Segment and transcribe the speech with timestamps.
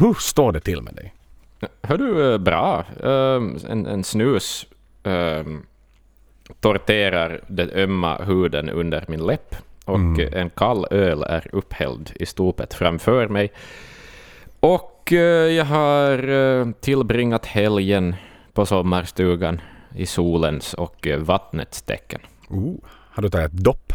[0.00, 1.14] hur står det till med dig?
[1.82, 2.84] Hör du, eh, bra.
[3.04, 4.66] Ehm, en, en snus
[5.02, 5.66] um,
[6.60, 10.34] torterar den ömma huden under min läpp och mm.
[10.34, 13.52] en kall öl är upphälld i stopet framför mig.
[14.60, 18.14] Och uh, jag har uh, tillbringat helgen
[18.52, 19.60] på sommarstugan
[19.94, 22.20] i solens och vattnets tecken.
[22.48, 23.92] Oh, har du tagit ett dopp?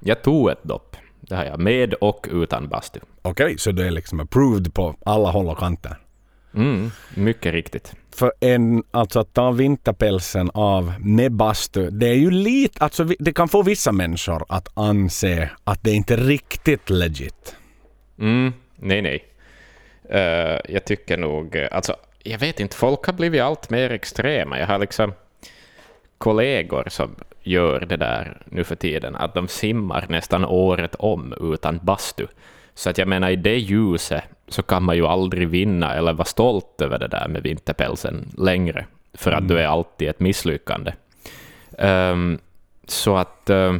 [0.00, 0.96] Jag tog ett dopp.
[1.28, 3.00] Det har jag, med och utan bastu.
[3.22, 5.96] Okej, okay, så du är liksom approved på alla håll och kanter?
[6.54, 7.92] Mm, mycket riktigt.
[8.14, 13.32] För en, alltså att ta vinterpälsen av med bastu, det är ju lite, alltså det
[13.32, 17.56] kan få vissa människor att anse att det inte är riktigt legit.
[18.18, 19.24] Mm, nej, nej.
[20.14, 24.58] Uh, jag tycker nog, alltså jag vet inte, folk har blivit allt mer extrema.
[24.58, 25.12] Jag har liksom
[26.18, 27.14] kollegor som
[27.48, 32.26] gör det där nu för tiden, att de simmar nästan året om utan bastu.
[32.74, 36.24] Så att jag menar, i det ljuset så kan man ju aldrig vinna eller vara
[36.24, 39.48] stolt över det där med vinterpälsen längre, för att mm.
[39.48, 40.92] du är alltid ett misslyckande.
[41.78, 42.38] Um,
[42.86, 43.76] så att, uh,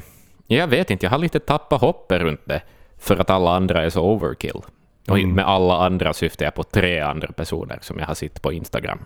[0.47, 2.63] jag vet inte, jag har lite tappat hoppet runt det,
[2.99, 4.61] för att alla andra är så overkill.
[5.09, 5.35] Och mm.
[5.35, 8.99] med alla andra syftar jag på tre andra personer som jag har sett på Instagram.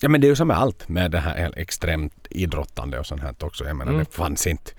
[0.00, 3.22] Ja men det är ju som med allt med det här extremt idrottande och sånt
[3.22, 3.64] här också.
[3.64, 4.04] Jag menar mm.
[4.04, 4.72] det fanns inte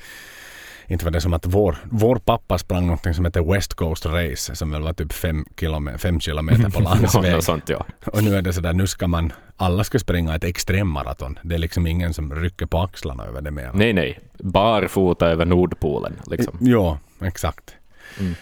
[0.92, 4.56] inte var det som att vår, vår pappa sprang någonting som heter West Coast Race
[4.56, 7.36] som väl var typ fem, kilometer, fem kilometer på landsväg.
[7.36, 7.86] no, sånt, ja.
[8.06, 11.40] Och nu är det sådär, nu ska man, alla ska springa ett extremmaraton.
[11.44, 13.72] Det är liksom ingen som rycker på axlarna över det mer.
[13.74, 14.20] Nej, nej.
[14.40, 16.58] Barfota över Nordpolen liksom.
[16.62, 17.76] Ja, exakt.
[18.20, 18.34] Mm.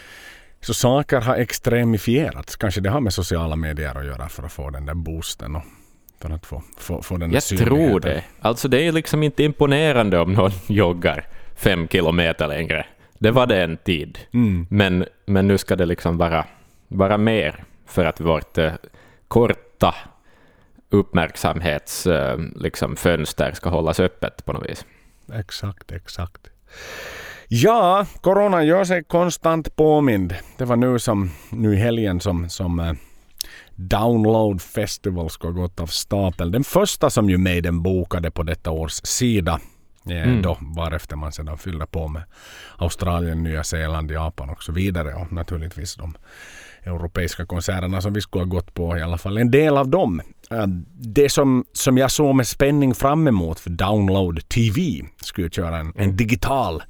[0.61, 2.55] Så saker har extremifierats.
[2.55, 5.63] Kanske det har med sociala medier att göra för att få den där boosten och
[6.19, 8.23] för att få, få, få den Jag tror det.
[8.39, 12.85] Alltså det är liksom inte imponerande om någon joggar fem kilometer längre.
[13.19, 14.19] Det var det en tid.
[14.33, 14.67] Mm.
[14.69, 16.45] Men, men nu ska det liksom vara,
[16.87, 18.73] vara mer för att vårt eh,
[19.27, 19.95] korta
[20.89, 22.95] uppmärksamhetsfönster eh, liksom,
[23.53, 24.85] ska hållas öppet på något vis.
[25.33, 26.49] Exakt, exakt.
[27.47, 30.35] Ja, corona gör sig konstant påmind.
[30.57, 32.93] Det var nu som nu i helgen som, som uh,
[33.79, 36.51] Download Festival ska gått av stapeln.
[36.51, 39.59] Den första som ju Maiden bokade på detta års sida.
[40.05, 40.41] Mm.
[40.41, 42.23] Då, varefter man sedan fyller på med
[42.77, 45.13] Australien, Nya Zeeland, Japan och så vidare.
[45.13, 46.15] Och naturligtvis de
[46.83, 50.21] europeiska konserterna som vi skulle ha gått på, i alla fall en del av dem.
[50.51, 54.81] Äh, det som, som jag såg med spänning fram emot för Download TV
[55.21, 56.83] skulle köra en, en digital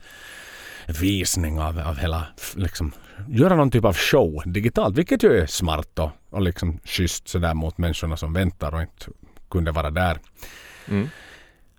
[1.02, 2.92] visning av, av hela, liksom,
[3.28, 7.54] göra någon typ av show digitalt, vilket ju är smart och, och liksom schysst sådär
[7.54, 9.06] mot människorna som väntar och inte
[9.52, 10.18] kunde vara där.
[10.88, 11.10] Mm.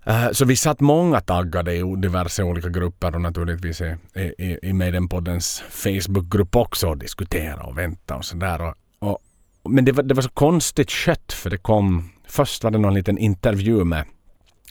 [0.07, 4.73] Uh, så vi satt många taggade i diverse olika grupper och naturligtvis i, i, i
[4.73, 8.61] Maidenpoddens Facebookgrupp också och diskutera och vänta och sådär.
[8.61, 12.71] Och, och, men det var, det var så konstigt kött för det kom Först var
[12.71, 14.05] det någon liten intervju med,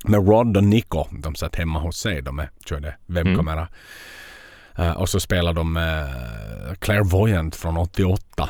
[0.04, 1.06] med Rod och Nico.
[1.10, 2.22] De satt hemma hos sig.
[2.22, 3.60] De körde webbkamera.
[3.60, 3.72] Mm.
[4.78, 8.48] Uh, och så spelade de uh, Clairvoyant från 88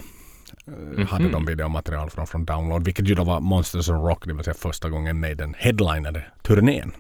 [0.67, 1.07] mm-hmm.
[1.07, 2.85] hade de videomaterial från, från Download.
[2.85, 6.93] Vilket ju då var Monsters of Rock, det vill säga första gången Maiden headlinade turnén.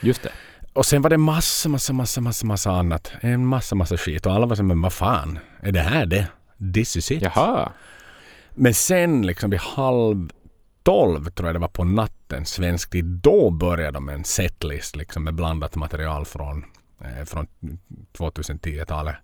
[0.00, 0.30] Just det.
[0.72, 3.12] Och sen var det massa, massa, massa, massa, massa annat.
[3.20, 4.26] En massa, massa skit.
[4.26, 6.26] Och alla var så men vad fan, är det här det?
[6.74, 7.22] This is it.
[7.22, 7.72] Jaha.
[8.54, 10.30] Men sen liksom vid halv
[10.82, 13.04] tolv tror jag det var på natten svensk tid.
[13.04, 16.79] Då började de med en setlist liksom med blandat material från Eh,
[17.24, 17.46] från
[18.18, 19.14] 2010-talet.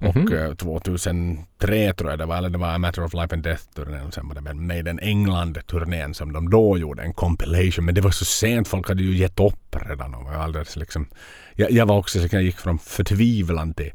[0.00, 0.50] Mm -hmm.
[0.50, 3.44] Och 2003 eh, tror jag det var, eller det var A Matter of Life and
[3.44, 7.84] Death-turnén och sen var det väl Maiden England-turnén som de då gjorde en compilation.
[7.84, 10.14] Men det var så sent, folk hade ju gett upp redan.
[10.14, 11.06] Och alldeles liksom,
[11.54, 13.92] jag, jag var också, så jag gick från förtvivlan till,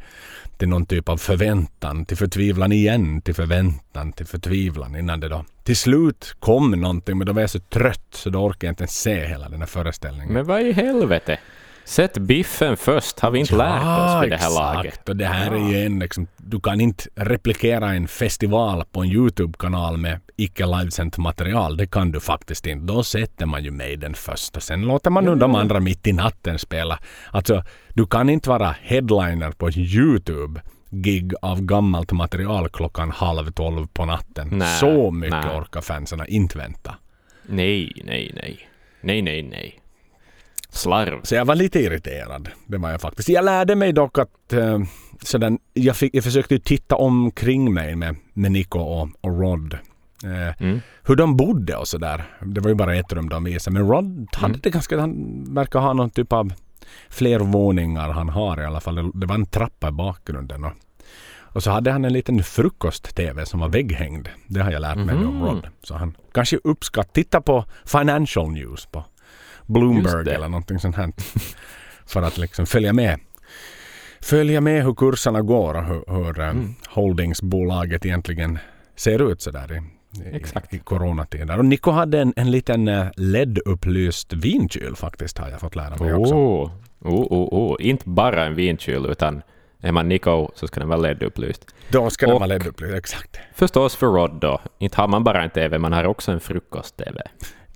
[0.58, 5.46] till någon typ av förväntan, till förtvivlan igen, till förväntan, till förtvivlan innan det då
[5.68, 8.84] till slut kom någonting men då var jag så trött så då orkade jag inte
[8.84, 10.34] ens se hela den här föreställningen.
[10.34, 11.40] Men vad i helvete?
[11.88, 14.76] Sätt biffen först, har vi inte ja, lärt oss vid det här exakt.
[14.76, 15.10] laget?
[15.10, 15.58] Och det här ja.
[15.58, 20.66] är ju en liksom, du kan inte replikera en festival på en YouTube-kanal med icke
[20.66, 21.78] livesänt material.
[21.78, 22.94] Det kan du faktiskt inte.
[22.94, 26.14] Då sätter man ju Maiden först och sen låter man nu de andra mitt i
[26.14, 27.00] natten spela.
[27.32, 27.64] Alltså,
[27.94, 34.06] du kan inte vara headliner på YouTube gig av gammalt material klockan halv tolv på
[34.06, 34.48] natten.
[34.52, 35.58] Nej, Så mycket nej.
[35.58, 36.96] orkar fansen inte vänta.
[37.44, 38.70] Nej, nej, nej.
[39.02, 39.80] Nej, nej, nej.
[40.78, 41.20] Slarv.
[41.24, 42.50] Så jag var lite irriterad.
[42.66, 43.30] Det var jag faktiskt.
[43.30, 44.80] Jag lärde mig dock att uh,
[45.22, 49.74] sådär, jag, fick, jag försökte titta omkring mig med, med Nico och, och Rod.
[50.26, 50.80] Uh, mm.
[51.04, 52.24] Hur de bodde och sådär.
[52.46, 53.74] Det var ju bara ett rum de visade.
[53.74, 54.60] Men Rod hade mm.
[54.64, 55.00] det ganska...
[55.00, 56.54] Han verkar ha någon typ av
[57.10, 58.96] fler våningar han har i alla fall.
[58.96, 60.64] Det, det var en trappa i bakgrunden.
[60.64, 60.74] Och,
[61.40, 64.30] Och så hade han en liten frukost-tv som var vägghängd.
[64.48, 65.28] Det har jag lärt mig mm.
[65.28, 65.68] om Rod.
[65.84, 69.04] Så han kanske uppskattar, titta på Financial News på
[69.68, 71.12] Bloomberg eller någonting sånt här.
[72.06, 73.20] för att liksom följa med.
[74.22, 76.76] Följa med hur kurserna går och hur, hur eh, mm.
[76.88, 78.60] holdingsbolaget egentligen
[78.96, 79.82] ser ut sådär i,
[80.36, 80.74] Exakt.
[80.74, 81.58] i coronatider.
[81.58, 86.14] Och Niko hade en, en liten eh, LED-upplyst vinkyl faktiskt har jag fått lära mig
[86.14, 86.22] oh.
[86.22, 86.34] också.
[86.34, 86.72] Oh,
[87.02, 87.76] oh, oh.
[87.80, 89.42] Inte bara en vinkyl utan
[89.82, 91.66] är man Nico så ska den vara LED-upplyst.
[91.90, 93.40] Då ska den vara LED-upplyst, exakt.
[93.54, 94.62] Förstås för Rod då.
[94.80, 97.22] Inte har man bara en TV, man har också en frukost-TV.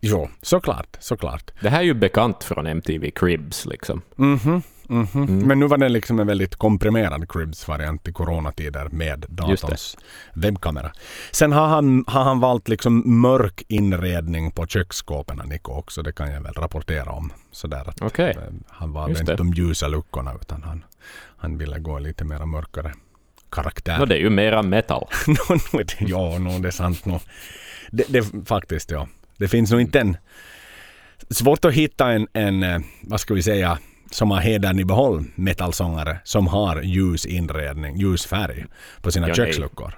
[0.02, 1.52] Jo, såklart, såklart.
[1.62, 4.02] Det här är ju bekant från MTV Cribs liksom.
[4.20, 4.62] Mm
[4.92, 5.28] Mm -hmm.
[5.28, 5.48] mm.
[5.48, 9.98] Men nu var det liksom en väldigt komprimerad Cribs-variant i coronatider med datorns
[10.34, 10.92] webbkamera.
[11.32, 16.02] Sen har han, har han valt liksom mörk inredning på köksskåpen, Nico också.
[16.02, 17.34] Det kan jag väl rapportera om.
[17.52, 18.30] Sådär att okay.
[18.30, 18.38] Eh,
[18.68, 20.84] han valde inte de ljusa luckorna utan han,
[21.38, 22.94] han ville gå lite mer mörkare
[23.52, 24.00] karaktär.
[24.00, 25.08] No, det är ju mera metal.
[26.00, 27.22] ja, no, det är sant nog.
[27.92, 29.08] Det, det, faktiskt, ja.
[29.42, 30.18] Det finns nog inte en...
[31.30, 33.80] Svårt att hitta en, en eh, vad ska vi säga,
[34.12, 38.66] som har hedern i behåll, metalsångare, som har ljus inredning, ljus färg
[39.02, 39.98] på sina ja, köksluckor.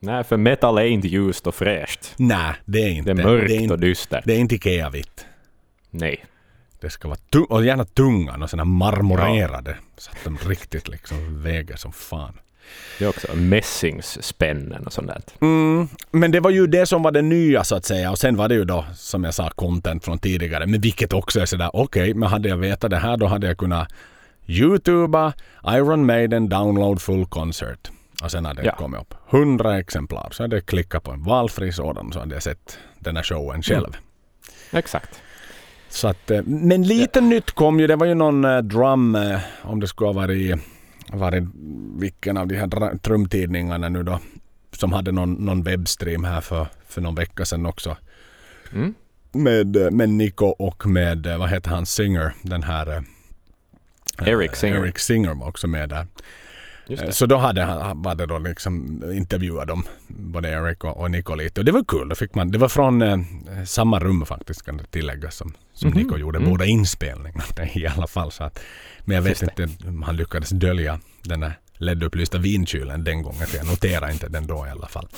[0.00, 0.14] Nej.
[0.14, 2.14] nej, för metal är inte ljust och fräscht.
[2.16, 3.14] Nej, det är inte.
[3.14, 4.24] Det är mörkt det är inte, och dystert.
[4.26, 5.26] Det är inte Ikea-vitt.
[5.90, 6.24] Nej.
[6.80, 9.70] Det ska vara tung, och gärna tunga och sådana marmorerade.
[9.70, 9.86] Ja.
[9.96, 12.38] Så att de riktigt liksom väger som fan.
[12.98, 15.22] Det är också mässingsspännen och sånt där.
[15.40, 18.10] Mm, men det var ju det som var det nya så att säga.
[18.10, 20.66] Och sen var det ju då, som jag sa, content från tidigare.
[20.66, 23.46] Men vilket också är sådär, okej, okay, men hade jag vetat det här då hade
[23.46, 23.88] jag kunnat
[24.46, 25.32] YouTuba
[25.66, 27.90] Iron Maiden Download Full Concert.
[28.22, 28.76] Och sen hade det ja.
[28.76, 30.28] kommit upp hundra exemplar.
[30.32, 33.62] Så hade jag klickat på en valfri sådan så hade jag sett den här showen
[33.62, 33.86] själv.
[33.86, 34.78] Mm.
[34.78, 35.20] Exakt.
[35.88, 37.24] Så att, eh, men lite ja.
[37.24, 37.86] nytt kom ju.
[37.86, 40.58] Det var ju någon eh, drum, eh, om det skulle ha varit
[41.12, 41.44] varit
[41.98, 44.20] vilken av de här trumtidningarna nu då
[44.72, 47.96] som hade någon, någon webbstream här för, för någon vecka sedan också.
[48.72, 48.94] Mm.
[49.32, 54.76] Med, med Nico och med, vad heter han, Singer, den här äh, Eric Singer.
[54.76, 56.06] Eric Singer var också med där.
[57.10, 61.34] Så då hade han, var det då liksom intervjuat dem, både Eric och, och Nico
[61.34, 61.60] lite.
[61.60, 62.08] Och det var kul.
[62.08, 63.18] Då fick man, det var från eh,
[63.66, 66.04] samma rum faktiskt kan det tilläggas som, som mm -hmm.
[66.04, 66.38] Nico gjorde.
[66.38, 66.50] Mm.
[66.50, 67.44] Båda inspelningarna
[67.74, 68.32] i alla fall.
[68.32, 68.60] Så att,
[69.04, 73.46] men jag vet inte om han lyckades dölja den där LED-upplysta vinkylen den gången.
[73.46, 75.08] För jag noterar inte den då i alla fall.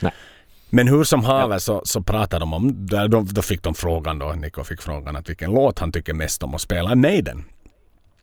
[0.00, 0.12] Nej.
[0.70, 4.32] Men hur som haver så, så pratade de om, då, då fick de frågan då,
[4.32, 7.44] Nico fick frågan att vilken låt han tycker mest om att spela Maiden.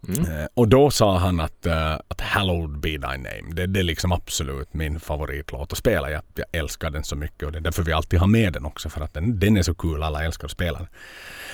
[0.07, 0.39] Mm.
[0.39, 3.53] Eh, och då sa han att, uh, att Hallowed be thy name.
[3.53, 6.12] Det, det är liksom absolut min favoritlåt att spela.
[6.12, 8.65] Jag, jag älskar den så mycket och det är därför vi alltid har med den
[8.65, 8.89] också.
[8.89, 10.03] För att den, den är så kul.
[10.03, 10.88] Alla älskar att spela den.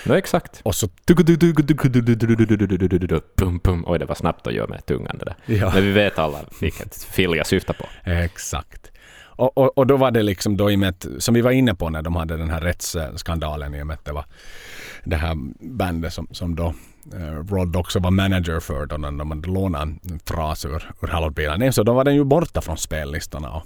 [0.05, 0.61] Ja, exakt.
[0.63, 0.89] Och så...
[3.85, 5.35] Oj, det var snabbt att göra med tungan det där.
[5.45, 5.71] Ja.
[5.73, 7.85] Men vi vet alla vilket fil jag syftar på.
[8.03, 8.91] Exakt.
[9.37, 11.51] Och, och, och, då var det liksom då i och med att, som vi var
[11.51, 14.25] inne på när de hade den här rättsskandalen i och med att det var
[15.03, 16.73] det här bandet som, som då uh,
[17.49, 21.73] Rod också var manager för då när de hade lånat en fras ur, ur Halloween
[21.73, 23.49] Så då var den ju borta från spellistorna.
[23.49, 23.63] Och,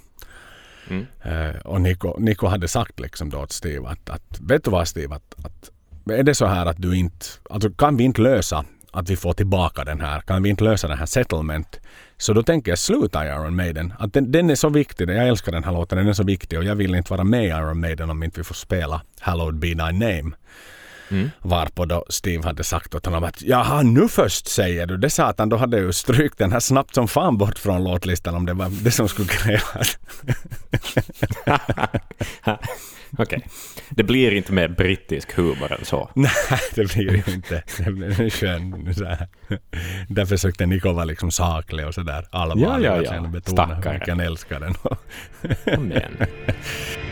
[0.90, 1.06] mm.
[1.26, 4.88] uh, och Nico, Nico hade sagt liksom då till Steve att, att vet du vad
[4.88, 5.72] Steve, att, att
[6.12, 9.34] är det så här att du inte, alltså kan vi inte lösa att vi får
[9.34, 11.80] tillbaka den här, kan vi inte lösa den här settlement
[12.18, 13.94] så då tänker jag sluta Iron Maiden.
[14.00, 16.60] Att den, den, är så viktig, jag älskar den här låten, den är så viktig
[16.60, 19.56] och jag vill inte vara med i Iron Maiden om inte vi får spela Hallowed
[19.56, 20.32] be thy name.
[21.12, 21.30] Mm.
[21.42, 25.50] Varpå då Steve hade sagt åt honom att jaha nu först säger du det satan
[25.50, 28.54] då hade jag ju strykt den här snabbt som fan bort från låtlistan om det
[28.54, 29.98] var det som skulle krävas.
[33.18, 33.38] Okej.
[33.38, 33.42] Okay.
[33.90, 36.10] Det blir inte mer brittisk humor än så.
[36.16, 36.32] Nej,
[36.76, 37.64] det blir ju inte.
[37.78, 39.28] Det blir skön så här.
[40.08, 42.88] Där försökte Niko vara liksom saklig och sådär allvarlig.
[42.88, 43.22] Ja, ja, ja.
[43.22, 44.74] Betona hur mycket han älskar den.
[45.88, 46.28] Men.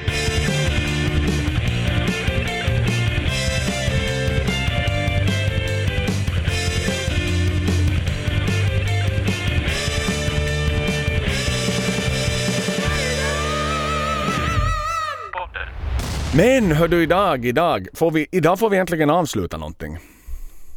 [16.36, 19.98] Men hör du idag, idag får vi, idag får vi äntligen avsluta någonting.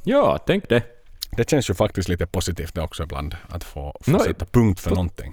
[0.04, 0.82] Ja, tänk det.
[1.36, 4.80] Det känns ju faktiskt lite positivt det också ibland, att få, få no, sätta punkt
[4.80, 5.32] för på, någonting.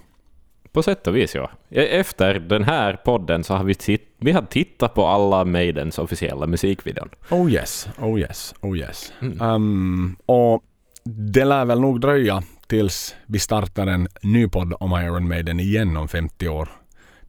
[0.72, 1.52] På sätt och vis, ja.
[1.70, 6.00] E- efter den här podden så har vi, titt, vi har tittat på alla Maidens
[6.00, 7.10] officiella musikvideon.
[7.30, 9.14] Oh yes, oh yes, oh yes.
[9.22, 9.42] Mm.
[9.42, 10.64] Um, och
[11.04, 15.98] det lär väl nog dröja tills vi startar en ny podd om Iron Maiden igen
[15.98, 16.70] om 50 år.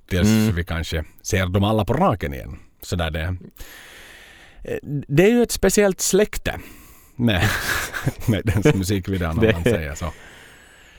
[0.09, 0.55] Tills mm.
[0.55, 3.37] vi kanske ser dem alla på raken igen sådär det.
[5.09, 6.61] Det är ju ett speciellt släkte
[7.17, 7.43] med,
[8.29, 10.13] med dens musikvideon om man säger så.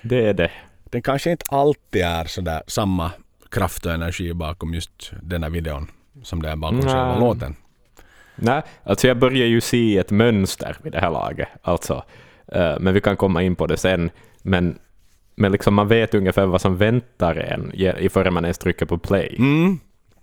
[0.02, 0.52] Det är det.
[0.84, 3.12] den kanske inte alltid är sådär samma
[3.52, 5.88] kraft och energi bakom just den här videon
[6.24, 6.86] som det är bakom Nej.
[6.88, 7.56] själva låten.
[8.36, 11.48] Nej, alltså jag börjar ju se ett mönster vid det här laget.
[11.62, 12.04] Alltså,
[12.48, 14.10] eh, men vi kan komma in på det sen.
[14.42, 14.80] Men,
[15.36, 18.86] men liksom man vet ungefär vad som väntar en ge- i förrän man ens trycker
[18.86, 19.36] på play.
[19.40, 19.80] Mm.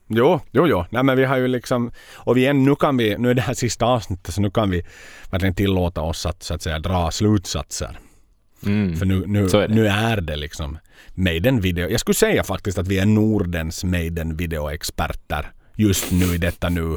[0.09, 0.85] Jo, jo, jo.
[0.91, 1.91] Nej, men vi har ju liksom...
[2.15, 3.19] Och vi är, nu kan vi...
[3.19, 4.83] Nu är det här sista avsnittet så nu kan vi
[5.31, 7.99] verkligen tillåta oss att så att säga dra slutsatser.
[8.67, 8.97] Mm.
[8.97, 9.75] För nu, nu, är det.
[9.75, 10.79] nu är det liksom
[11.15, 11.89] Maiden Video.
[11.89, 16.97] Jag skulle säga faktiskt att vi är Nordens Maiden Video-experter just nu i detta nu.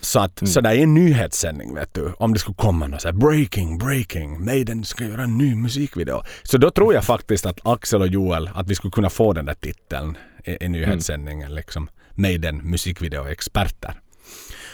[0.00, 0.48] Så att Mm.
[0.52, 2.12] så där är en nyhetssändning vet du.
[2.18, 6.22] Om det skulle komma något så här breaking, breaking, Maiden ska göra en ny musikvideo.
[6.42, 9.44] Så då tror jag faktiskt att Axel och Joel, att vi skulle kunna få den
[9.44, 11.88] där titeln i, i nyhetssändningen liksom.
[12.14, 13.94] Maiden musikvideo-experter.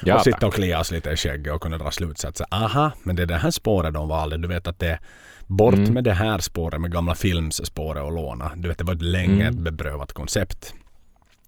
[0.02, 2.46] Ja, och sitta och klia oss lite i skägget och kunna dra slutsatser.
[2.50, 4.36] Aha, men det är det här spåret de valde.
[4.38, 5.00] Du vet att det är
[5.46, 5.94] bort Mm.
[5.94, 8.52] med det här spåret med gamla filmsspåret och låna.
[8.56, 9.46] Du vet det var ett länge Mm.
[9.54, 10.74] ett beprövat koncept.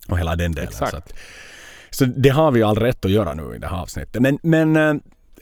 [0.09, 0.69] Och hela den delen.
[0.69, 0.91] Exakt.
[0.91, 1.13] Så, att,
[1.91, 4.23] så det har vi all rätt att göra nu i det här avsnittet.
[4.23, 4.95] Men, men eh,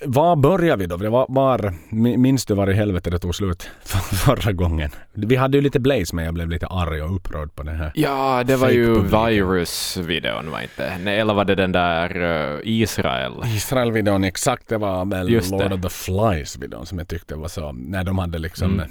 [0.04, 0.96] var börjar vi då?
[0.96, 1.74] Det var, var,
[2.16, 3.62] minns du var i helvete det tog slut
[4.24, 4.90] förra gången?
[5.12, 7.92] Vi hade ju lite Blaze men jag blev lite arg och upprörd på den här.
[7.94, 9.00] Ja, det var ju.
[9.02, 10.98] Virus-videon, var inte?
[11.04, 12.22] Nej, eller var det den där
[12.54, 13.32] eh, Israel?
[13.44, 15.74] Israel-videon exakt, det var väl Just Lord det.
[15.74, 18.88] of the Flies-videon som jag tyckte var så, när de hade liksom Mm.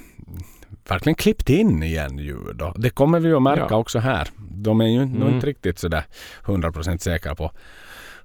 [0.90, 2.62] verkligen klippt in igen ljud.
[2.76, 3.76] Det kommer vi att märka Ja.
[3.76, 4.28] också här.
[4.38, 5.34] De är ju nog Mm.
[5.34, 6.04] inte riktigt sådär
[6.46, 7.52] 100% säkra på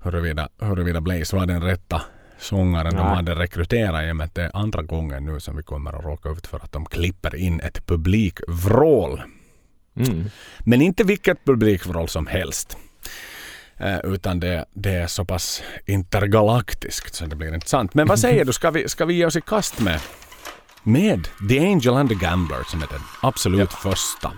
[0.02, 2.02] huruvida, huruvida Blaze var den rätta
[2.40, 3.16] sångaren de Nej.
[3.16, 6.04] hade rekryterat i och med att det är andra gången nu som vi kommer att
[6.04, 9.22] råka ut för att de klipper in ett publikvrål.
[9.96, 10.30] Mm.
[10.58, 12.76] Men inte vilket publikvrål som helst.
[13.76, 17.94] Eh, utan det, det är så pass intergalaktiskt så det blir intressant.
[17.94, 20.00] Men vad säger du, ska vi, ska vi ge oss i kast med,
[20.82, 24.32] med The Angel and the Gambler som är den absolut första.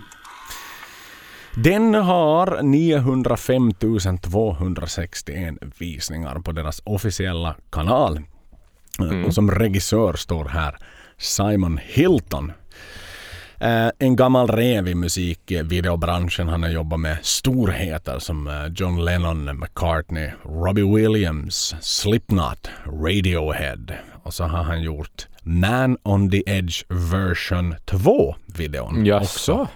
[1.54, 3.72] Den har 905
[4.20, 8.20] 261 visningar på deras officiella kanal.
[8.98, 9.24] Mm.
[9.24, 10.76] Och som regissör står här
[11.18, 12.52] Simon Hilton.
[13.58, 16.48] Eh, en gammal rev i musikvideobranschen.
[16.48, 23.86] Han har jobbat med storheter som eh, John Lennon, McCartney, Robbie Williams, Slipknot, Radiohead.
[24.22, 29.68] Och så har han gjort Man on the Edge version 2-videon Jaså?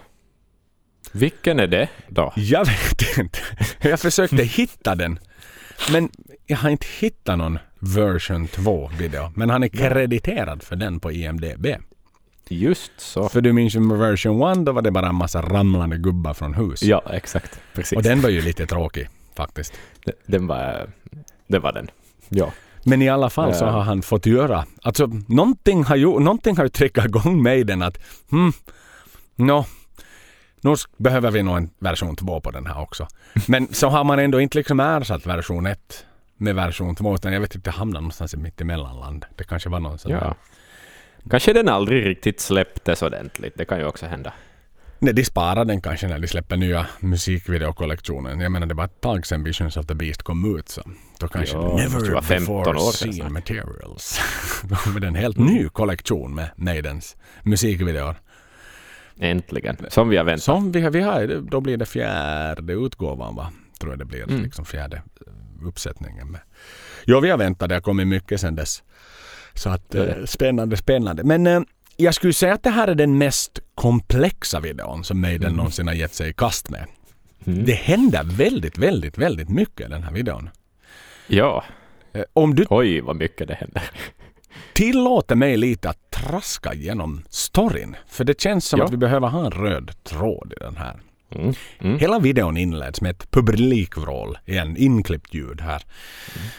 [1.16, 2.32] Vilken är det då?
[2.36, 3.38] Jag vet inte.
[3.80, 5.18] Jag försökte hitta den.
[5.92, 6.08] Men
[6.46, 9.32] jag har inte hittat någon version 2-video.
[9.34, 11.66] Men han är krediterad för den på IMDB.
[12.48, 13.28] Just så.
[13.28, 16.34] För du minns ju med version 1 då var det bara en massa ramlande gubbar
[16.34, 16.82] från hus.
[16.82, 17.60] Ja, exakt.
[17.74, 17.96] Precis.
[17.96, 19.72] Och den var ju lite tråkig faktiskt.
[20.04, 20.90] Den- den var,
[21.46, 21.90] det var den.
[22.28, 22.52] Ja.
[22.84, 26.64] Men i alla fall så har han fått göra, alltså någonting har ju, någonting har
[26.64, 27.98] ju triggat igång mig den att,
[28.30, 28.52] hmm,
[29.36, 29.66] nå,
[30.60, 33.08] nu behöver vi nog en version 2 på den här också.
[33.46, 37.40] Men så har man ändå inte liksom ersatt version 1 med version 2 utan jag
[37.40, 39.26] vet inte, det hamnade någonstans i mitt emellanland.
[39.36, 40.18] Det kanske var någon sån där.
[40.18, 40.34] ja.
[41.30, 43.54] Kanske den aldrig riktigt släpptes ordentligt.
[43.56, 44.32] Det kan ju också hända.
[44.98, 48.40] Nej, de sparar den kanske när de släpper nya musikvideokollektionen.
[48.40, 50.82] Jag menar det var ett tag sedan Visions of the Beast kom ut så
[51.18, 54.20] då kanske måste never vara 15 before seen materials.
[54.62, 58.16] Då kommer det en helt ny kollektion med Maidens musikvideor.
[59.18, 59.76] Äntligen.
[59.88, 60.42] Som vi har väntat.
[60.42, 63.50] Som vi vi har, då blir det fjärde utgåvan va?
[63.80, 64.42] Tror jag det blir Mm.
[64.42, 66.40] liksom fjärde eh, uppsättningen med.
[67.04, 67.68] Jo, vi har väntat.
[67.68, 68.82] Det har kommit mycket sedan dess.
[69.54, 71.24] Så att eh, spännande, spännande.
[71.24, 71.60] Men eh,
[71.96, 75.56] jag skulle säga att det här är den mest komplexa videon som Maiden Mm.
[75.56, 76.86] någonsin har gett sig i kast med.
[77.46, 77.64] Mm.
[77.64, 80.50] Det händer väldigt, väldigt, väldigt mycket i den här videon.
[81.26, 81.64] Ja.
[82.12, 83.82] Eh, Om du Oj, vad mycket det händer.
[84.72, 87.96] Tillåter mig lite att traska igenom storyn.
[88.08, 88.84] För det känns som Ja.
[88.86, 91.00] att vi behöver ha en röd tråd i den här.
[91.34, 91.54] Mm.
[91.78, 91.98] Mm.
[91.98, 95.82] Hela videon inleds med ett publikvrål, igen inklippt ljud här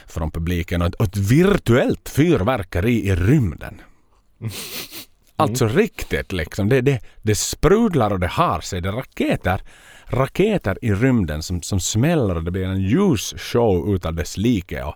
[0.08, 3.82] från publiken och ett, ett virtuellt fyrverkeri i rymden.
[5.36, 6.70] Alltså riktigt liksom.
[6.70, 8.82] Det, det, det sprudlar och det har sig.
[8.82, 9.62] Det är raketer,
[10.08, 14.84] raketer i rymden som, som smäller och det blir en ljusshow utav dess like.
[14.84, 14.96] Och,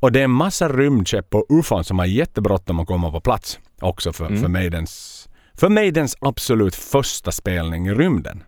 [0.00, 3.58] och det är en massa rymdskepp och ufon som har jättebråttom att komma på plats.
[3.80, 4.40] Också för, Mm.
[4.40, 8.42] för, Maidens, för Maidens absolut första spelning i rymden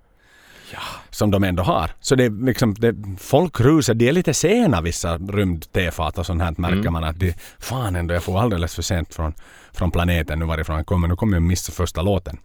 [0.72, 0.78] Ja.
[1.10, 1.90] som de ändå har.
[2.00, 6.42] Så det är liksom, det, folk rusar, de är lite sena vissa rymd-tefat och sånt
[6.42, 6.92] här märker Mm.
[6.92, 9.34] man att de, fan ändå jag får alldeles för sent från,
[9.72, 11.08] från planeten nu varifrån jag kommer.
[11.08, 12.38] Nu kommer jag missa första låten.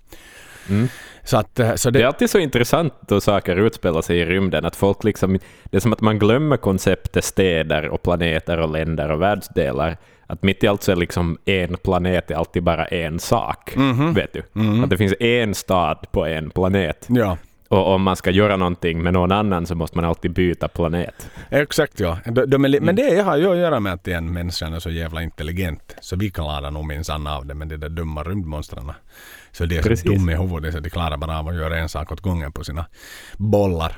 [0.70, 0.88] Mm.
[1.24, 4.26] Så att, eh, så Det det, är alltid så intressant då saker utspelar sig i
[4.26, 8.70] rymden, att folk liksom, det är som att man glömmer konceptet städer och planeter och
[8.70, 9.98] länder och världsdelar.
[10.28, 13.76] Att mitt i allt så är liksom en planet är alltid bara en sak.
[13.76, 14.14] Mhm.
[14.14, 14.44] Vet du?
[14.56, 14.84] Mm.
[14.84, 17.06] Att det finns en stad på en planet.
[17.10, 17.38] Ja,
[17.68, 21.30] Och om man ska göra någonting med någon annan så måste man alltid byta planet.
[21.50, 22.18] exakt ja.
[22.26, 22.84] De, de Mm.
[22.84, 25.96] Men det har ju att göra med att en människa är så jävla intelligent.
[26.02, 28.92] Så vi klarar nog minsann av det, men de där dumma rymdmonstren.
[29.52, 30.06] Så de är Precis.
[30.06, 32.52] så dumma i huvudet så de klarar bara av att göra en sak åt gången
[32.52, 32.86] på sina
[33.38, 33.98] bollar.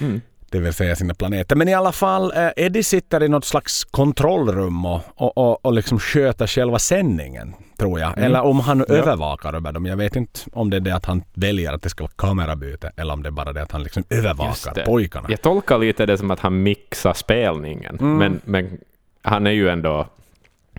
[0.00, 0.20] Mm.
[0.50, 1.56] Det vill säga sina planeter.
[1.56, 5.72] Men i alla fall, eh, Eddie sitter i något slags kontrollrum och, och, och, och
[5.72, 8.08] liksom sköter själva sändningen, tror jag.
[8.12, 8.24] Mm.
[8.24, 8.94] Eller om han Ja.
[8.94, 9.86] övervakar över dem.
[9.86, 12.92] Jag vet inte om det är det att han väljer att det ska vara kamerabyte
[12.96, 14.84] eller om det är bara det att han liksom övervakar det.
[14.84, 15.26] pojkarna.
[15.30, 17.96] Jag tolkar lite det som att han mixar spelningen.
[18.00, 18.16] Mm.
[18.18, 18.78] Men, men
[19.22, 20.06] han är ju ändå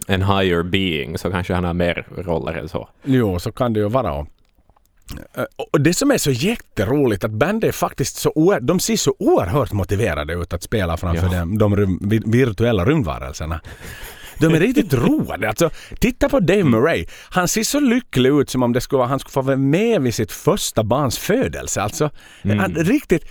[0.07, 2.89] en higher being, så kanske han har mer roller än så.
[3.03, 4.13] Jo, så kan det ju vara.
[4.13, 4.27] Och,
[5.33, 8.95] Eh, och det som är så jätteroligt att bandet är faktiskt så oer- de ser
[8.95, 11.39] så oerhört motiverade ut att spela framför Ja.
[11.45, 13.61] de, de virtuella rymdvarelserna.
[14.39, 15.49] De är riktigt roade.
[15.49, 17.05] Alltså, titta på Dave Murray.
[17.29, 20.01] Han ser så lycklig ut som om det skulle vara, han skulle få vara med
[20.01, 21.81] vid sitt första barns födelse.
[21.81, 22.09] Alltså,
[22.43, 23.25] han, riktigt,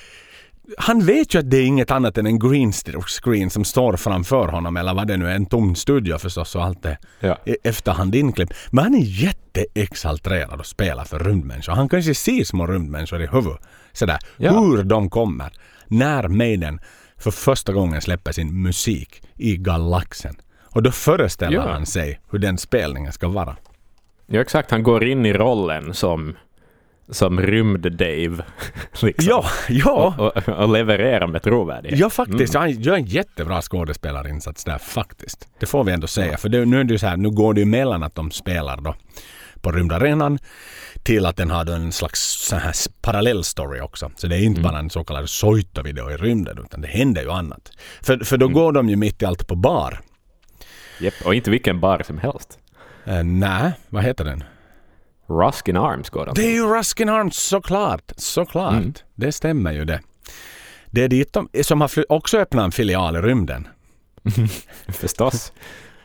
[0.79, 2.73] han vet ju att det är inget annat än en green
[3.07, 6.65] screen som står framför honom eller vad det nu är, en tom studio förstås och
[6.65, 7.39] allt det Ja.
[7.47, 8.53] i efterhand inklippt.
[8.71, 11.73] Men han är jätteexalterad och spelar för rymdmänniskor.
[11.73, 13.61] Han kanske ser små rymdmänniskor i huvudet.
[13.93, 14.61] Sådär, Ja.
[14.61, 15.53] hur de kommer.
[15.87, 16.81] När Maiden
[17.19, 20.35] för första gången släpper sin musik i galaxen.
[20.75, 21.69] Och då föreställer Ja.
[21.73, 23.57] han sig hur den spelningen ska vara.
[24.27, 24.71] Ja, exakt.
[24.71, 26.37] Han går in i rollen som,
[27.11, 28.43] som rymd-Dave.
[29.03, 29.29] Liksom.
[29.29, 30.15] Ja, ja.
[30.19, 31.99] Och, och, och levererar med trovärdighet.
[31.99, 32.55] Ja, faktiskt.
[32.55, 35.49] Han gör en jättebra skådespelarinsats där faktiskt.
[35.61, 36.37] Det får vi ändå säga.
[36.37, 38.31] För det, nu är det ju så här, nu går det ju mellan att de
[38.31, 38.95] spelar då
[39.61, 40.39] på rymdarenan
[41.03, 44.11] till att den har då en slags så här parallell story också.
[44.17, 47.31] Så det är inte bara en så kallad Soita-video i rymden utan det händer ju
[47.31, 47.71] annat.
[48.03, 50.01] För, för då går de ju mitt i allt på bar.
[51.01, 52.59] Japp, och inte vilken bar som helst.
[53.09, 54.45] Uh, Nej, vad heter den?
[55.29, 58.13] Ruskin Arms går de Det är ju Ruskin Arms såklart.
[58.17, 58.73] Såklart.
[58.75, 58.95] Mm.
[59.15, 60.01] Det stämmer ju det.
[60.91, 63.69] Det är dit de, som har också öppnat en filial i rymden.
[64.89, 65.53] Förstås.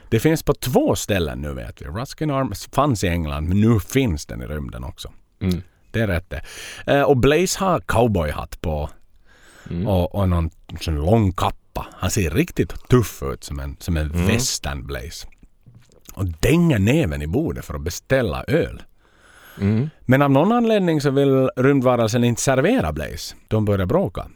[0.10, 1.86] Det finns på två ställen nu vet vi.
[1.86, 5.12] Ruskin Arms fanns i England men nu finns den i rymden också.
[5.41, 5.62] Mm.
[5.91, 6.41] Det är rätt det.
[6.88, 8.89] Eh, och Blaze har cowboyhatt på
[9.69, 9.88] Mm.
[9.88, 10.50] och, och någon
[10.82, 11.88] sån lång kappa.
[11.91, 14.28] Han ser riktigt tuff ut som en, som en Mm.
[14.28, 15.28] western Blaze.
[16.13, 18.84] Och dänger näven i bordet för att beställa öl.
[19.62, 19.89] Mm.
[20.02, 23.36] Men av någon anledning så vill rymdvarelsen inte servera Blaze.
[23.48, 24.28] De börjar bråka.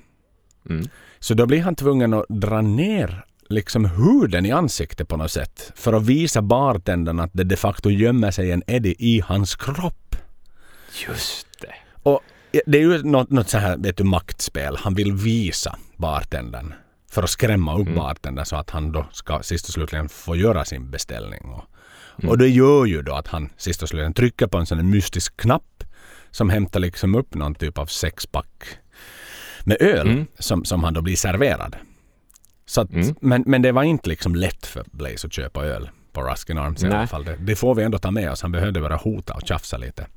[0.70, 0.88] Mm.
[1.20, 5.72] Så då blir han tvungen att dra ner liksom huden i ansiktet på något sätt.
[5.76, 10.16] För att visa bartendern att det de facto gömmer sig en Eddie i hans kropp.
[11.08, 11.74] Just det.
[12.04, 12.22] Och
[12.66, 14.78] det är ju något, något så här, vet du, maktspel.
[14.78, 16.74] Han vill visa bartendern.
[17.12, 17.96] För att skrämma upp Mm.
[17.96, 21.42] bartendern så att han då ska sist och slutligen få göra sin beställning.
[21.42, 21.64] Och,
[22.28, 25.38] och det gör ju då att han sist och slutligen trycker på en sån mystisk
[25.38, 25.84] knapp
[26.32, 28.64] som hämtar liksom upp någon typ av sexpack
[29.64, 30.26] med öl Mm.
[30.40, 31.76] som, som han då blir serverad.
[32.66, 33.16] Så att, Mm.
[33.22, 36.84] men, men det var inte liksom lätt för Blaze att köpa öl på Ruskin Arms
[36.84, 36.98] i Nej.
[36.98, 37.24] alla fall.
[37.26, 38.42] Det, det får vi ändå ta med oss.
[38.42, 40.08] Han behövde bara hota och tjafsa lite.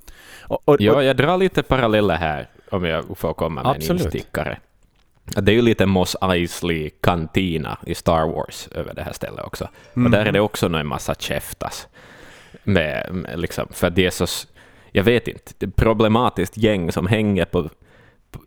[0.41, 4.01] Och, och, Ja, jag drar lite paralleller här, om jag får komma med Absolut.
[4.01, 4.59] en instickare.
[5.25, 9.69] Det är ju lite Moss Eisley kantina i Star Wars över det här stället också.
[9.95, 11.89] Och där är det också en massa käftas.
[12.65, 14.27] Med, med liksom, för det är så,
[14.93, 17.71] jag vet inte, det är problematiskt gäng som hänger på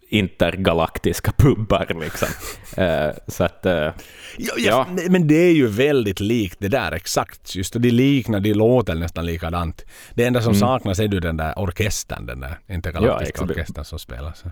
[0.10, 2.28] intergalaktiska pubbar liksom.
[2.78, 3.94] Eh, så att, eh, Ja,
[4.38, 4.54] ja.
[4.58, 4.88] Ja.
[5.10, 7.56] men- det är ju väldigt likt det där exakt.
[7.56, 9.86] Just det, de liknar, de låter nästan likadant.
[10.13, 12.60] Det enda som saknas är ju den där orkestern, den där Mm.
[12.68, 13.52] Ja, intergalaktiska exakt.
[13.52, 14.52] orkestern som spelar så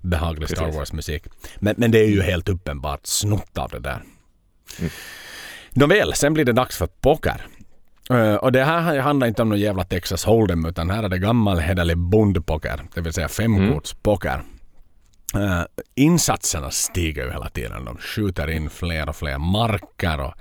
[0.00, 0.76] behaglig Star Precis.
[0.78, 1.22] Wars-musik.
[1.58, 4.02] Men, men det är ju helt uppenbart snott av det där.
[4.78, 4.90] Mm.
[5.74, 7.46] Nåväl, sen blir det dags för poker.
[8.10, 11.18] Eh, och det här handlar inte om någon jävla Texas Hold'em utan här är det
[11.18, 14.42] gammal hederlig bondpoker, det vill säga femkortspoker.
[15.36, 15.62] Uh,
[15.94, 17.84] insatserna stiger ju hela tiden.
[17.84, 20.34] De skjuter in fler och fler marker och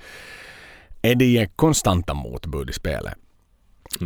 [1.02, 3.14] Eddie ger konstanta motbud i spelet.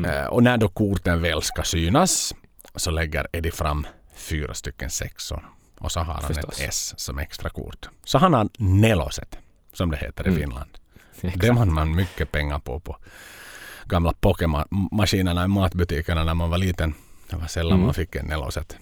[0.06, 2.36] Eh, och när då korten väl ska synas
[2.76, 5.46] så lägger Eddie fram fyra stycken sexor.
[5.80, 6.60] Och så har han Förstås.
[6.60, 7.89] ett S som extra kort.
[8.04, 9.38] Så han har neloset,
[9.74, 10.39] som det heter i Mm.
[10.41, 10.70] Finland.
[11.22, 12.98] Det vann man mycket pengar på på
[13.86, 16.93] gamla pokermaskinerna i matbutikerna när man var liten.
[17.30, 17.86] Det var sällan Mm.
[17.86, 18.78] man fick en neloset.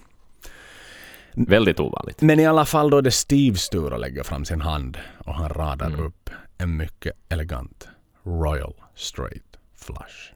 [1.35, 2.21] väldigt ovanligt.
[2.21, 5.49] Men i alla fall då det Steves tur att lägga fram sin hand och han
[5.49, 7.87] radar upp en mycket elegant
[8.23, 10.33] Royal Straight Flush.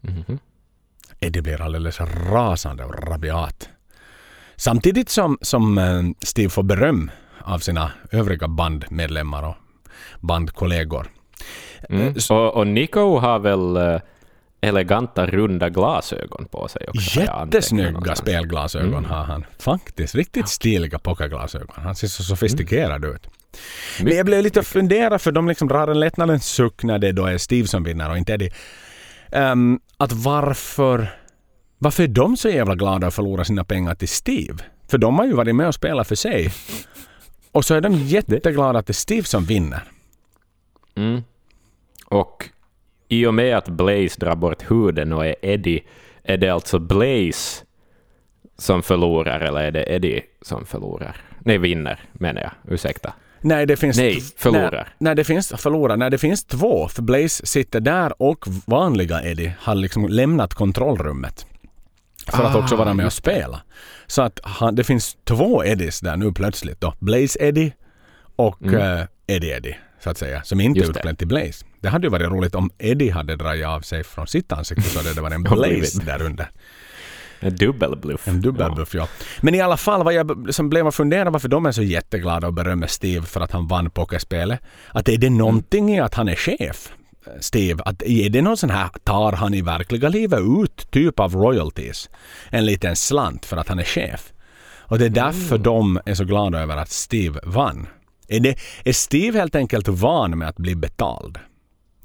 [0.00, 0.38] Mhm.
[1.20, 3.68] Eddie blir alldeles rasande och rabiat.
[4.56, 9.56] Samtidigt som, som eh, Steve får beröm av sina övriga bandmedlemmar och
[10.20, 11.08] bandkollegor
[11.88, 12.14] Mm.
[12.30, 14.00] Och, och Nico har väl uh,
[14.60, 17.20] eleganta runda glasögon på sig också.
[17.20, 19.04] Jättesnygga spelglasögon mm.
[19.04, 19.44] har han.
[19.58, 21.76] Faktiskt riktigt stiliga pokerglasögon.
[21.76, 23.16] Han ser så sofistikerad mm.
[23.16, 23.26] ut.
[24.02, 27.26] Men jag blev lite funderad för de liksom drar en lättnadens suck när det då
[27.26, 28.50] är Steve som vinner och inte Eddie.
[29.32, 31.08] Um, att varför,
[31.78, 34.58] varför är de så jävla glada att förlora sina pengar till Steve?
[34.88, 36.52] För de har ju varit med och spelat för sig.
[37.52, 39.82] Och så är de jätteglada att det är Steve som vinner.
[40.96, 41.22] Mm.
[42.08, 42.50] Och
[43.08, 45.84] i och med att Blaze drar bort huden och är Eddie,
[46.22, 47.64] är det alltså Blaze
[48.58, 51.16] som förlorar eller är det Eddie som förlorar?
[51.38, 52.74] Nej, vinner menar jag.
[52.74, 53.12] Ursäkta.
[53.40, 53.96] Nej, det finns...
[53.96, 54.70] Nej, förlorar.
[54.72, 55.96] Nej, nej, det finns förlorar.
[55.96, 56.88] Nej, det finns två.
[56.88, 61.46] För Blaze sitter där och vanliga Eddie har liksom lämnat kontrollrummet.
[62.26, 63.62] För ah, att också vara med och spela.
[64.06, 66.94] Så att han, det finns två Eddies där nu plötsligt då.
[66.98, 67.72] Blaze Eddie
[68.36, 68.74] och mm.
[68.74, 70.42] uh, Eddie Eddie så att säga.
[70.42, 71.64] Som inte är utklädd till Blaze.
[71.86, 74.98] Det hade ju varit roligt om Eddie hade dragit av sig från sitt ansikte så
[74.98, 76.50] hade det varit en Blaze där under.
[77.40, 78.28] En dubbelbluff.
[78.28, 79.00] En dubbelbluff, ja.
[79.00, 79.26] ja.
[79.40, 82.46] Men i alla fall, vad jag som blev att fundera varför de är så jätteglada
[82.46, 84.60] och berömmer Steve för att han vann pokerspelet.
[84.88, 86.92] Att är det någonting i att han är chef?
[87.40, 91.34] Steve, att är det någon sån här, tar han i verkliga livet ut typ av
[91.34, 92.10] royalties?
[92.50, 94.32] En liten slant för att han är chef.
[94.78, 95.62] Och det är därför mm.
[95.62, 97.86] de är så glada över att Steve vann.
[98.28, 101.38] Är, det, är Steve helt enkelt van med att bli betald?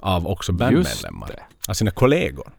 [0.02, 1.30] Av också bandmedlemmar?
[1.68, 2.52] Av sina kollegor?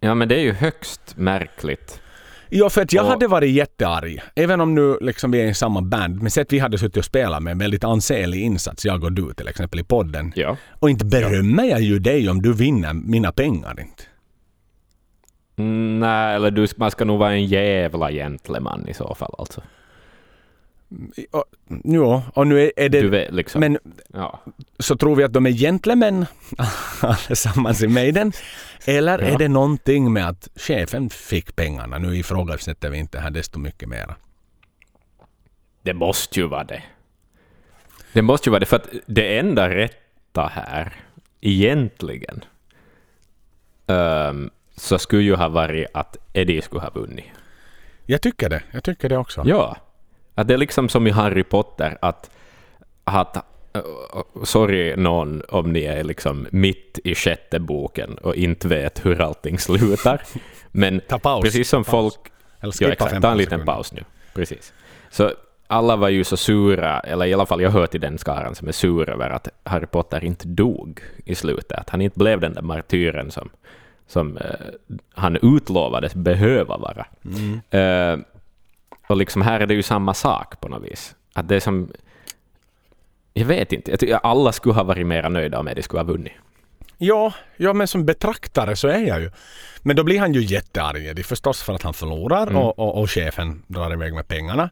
[0.00, 2.00] Ja, men det är ju högst märkligt.
[2.48, 3.10] Ja, för att jag och...
[3.10, 4.22] hade varit jättearg.
[4.34, 6.22] Även om nu liksom vi är i samma band.
[6.22, 9.34] Men sett vi hade suttit och spelat med en väldigt ansenlig insats, jag och du
[9.34, 10.32] till exempel i podden.
[10.36, 10.56] Ja.
[10.70, 11.70] Och inte berömmer ja.
[11.70, 14.02] jag ju dig om du vinner mina pengar inte.
[15.56, 19.62] Mm, nej, eller du, man ska nog vara en jävla gentleman i så fall alltså.
[21.84, 23.08] Ja, och nu är, är det...
[23.08, 23.60] Vet, liksom.
[23.60, 23.78] Men
[24.12, 24.40] ja.
[24.78, 26.26] så tror vi att de är gentlemän
[27.00, 28.32] allesammans i Maiden.
[28.84, 29.24] Eller ja.
[29.24, 31.98] är det någonting med att chefen fick pengarna?
[31.98, 34.16] Nu ifrågasätter vi inte här desto mycket mera.
[35.82, 36.82] Det måste ju vara det.
[38.12, 40.92] Det måste ju vara det, för att det enda rätta här,
[41.40, 42.44] egentligen,
[43.86, 47.24] um, så skulle ju ha varit att Eddie skulle ha vunnit.
[48.06, 48.62] Jag tycker det.
[48.70, 49.42] Jag tycker det också.
[49.46, 49.76] Ja.
[50.40, 52.30] Att det är liksom som i Harry Potter, att,
[53.04, 53.46] att
[54.44, 59.58] sorry någon om ni är liksom mitt i sjätte boken och inte vet hur allting
[59.58, 60.22] slutar.
[60.72, 61.00] Men
[61.42, 62.14] precis som folk...
[62.60, 63.72] Eller ja, exakt, ta en liten sekunder.
[63.74, 64.04] paus nu.
[64.34, 64.72] Precis.
[65.10, 65.30] Så
[65.66, 68.68] alla var ju så sura, eller i alla fall jag hör till den skaran som
[68.68, 71.78] är sur över att Harry Potter inte dog i slutet.
[71.78, 73.50] Att han inte blev den där martyren som,
[74.06, 74.42] som uh,
[75.14, 77.06] han utlovades behöva vara.
[77.24, 78.18] Mm.
[78.18, 78.24] Uh,
[79.10, 81.14] och liksom här är det ju samma sak på något vis.
[81.34, 81.92] Att det som...
[83.32, 83.90] Jag vet inte.
[83.90, 86.32] Jag tycker alla skulle ha varit mer nöjda om Eddie skulle ha vunnit.
[86.98, 89.30] Ja, ja, men som betraktare så är jag ju.
[89.82, 92.56] Men då blir han ju jättearg Eddie förstås för att han förlorar mm.
[92.56, 94.70] och, och, och, chefen drar iväg med pengarna.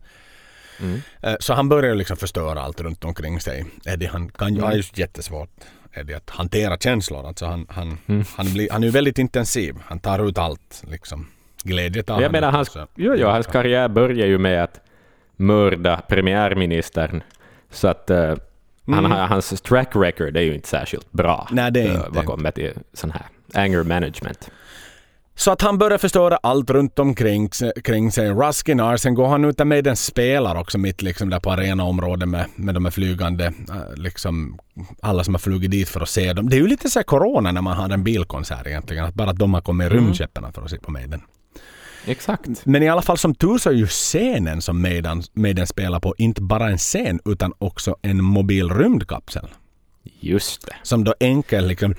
[0.81, 1.01] Mm.
[1.23, 3.65] Eh, så han börjar liksom förstöra allt runt omkring sig.
[3.85, 4.77] Eddie han kan ju, mm.
[4.77, 5.51] ju jättesvårt
[5.93, 7.27] Eddie att hantera känslor.
[7.27, 8.25] Alltså han, han, mm.
[8.37, 9.75] han, blir, han är ju väldigt intensiv.
[9.85, 11.27] Han tar ut allt liksom
[11.69, 14.81] glädje tar Jag menar, hans, jo, jo, hans karriär börjar ju med att
[15.37, 17.23] mörda premiärministern.
[17.71, 18.39] Så att uh, mm.
[18.87, 21.49] han, hans track record är ju inte särskilt bra.
[21.51, 22.09] Nej, det är inte.
[22.11, 23.23] Vad kommer till sån här
[23.55, 24.51] anger management.
[25.35, 27.49] Så att han börjar förstöra allt runt omkring
[27.85, 28.31] kring sig.
[28.31, 32.47] Ruskin sen går han ut med en spelar också mitt liksom där på arenaområdet med,
[32.57, 34.59] med de här flygande, eh, liksom
[35.03, 36.49] alla som har flugit dit för att se dem.
[36.49, 39.31] Det är ju lite så här corona när man har en bilkonsert egentligen, att bara
[39.31, 40.05] att de har kommit i mm.
[40.05, 41.21] rymdskeppen för att se på Maiden.
[42.09, 42.67] Exakt.
[42.67, 46.15] Men i alla fall som tur så är ju scenen som Maiden, Maiden spelar på
[46.19, 49.47] inte bara en scen utan också en mobil rymdkapsel.
[50.21, 50.75] Just det.
[50.83, 51.95] Som då enkelt liksom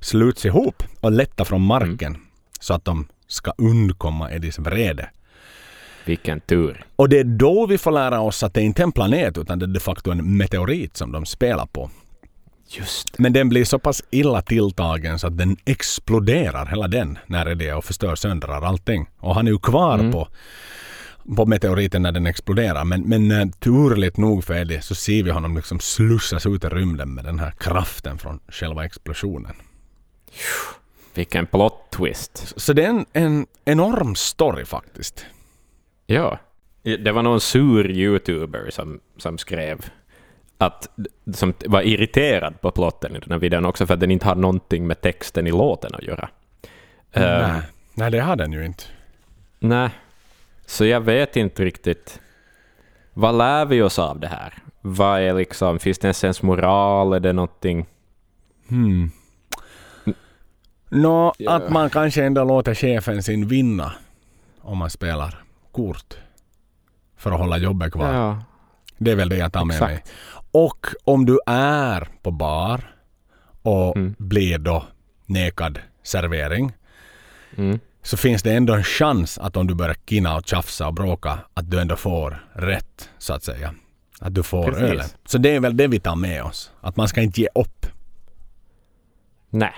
[0.00, 2.26] sluts ihop och lättar från marken mm.
[2.60, 5.10] så att de ska undkomma Eddies vrede.
[6.04, 6.84] Vilken tur.
[6.96, 9.58] Och det är då vi får lära oss att det inte är en planet utan
[9.58, 11.90] det är de facto en meteorit som de spelar på.
[12.68, 17.54] Just Men den blir så pass illa tilltagen så att den exploderar hela den när
[17.54, 19.06] det är och förstör söndrar allting.
[19.18, 20.12] Och han är ju kvar mm.
[20.12, 20.28] på
[21.36, 22.84] på meteoriten när den exploderar.
[22.84, 26.68] Men, men uh, turligt nog för Eddie så ser vi honom liksom slussas ut i
[26.68, 29.54] rymden med den här kraften från själva explosionen.
[31.14, 32.52] Vilken plot twist.
[32.56, 35.26] Så det är en, en enorm story faktiskt.
[36.06, 36.38] Ja.
[36.82, 39.90] Det var någon sur youtuber som, som skrev
[40.58, 40.88] att,
[41.34, 44.34] som var irriterad på plotten i den här videon också för att den inte har
[44.34, 46.28] någonting med texten i låten att göra.
[47.12, 47.58] Nej, uh,
[47.94, 48.84] nej det har den ju inte.
[49.58, 49.90] Nej,
[50.66, 52.20] så jag vet inte riktigt.
[53.14, 54.54] Vad lär vi oss av det här?
[54.80, 57.12] Vad är liksom, finns det en sens moral?
[57.12, 57.86] Är det någonting?
[58.68, 59.10] Hmm.
[60.88, 61.52] Nå, Ja.
[61.52, 63.92] att man kanske ändå låter chefen sin vinna
[64.60, 65.42] om man spelar
[65.72, 66.14] kort
[67.16, 68.14] för att hålla jobbet kvar.
[68.14, 68.42] Ja.
[68.98, 69.92] Det är väl det jag tar med Exakt.
[69.92, 70.02] mig.
[70.56, 72.94] Och om du är på bar
[73.62, 74.14] och Mm.
[74.18, 74.84] blir då
[75.26, 76.72] nekad servering
[77.56, 77.80] Mm.
[78.02, 81.38] så finns det ändå en chans att om du börjar kina och tjafsa och bråka
[81.54, 83.74] att du ändå får rätt så att säga.
[84.20, 84.82] Att du får Precis.
[84.82, 85.06] ölen.
[85.26, 86.70] Så det är väl det vi tar med oss.
[86.80, 87.86] Att man ska inte ge upp.
[89.50, 89.74] Nej.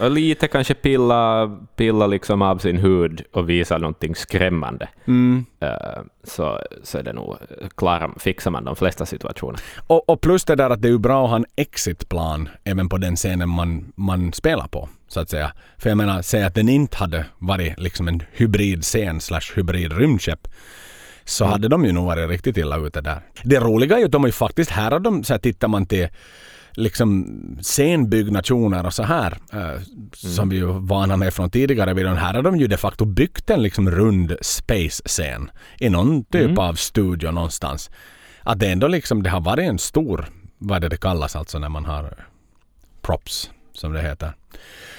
[0.00, 4.88] Och lite kanske pilla, pilla liksom av sin hud och visa någonting skrämmande.
[5.06, 5.44] Mm.
[5.60, 7.36] Eh, så, så är det nog,
[7.76, 9.60] klar, fixar man de flesta situationer.
[9.86, 12.88] Och, och plus det där att det är ju bra att ha en exitplan även
[12.88, 14.88] på den scenen man, man spelar på.
[15.08, 15.52] Så att säga.
[15.78, 20.48] För jag menar, säg att den inte hade varit liksom en hybridscen slash hybrid rymdskepp.
[21.24, 21.52] Så Mm.
[21.52, 23.20] hade de ju nog varit riktigt illa ute där.
[23.44, 25.86] Det roliga är ju att de ju faktiskt, här har de, så här tittar man
[25.86, 26.08] till
[26.72, 27.26] liksom
[27.62, 29.38] scenbyggnationer och så här.
[29.52, 29.80] Eh,
[30.12, 32.16] Som vi ju vana med från tidigare videon.
[32.16, 35.50] Här har de ju de facto byggt en liksom rund space-scen.
[35.78, 36.58] I någon typ Mm.
[36.58, 37.90] av studio någonstans.
[38.42, 40.28] Att det ändå liksom, det har varit en stor,
[40.58, 42.26] vad är det det kallas alltså när man har
[43.02, 44.32] props, som det heter.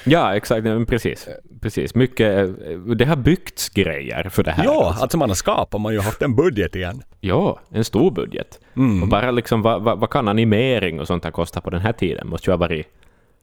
[0.03, 0.65] Ja, exakt.
[0.88, 1.27] Precis.
[1.62, 1.95] Precis.
[1.95, 4.63] Mycket, eh, det har byggts grejer för det här.
[4.63, 5.02] ja, alltså.
[5.02, 7.04] alltså man har skapat, man har ju haft en budget igen.
[7.19, 8.60] Ja, en stor budget.
[8.76, 9.04] Mm.
[9.04, 11.93] Och bara liksom, vad, vad, vad kan animering och sånt här kosta på den här
[11.93, 12.28] tiden?
[12.28, 12.88] Måste ju ha varit,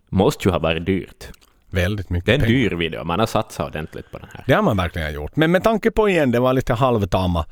[0.09, 1.29] måste ju ha varit dyrt.
[1.71, 2.55] Väldigt mycket Det är en pengar.
[2.55, 4.45] dyr video, man har satsat ordentligt på den här.
[4.47, 5.37] Det har man verkligen gjort.
[5.37, 7.45] Men med tanke på igen, det var lite halvtama.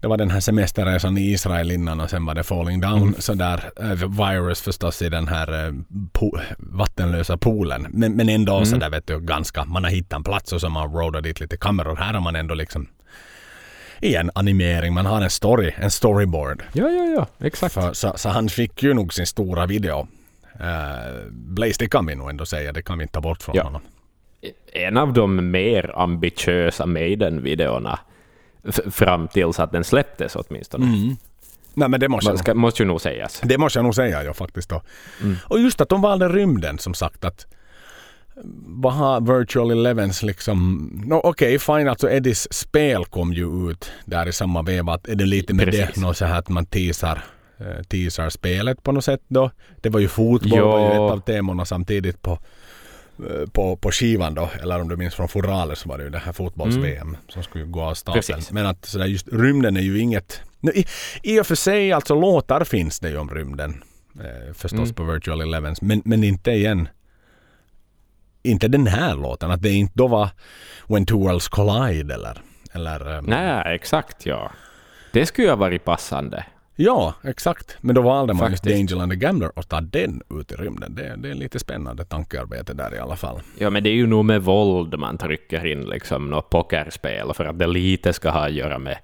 [0.00, 3.14] Det var den här semesterresan i Israel innan och sen var det Falling Down Mm.
[3.18, 3.70] sådär.
[3.80, 5.72] äh, virus förstås i den här äh,
[6.12, 7.86] po- vattenlösa poolen.
[7.90, 8.66] Men, men ändå Mm.
[8.66, 11.56] sådär vet du ganska, man har hittat en plats och så man roadat dit lite
[11.56, 11.96] kameror.
[11.96, 12.88] Här har man ändå liksom
[14.00, 16.62] igen animering, man har en story, en storyboard.
[16.72, 17.74] Ja, ja, ja, exakt.
[17.74, 20.08] För, så, så han fick ju nog sin stora video.
[20.60, 23.56] Uh, Blaze, det kan vi nog ändå säga, det kan vi inte ta bort från
[23.56, 23.62] Ja.
[23.62, 23.82] honom.
[24.72, 27.98] En av de mer ambitiösa Maiden-videorna
[28.90, 31.16] fram tills att den släpptes åtminstone.
[31.74, 33.40] Nej men det måste ska, måste ju nog sägas.
[33.44, 34.82] Det måste jag nog säga ja, faktiskt då.
[35.22, 35.36] Mm.
[35.44, 37.46] Och just att de valde rymden som sagt att
[38.66, 40.90] vad har Virtual Elevens liksom...
[41.06, 44.92] No, Okej, fine alltså Eddies spel kom ju ut där i samma veva.
[44.94, 45.94] Att Är det lite med Precis.
[45.94, 47.24] det, något så här att man teasar,
[47.58, 49.50] eh, teasar spelet på något sätt då?
[49.80, 50.66] Det var ju fotboll, Ja.
[50.66, 52.38] var ju ett av temorna samtidigt på, eh,
[53.52, 54.50] på, på skivan då.
[54.62, 57.64] Eller om du minns från Foraler så var det ju det här fotbolls-VM som skulle
[57.64, 58.42] gå av stapeln.
[58.50, 60.40] Men att sådär just rymden är ju inget...
[60.74, 60.84] I,
[61.22, 63.82] I och för sig alltså låtar finns det ju om rymden.
[64.20, 64.94] Eh, förstås Mm.
[64.94, 65.82] på Virtual Elevens.
[65.82, 66.88] Men, men inte igen.
[68.42, 69.50] Inte den här låten.
[69.50, 70.28] Att det inte då var
[70.88, 72.40] When Two Worlds Collide eller...
[72.72, 74.52] eller ehm, Nej, exakt ja.
[75.12, 76.44] Det skulle ju ha varit passande.
[76.80, 77.76] Ja, exakt.
[77.80, 78.80] Men då valde man just Faktiskt.
[78.92, 80.94] Angel and the Gambler och ta den ut i rymden.
[80.94, 83.40] Det, det är lite spännande tankearbete där i alla fall.
[83.58, 87.44] Ja, men det är ju nog med våld man trycker in liksom något pokerspel för
[87.44, 88.98] att det lite ska ha att göra med,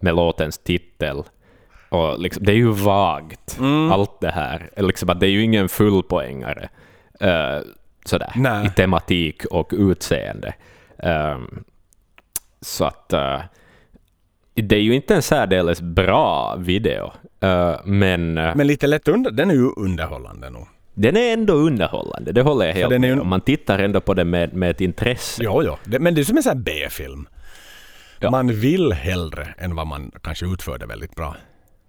[0.00, 1.22] med låtens titel.
[1.88, 3.92] Och liksom, det är ju vagt, Mm.
[3.92, 4.70] allt det här.
[4.76, 6.68] Liksom att det är ju ingen fullpoängare
[7.22, 7.60] uh,
[8.04, 8.66] sådär, Nej.
[8.66, 10.54] i tematik och utseende.
[10.98, 11.64] Ehm,
[12.60, 13.40] så att eh,
[14.62, 19.30] det är ju inte en särdeles bra video, eh, men, eh, Men lite lätt under...
[19.30, 20.66] Den är ju underhållande nog.
[20.94, 22.32] den är ändå underhållande.
[22.32, 23.28] Det håller jag helt med om.
[23.28, 25.42] Man tittar ändå på den med, med ett intresse.
[25.44, 25.76] Jo.
[25.84, 27.28] Det, men det är som en sån här B-film.
[28.20, 28.30] Ja.
[28.30, 31.36] Man vill hellre än vad man kanske utför det väldigt bra.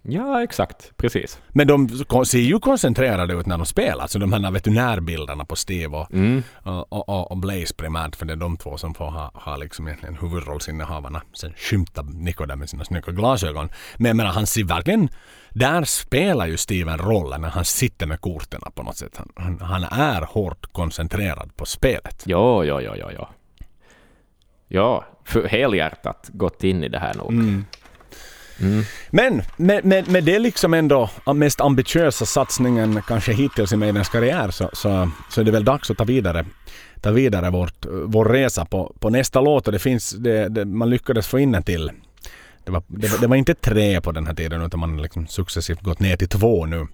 [0.04, 0.92] Ja, exakt.
[0.96, 1.40] Precis.
[1.48, 1.88] Men de
[2.24, 4.02] ser ju koncentrerade ut när de spelar.
[4.02, 6.42] Alltså de här veterinärbilderna på Steve och, Mm.
[6.62, 8.16] och, och, och Blaze primärt.
[8.16, 11.22] För det är de två som får ha, ha liksom egentligen huvudrollsinnehavarna.
[11.32, 13.68] Sen skymtar Nico där med sina snygga glasögon.
[13.96, 15.08] Men jag menar han ser verkligen...
[15.54, 19.20] Där spelar ju Steven rollen när han sitter med korten på något sätt.
[19.36, 22.22] Han, han, är hårt koncentrerad på spelet.
[22.26, 23.26] Jo, jo, jo, jo.
[24.68, 27.32] Ja, för helhjärtat gått in i det här nog.
[27.32, 27.64] Mm.
[29.10, 34.50] Men med, med, med det liksom ändå mest ambitiösa satsningen kanske hittills i Maidens karriär
[34.50, 36.44] så, så, så är det väl dags att ta vidare,
[37.00, 39.66] ta vidare vårt, vår resa på, på nästa låt.
[39.66, 41.90] Och det finns, det, det, man lyckades få in en till.
[42.64, 45.26] Det var, det, det var inte tre på den här tiden utan man har liksom
[45.26, 46.86] successivt gått ner till två nu.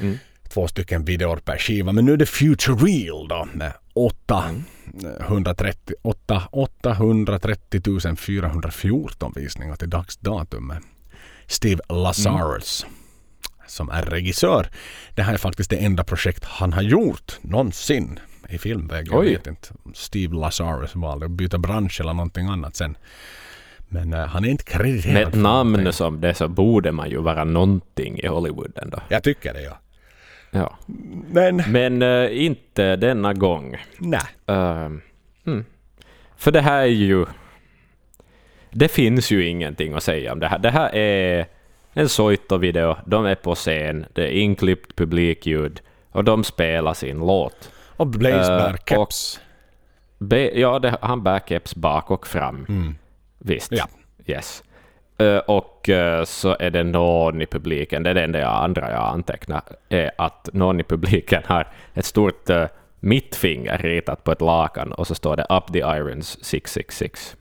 [0.00, 0.18] Mm.
[0.48, 1.92] Två stycken videor per skiva.
[1.92, 4.44] Men nu är det Future Real då med 8,
[5.20, 10.82] 130, 8, 830 414 visningar till dags datum med
[11.46, 12.86] Steve Lazarus
[13.66, 14.68] som är regissör.
[15.14, 19.08] Det här är faktiskt det enda projekt han har gjort någonsin i filmväg.
[19.10, 19.30] Jag Oj.
[19.30, 22.96] vet inte om Steve Lazarus valde att byta bransch eller någonting annat sen.
[23.88, 25.14] Men eh, han är inte krediterad.
[25.14, 25.92] Med ett namn någonting.
[25.92, 29.00] som det så borde man ju vara någonting i Hollywood ändå.
[29.08, 29.78] Jag tycker det ja.
[30.50, 30.76] Ja.
[31.30, 33.76] Men, Men eh, inte denna gång.
[33.98, 34.20] nej.
[34.46, 35.00] Ehm,
[35.46, 35.64] mm.
[36.36, 37.26] För det här är ju...
[38.70, 40.58] Det finns ju ingenting att säga om det här.
[40.58, 41.46] Det här är
[41.92, 45.80] en Soito-video, de är på scen, det är inklippt publikljud
[46.12, 47.70] och de spelar sin låt.
[47.96, 49.40] Och Blaze Eh, bär keps.
[50.54, 52.66] Ja, det, han bär keps bak och fram.
[52.68, 52.94] Mm.
[53.38, 53.72] Visst.
[53.72, 53.88] Ja.
[54.26, 54.62] Yes.
[55.18, 58.90] Eh, och eh, så är det någon i publiken, det är det enda jag andra
[58.90, 62.64] jag antecknar, är att någon i publiken har ett stort uh,
[63.00, 67.36] mittfinger ritat på ett lakan och så står det Up the Irons 666.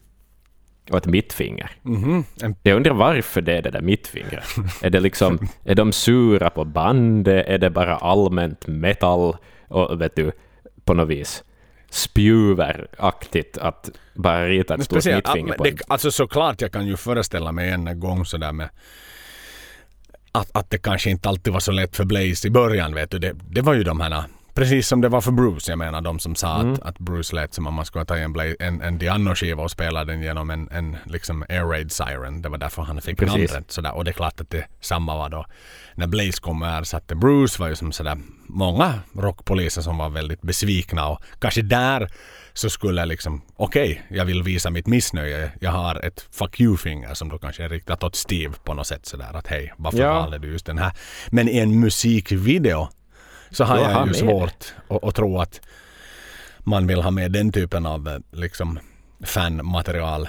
[0.89, 1.71] Och ett mittfinger.
[1.81, 2.23] Mhm.
[2.41, 4.43] En, Jag undrar varför det är det där mittfingret.
[4.83, 7.47] är det liksom, är de sura på bandet?
[7.47, 9.35] Är det bara allmänt metal?
[9.67, 10.31] Och vet du,
[10.85, 11.43] på något vis
[11.89, 16.97] spjuveraktigt att bara rita ett stort mittfinger på det, en alltså såklart jag kan ju
[16.97, 18.69] föreställa mig en gång sådär med
[20.31, 23.19] att, att det kanske inte alltid var så lätt för Blaze i början vet du.
[23.19, 24.23] Det, det var ju de här
[24.57, 26.73] Precis som det var för Bruce, jag menar de som sa Mm.
[26.73, 30.05] att, att Bruce lät som om man skulle ta en, en, en Diano-skiva och spela
[30.05, 32.41] den genom en, en liksom Air Raid Siren.
[32.41, 33.51] Det var därför han fick Precis.
[33.51, 33.71] namnet.
[33.71, 33.95] Sådär.
[33.95, 35.45] Och det är klart att det samma var då
[35.95, 38.17] när Blaze kom och ersatte Bruce var ju som sådär
[38.47, 42.09] många rockpoliser som var väldigt besvikna och kanske där
[42.53, 45.51] så skulle jag liksom okej, jag vill visa mitt missnöje.
[45.61, 49.05] Jag har ett fuck you-finger som då kanske är riktat åt Steve på något sätt
[49.05, 50.13] sådär att hej, varför Ja.
[50.13, 50.91] valde du just den här?
[51.29, 52.89] Men i en musikvideo
[53.51, 55.61] så har jag ju svårt att, att tro att
[56.59, 58.79] man vill ha med den typen av eh, liksom
[59.23, 60.27] fanmaterial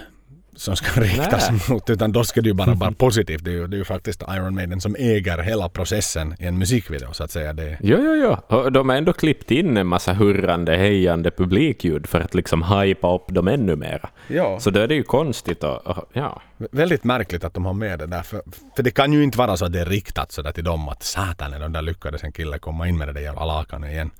[0.59, 3.45] som ska riktas mot utan då ska det ju bara vara positivt.
[3.45, 6.59] Det är ju, det är ju faktiskt Iron Maiden som äger hela processen i en
[6.59, 7.53] musikvideo så att säga.
[7.53, 8.71] Det, Jo, jo, jo.
[8.71, 13.29] De har ändå klippt in en massa hurrande, hejande publikljud för att liksom hypa upp
[13.29, 14.09] dem ännu mera.
[14.29, 14.61] ja.
[14.61, 16.43] Så då är det ju konstigt och, och ja.
[16.71, 18.23] Väldigt märkligt att de har med det där.
[18.23, 18.43] För,
[18.77, 21.03] för det kan ju inte vara så att det är riktat sådär till dem att
[21.03, 24.11] satan de där lyckades en kille komma in med det där jävla lakanet igen.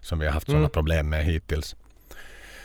[0.00, 0.70] Som vi har haft sådana Mm.
[0.70, 1.76] problem med hittills.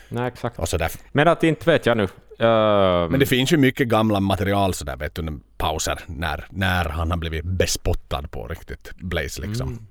[0.10, 0.60] Nej, exakt.
[0.60, 0.91] Och sådär.
[1.12, 2.08] Men att inte vet jag nu.
[2.39, 7.12] Ehm, Men det finns ju mycket gamla material sådär vet du, pauser när, när han
[7.12, 9.88] har blivit bespottad på riktigt Blaze liksom.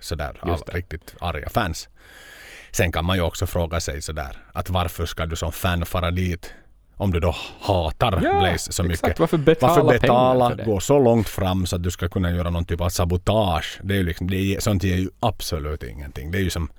[0.00, 1.88] Sådär av riktigt arga fans.
[2.70, 6.10] Sen kan man ju också fråga sig sådär att varför ska du som fan fara
[6.10, 6.54] dit
[6.96, 9.02] om du då hatar Ja, Blaze så exakt.
[9.04, 9.18] mycket.
[9.20, 10.64] Varför betala Varför betala, för det?
[10.64, 13.78] gå så långt fram så att du ska kunna göra någon typ av sabotage.
[13.82, 16.30] Det är ju liksom, det är, sånt ger ju absolut ingenting.
[16.30, 16.70] Det är ju som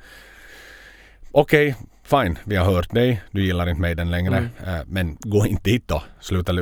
[1.32, 3.22] Okej, fine, vi har hört dig.
[3.32, 4.38] Du gillar inte mig den längre.
[4.38, 4.50] Mm.
[4.80, 6.04] Eh, men gå inte dit då.
[6.20, 6.54] Sluta,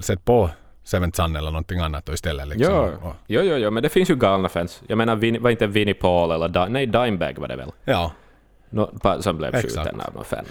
[0.00, 0.50] sätt på
[0.84, 2.48] Seventh Sun eller någonting annat då istället.
[2.48, 2.74] Liksom.
[2.74, 4.82] Jo, Och- jo, jo, jo, men det finns ju galna fans.
[4.86, 7.70] Jag menar, Vin, var inte Vinnie Paul eller Di- nej, Dimebag var det väl?
[7.84, 8.12] ja,
[9.02, 9.74] pa- som blev Exakt.
[9.76, 10.44] skjuten av någon fan.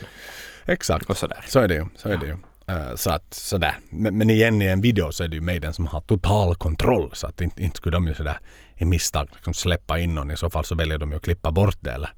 [0.66, 1.10] exakt.
[1.10, 1.44] Och sådär.
[1.48, 1.86] Så är det ju.
[1.96, 2.38] Så är det ju.
[2.70, 3.76] Eh, så att sådär.
[3.90, 7.10] Men, men igen i en video så är det ju Maiden som har total kontroll.
[7.14, 8.38] Så att inte, inte skulle de ju sådär
[8.76, 10.32] i misstag liksom släppa in någon.
[10.32, 12.10] I så fall så väljer de ju att klippa bort det eller,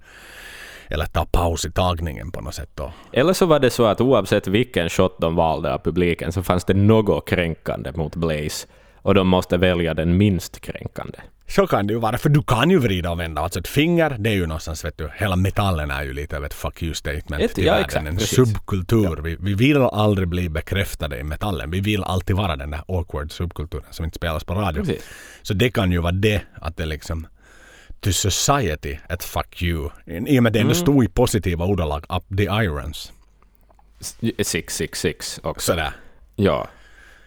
[0.89, 2.69] eller ta paus i tagningen på något sätt.
[2.75, 2.91] Då.
[3.12, 6.65] Eller så var det så att oavsett vilken shot de valde av publiken så fanns
[6.65, 8.67] det något kränkande mot Blaze
[9.02, 11.17] och de måste välja den minst kränkande.
[11.47, 13.41] Så kan det ju vara, för du kan ju vrida och vända.
[13.41, 16.45] Alltså ett finger, det är ju någonstans, vet du, hela metallen är ju lite av
[16.45, 17.86] ett fuck you statement Ett- i ja, världen.
[17.86, 18.36] exakt, en precis.
[18.36, 19.21] subkultur.
[19.23, 21.71] Vi, vi vill aldrig bli bekräftade i metallen.
[21.71, 24.82] Vi vill alltid vara den där awkward subkulturen som inte spelas på radio.
[24.84, 25.10] Precis.
[25.41, 27.28] Så det kan ju vara det, att det liksom
[27.99, 29.89] to society, ett fuck you.
[30.05, 30.73] I och med det Mm.
[30.75, 33.12] stod i positiva ordalag, up the irons.
[34.43, 35.71] 666 också.
[35.71, 35.91] Sådär.
[36.35, 36.67] Ja.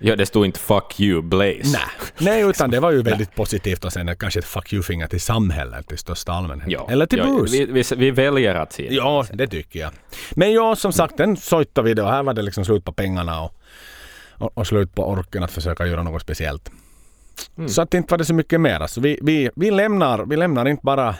[0.05, 1.73] Ja, det stod inte 'fuck you Blaze'.
[1.73, 1.83] Nej.
[2.19, 5.93] Nej, utan det var ju väldigt positivt och sen kanske ett fuck you-finger till samhället
[5.93, 6.71] i största allmänhet.
[6.71, 6.87] Ja.
[6.91, 7.53] Eller till ja, Bruce.
[7.53, 8.95] Vi, vi, vi väljer att se det.
[8.95, 9.91] Ja, det tycker jag.
[10.31, 12.05] Men ja, som sagt, en sojta video.
[12.05, 13.55] Här var det liksom slut på pengarna och,
[14.39, 16.71] och, och slut på orken att försöka göra något speciellt.
[17.59, 17.69] Mm.
[17.69, 18.81] Så att inte var det så mycket mer.
[18.81, 21.15] Alltså, vi, vi, vi, lämnar, vi lämnar inte bara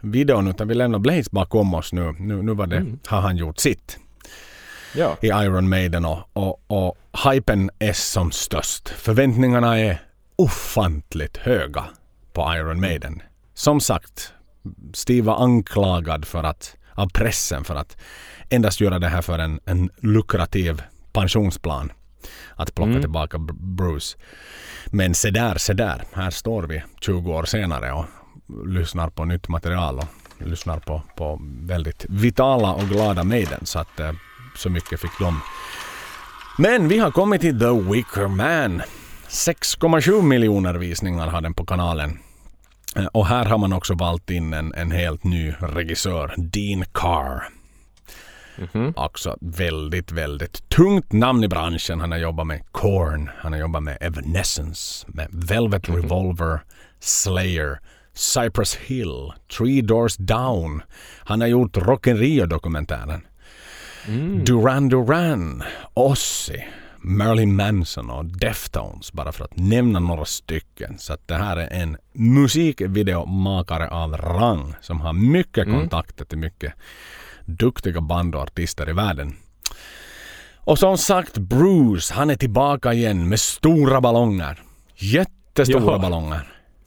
[0.00, 2.14] videon utan vi lämnar Blaze bakom oss nu.
[2.18, 2.98] Nu, nu var det, Mm.
[3.06, 3.98] har han gjort sitt
[4.94, 5.16] Ja.
[5.20, 6.96] i Iron Maiden och, och, och
[7.32, 8.88] hypen är som störst.
[8.88, 10.02] Förväntningarna är
[10.36, 11.84] ofantligt höga
[12.32, 13.22] på Iron Maiden.
[13.54, 14.32] Som sagt,
[14.92, 17.96] Steve var anklagad för att, av pressen för att
[18.48, 21.92] endast göra det här för en, en lukrativ pensionsplan.
[22.56, 23.02] Att plocka Mm.
[23.02, 24.16] tillbaka Br- Bruce.
[24.86, 26.02] Men se där, se där.
[26.12, 28.04] Här står vi 20 år senare och
[28.66, 33.66] lyssnar på nytt material och lyssnar på, på väldigt vitala och glada Maiden.
[33.66, 34.12] Så att eh,
[34.56, 35.40] så mycket fick de.
[36.58, 38.82] Men vi har kommit till The Wicker Man.
[39.28, 42.18] 6,7 miljoner visningar har den på kanalen.
[42.96, 47.48] Eh, Och här har man också valt in en, en helt ny regissör, Dean Carr.
[48.60, 48.92] Mhm.
[48.96, 52.00] Också väldigt, väldigt tungt namn i branschen.
[52.00, 56.60] Han har jobbat med Korn, han har jobbat med Evanescence, med Velvet Revolver,
[57.00, 57.78] Slayer,
[58.14, 60.82] Cypress Hill, Three Doors Down.
[61.18, 63.26] Han har gjort Rock in Rio-dokumentären.
[64.44, 65.62] Duran Duran,
[65.94, 66.58] Ozzy,
[66.98, 70.98] Marilyn Manson och Deftones bara för att nämna några stycken.
[70.98, 76.72] Så att det här är en musikvideomakare av rang som har mycket kontakter till mycket
[77.50, 79.36] duktiga band och artister i världen.
[80.56, 84.62] Och som sagt, Bruce, han är tillbaka igen med stora ballonger.
[84.96, 85.98] Jättestora Ja.
[85.98, 86.40] ballonger.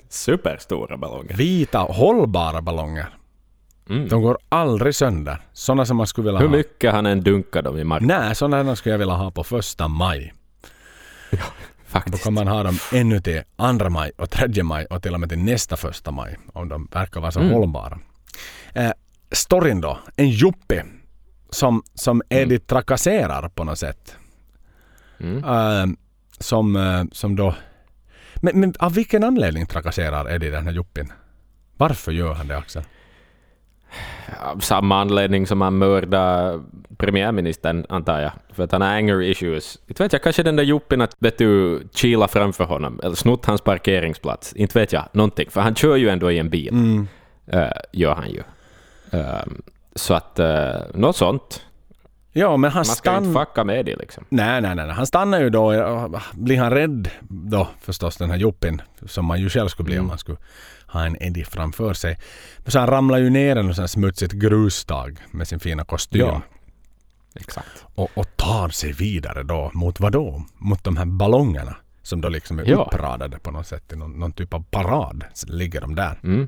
[0.09, 1.34] Superstora ballonger.
[1.36, 3.05] Vita, hållbara ballonger.
[3.89, 4.07] Mm.
[4.07, 5.38] De går aldrig sönder.
[5.53, 6.55] Sådana som man skulle vilja Hur ha.
[6.57, 8.07] mycket han än dunkar dem i marken.
[8.07, 10.34] Nej, sådana skulle jag vilja ha på första maj.
[11.32, 11.38] Då
[11.99, 12.24] Faktiskt.
[12.24, 15.30] kan man ha dem ännu till andra maj och tredje maj och till och med
[15.30, 16.38] till nästa första maj.
[16.53, 17.51] Om de verkar vara så Mm.
[17.53, 17.99] hållbara.
[18.74, 18.91] Eh,
[19.34, 19.99] storyn då.
[20.15, 20.86] En juppie
[21.49, 24.15] som, som Eddie trakasserar på något sätt.
[25.19, 25.43] Mm.
[25.43, 25.95] Eh,
[26.39, 27.55] som, eh, som då...
[28.36, 31.11] Men, men av vilken anledning trakasserar Eddie den här juppien?
[31.77, 32.84] Varför gör han det Axel?
[34.41, 36.63] Av samma anledning som han mördade
[36.97, 38.31] premiärministern, antar jag.
[38.49, 39.79] För att han har anger issues.
[39.88, 43.45] Inte vet jag, kanske den där juppin att vet du, kila framför honom, eller snott
[43.45, 44.53] hans parkeringsplats.
[44.53, 45.49] Inte vet jag, någonting.
[45.49, 46.69] För han kör ju ändå i en bil.
[46.69, 47.07] Mm.
[47.47, 48.43] Eh, gör han ju.
[49.14, 49.61] Ehm,
[49.95, 51.61] så att, uh, något sånt.
[52.36, 54.26] Ja, men han Man ska ju inte fucka med det liksom.
[54.30, 54.89] Nej, nej, nej.
[54.89, 55.84] Han stannar ju då.
[55.84, 59.95] och Blir han rädd då förstås den här juppin som man ju själv skulle bli
[59.95, 60.07] om Mm.
[60.07, 60.38] man skulle
[60.88, 62.20] ha en Eddie framför sig.
[62.57, 66.22] Men så han ramlar ju ner en sån smutsigt grustag med sin fina kostym.
[66.22, 66.41] Ja.
[67.36, 67.86] Exakt.
[67.95, 70.43] Och, och tar sig vidare då mot vad då?
[70.57, 72.78] Mot de här ballongerna som då liksom är Ja.
[72.78, 75.24] uppradade på något sätt i någon, någon typ av parad.
[75.34, 76.20] Så ligger de där.
[76.24, 76.47] Mm.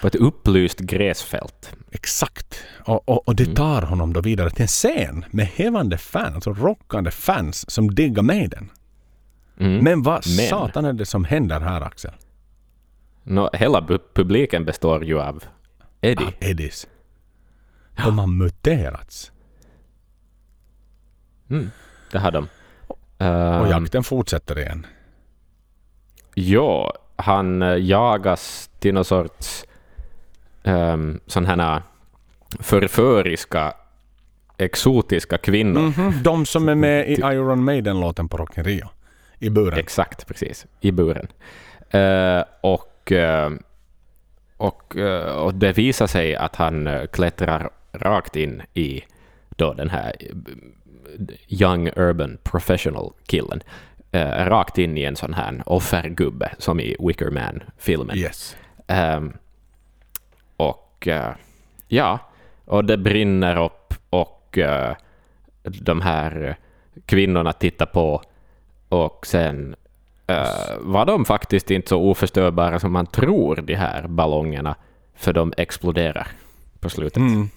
[0.00, 1.76] På ett upplyst gräsfält.
[1.90, 2.62] Exakt.
[2.84, 3.54] Och, och, och det Mm.
[3.54, 8.22] tar honom då vidare till en scen med hävande fans, alltså rockande fans som diggar
[8.22, 8.70] Maiden.
[9.60, 9.84] Mm.
[9.84, 12.12] Men vad Men- satan är det som händer här Axel?
[13.22, 15.44] Nå, hela publiken består ju av
[16.00, 16.24] Eddie.
[16.24, 16.86] Ah, Eddies.
[18.04, 19.32] De har muterats.
[21.50, 21.70] Mm.
[22.12, 22.48] Det har de.
[22.86, 24.86] Och Ehm, jakten fortsätter igen.
[26.34, 29.64] Ja, han eh, jagas till någon sorts
[30.68, 31.82] um, här
[32.60, 33.72] förföriska,
[34.58, 35.80] exotiska kvinnor.
[35.80, 38.88] Mhm, De som är med i Iron Maiden-låten på Rock Rio.
[39.38, 39.78] I buren.
[39.78, 40.66] Exakt, precis.
[40.80, 41.26] I buren.
[41.90, 43.50] Eh, och, eh,
[44.56, 49.02] och, eh, och det visar sig att han eh, klättrar rakt in i
[49.48, 50.34] då den här eh,
[51.48, 53.60] young urban professional killen.
[54.12, 58.16] Eh, rakt in i en sån här offergubbe som i Wicker Man-filmen.
[58.16, 58.56] Yes.
[58.86, 59.32] Ehm,
[60.58, 61.34] och eh,
[61.88, 62.18] ja,
[62.64, 64.96] och det brinner upp och eh,
[65.62, 66.56] de här
[67.06, 68.22] kvinnorna tittar på
[68.88, 69.76] och sen
[70.26, 74.74] eh, var de faktiskt inte så oförstörbara som man tror, de här ballongerna,
[75.14, 76.28] för de exploderar
[76.80, 77.16] på slutet.
[77.16, 77.48] Mm.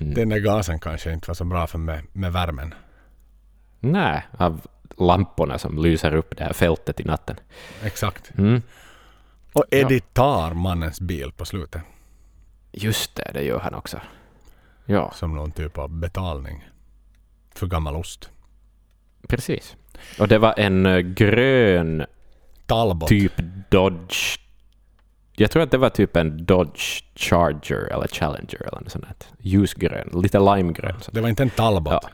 [0.00, 0.14] Mm.
[0.14, 2.74] Den där gasen kanske inte var så bra för med, med värmen.
[3.80, 4.60] Nej, av
[4.98, 7.36] lamporna som lyser upp det här fältet i natten.
[7.84, 8.38] Exakt.
[8.38, 8.62] Mm.
[9.52, 11.82] Och Eddie tar mannens bil på slutet.
[12.72, 14.00] Just det, det gör han också.
[14.86, 16.68] Ja, Som någon typ av betalning.
[17.54, 18.30] För gammal ost.
[19.28, 19.76] precis.
[20.18, 22.06] Och det var en eh, grön
[22.66, 23.08] Talbot.
[23.08, 23.32] typ
[23.70, 24.38] Dodge.
[25.32, 29.04] Jag tror att det var typ en Dodge Charger eller Challenger eller något sånt.
[29.04, 29.16] där.
[29.38, 31.00] Ljusgrön, lite limegrön.
[31.00, 31.10] Så.
[31.10, 31.92] Det var inte en Talbot.
[31.92, 32.10] Ja.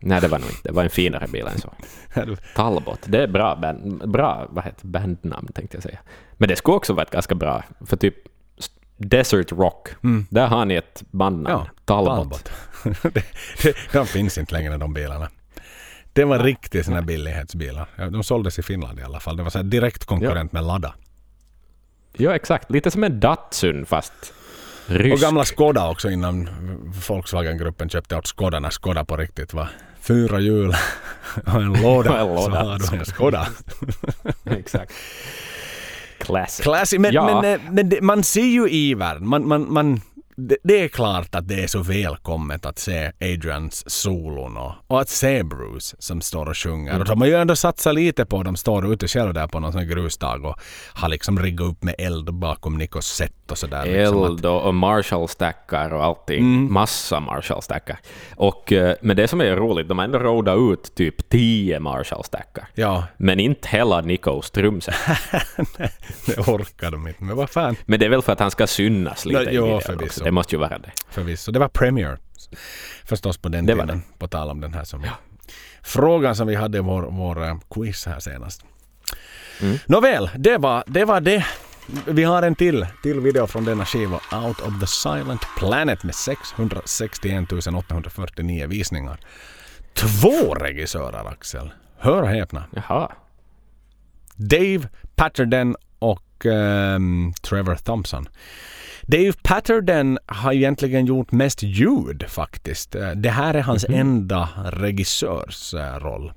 [0.00, 0.60] Nej, det var nog inte.
[0.68, 1.72] Det var en finare bil än så.
[2.56, 5.98] Talbot, det är bra, band, bra vad heter bandnamn tänkte jag säga.
[6.32, 8.14] Men det skulle också vara ett ganska bra, för typ
[8.96, 10.26] Desert Rock, Mm.
[10.30, 11.64] där har ni ett bandnamn.
[11.64, 12.50] Ja, Talbot.
[13.02, 13.24] det,
[13.62, 15.28] det, de finns inte längre de bilarna.
[16.12, 17.88] Det var riktigt såna här billighetsbilar.
[17.96, 19.36] Ja, De såldes i Finland i alla fall.
[19.36, 20.94] Det var så direkt konkurrent med Lada.
[22.12, 22.70] Ja, exakt.
[22.70, 24.12] Lite som en Datsun fast
[24.86, 25.14] rysk.
[25.14, 26.48] Och gamla Skoda också innan
[27.08, 29.68] Volkswagen-gruppen köpte åt Skoda när Skoda på riktigt var
[30.08, 30.74] fyra hjul
[31.46, 32.24] och en låda.
[32.24, 32.78] Och en låda.
[32.78, 33.46] Så har du en Skoda.
[34.44, 34.92] exakt.
[36.18, 36.64] Classic.
[36.64, 37.40] Classy, men, Ja.
[37.42, 39.26] men, eh, men man ser ju ivern.
[39.28, 40.00] Man, man, man,
[40.40, 45.00] det, det är klart att det är så välkommet att se Adrians solon och, och
[45.00, 46.90] att se Bruce som står och sjunger.
[46.90, 47.00] Mm.
[47.00, 49.72] Och de har ju ändå satsat lite på, de står ute själv där på någon
[49.72, 50.60] sån grustag och
[50.94, 53.86] har liksom riggat upp med eld bakom Nikos set och sådär.
[53.86, 56.72] Liksom Eld och, och Marshall-stackar och allting.
[56.72, 57.98] Massa Marshall-stackar.
[58.36, 62.68] Och, eh, men det som är roligt, de har ändå rådat ut typ 10 Marshall-stackar.
[62.74, 64.94] ja, Men inte hela Nikos trumset.
[66.26, 67.24] det orkar de inte.
[67.24, 69.54] Men vad fan, Men det är väl för att han ska synas lite Ja, i
[69.54, 70.27] jo, förvisso.
[70.28, 70.92] Det måste ju vara det.
[71.10, 71.52] förvisso.
[71.52, 72.18] Det var Premiere
[73.04, 74.02] förstås på den Det tiden.
[74.18, 75.06] På tal om den här som
[75.82, 78.64] frågan som vi hade i vår, vår eh, quiz här senast.
[79.60, 79.78] Mm.
[79.86, 81.46] Nåväl, det var, det var det.
[82.06, 84.20] Vi har en till, till video från denna skiva.
[84.32, 89.20] Out of the Silent Planet med 661 849 visningar.
[89.94, 91.70] Två regissörer, Axel.
[91.98, 92.64] Hör och häpna.
[92.72, 93.12] Jaha.
[94.34, 98.28] Dave Patterden och ehm, Trevor Thompson.
[99.10, 102.94] Dave Patterden har egentligen gjort mest ljud faktiskt.
[102.94, 106.32] Eh, Det här är hans enda regissörsroll.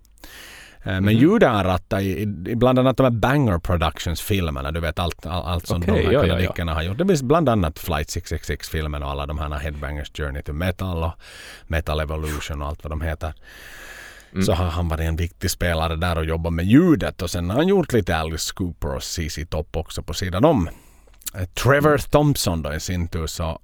[0.84, 4.72] Eh, Men ljudet har han rattat i, bland annat de här Banger Productions-filmerna.
[4.72, 6.28] Du vet allt, all, allt som Okej, de här ja, ja, ja.
[6.28, 6.98] kanadickerna har gjort.
[6.98, 11.14] Det finns bland annat Flight 666-filmen och alla de här Headbangers Journey to Metal och
[11.68, 13.34] Metal Evolution och allt vad de heter.
[14.34, 14.44] Mm.
[14.44, 17.58] Så har han varit en viktig spelare där och jobbat med ljudet och sen har
[17.58, 20.70] han gjort lite Alice Cooper och CC Top också på sidan om.
[21.36, 23.60] Eh, Trevor Thompson då i sin tur så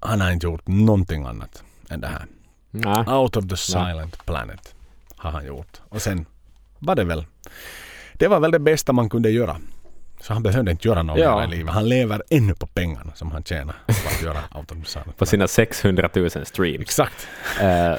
[0.00, 2.26] han har inte gjort någonting annat än det här.
[2.70, 3.04] Nej.
[3.14, 4.74] Out of the Silent Planet
[5.16, 5.80] har han gjort.
[5.88, 6.26] Och sen
[6.78, 7.24] var det väl
[8.12, 9.56] det var väl det bästa man kunde göra.
[10.20, 11.44] Så han behövde inte göra något Ja.
[11.44, 11.74] i livet.
[11.74, 15.16] Han lever ännu på pengarna som han tjänar på att göra Out of the Silent
[15.16, 16.80] På sina 600 000 streams.
[16.80, 17.28] Exakt.
[17.60, 17.94] Eh,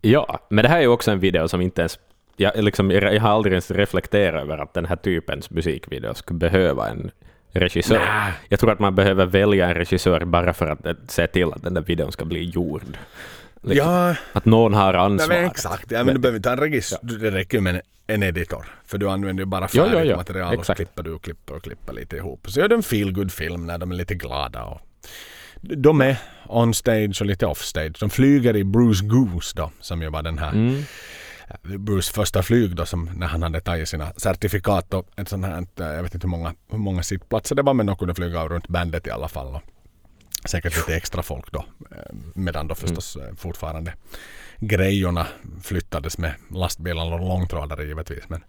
[0.00, 1.98] ja, men det här är ju också en video som inte ens...
[2.36, 6.88] Jag, liksom, jag har aldrig ens reflekterat över att den här typens musikvideo skulle behöva
[6.88, 7.10] en
[7.60, 7.98] regissör.
[7.98, 8.32] Nä.
[8.48, 11.62] Jag tror att man behöver välja en regissör bara för att eh, se till att
[11.62, 12.82] den där videon ska bli gjord.
[13.62, 13.86] Liksom.
[13.92, 15.28] Ja, Att någon har ansvar.
[15.34, 15.90] men exakt.
[15.90, 16.98] Ja, men du behöver inte en regissör.
[17.02, 18.66] Det räcker med en, editor.
[18.86, 20.16] För du använder ju bara Ja, färdigt ja, ja.
[20.16, 20.76] material och så Exakt.
[20.76, 22.46] klipper du och klipper och klipper lite ihop.
[22.50, 24.62] Så gör du en feel good film när de är lite glada.
[24.64, 24.80] Och
[25.60, 27.92] de är on stage och lite off stage.
[28.00, 30.82] De flyger i Bruce Goose då, som ju var den här Mm.
[31.62, 35.66] Bruce första flyg då som när han hade tagit sina certifikat och ett sånt här,
[35.80, 38.48] eh, jag vet inte hur många, hur många sittplatser det var men de kunde flyga
[38.48, 39.58] runt bandet i alla fall.
[40.44, 41.64] Säkert lite extra folk då.
[41.90, 43.92] eh, Medan då förstås eh, fortfarande
[44.58, 45.26] grejorna
[45.62, 48.24] flyttades med lastbilar och långtradare givetvis.
[48.28, 48.44] Men,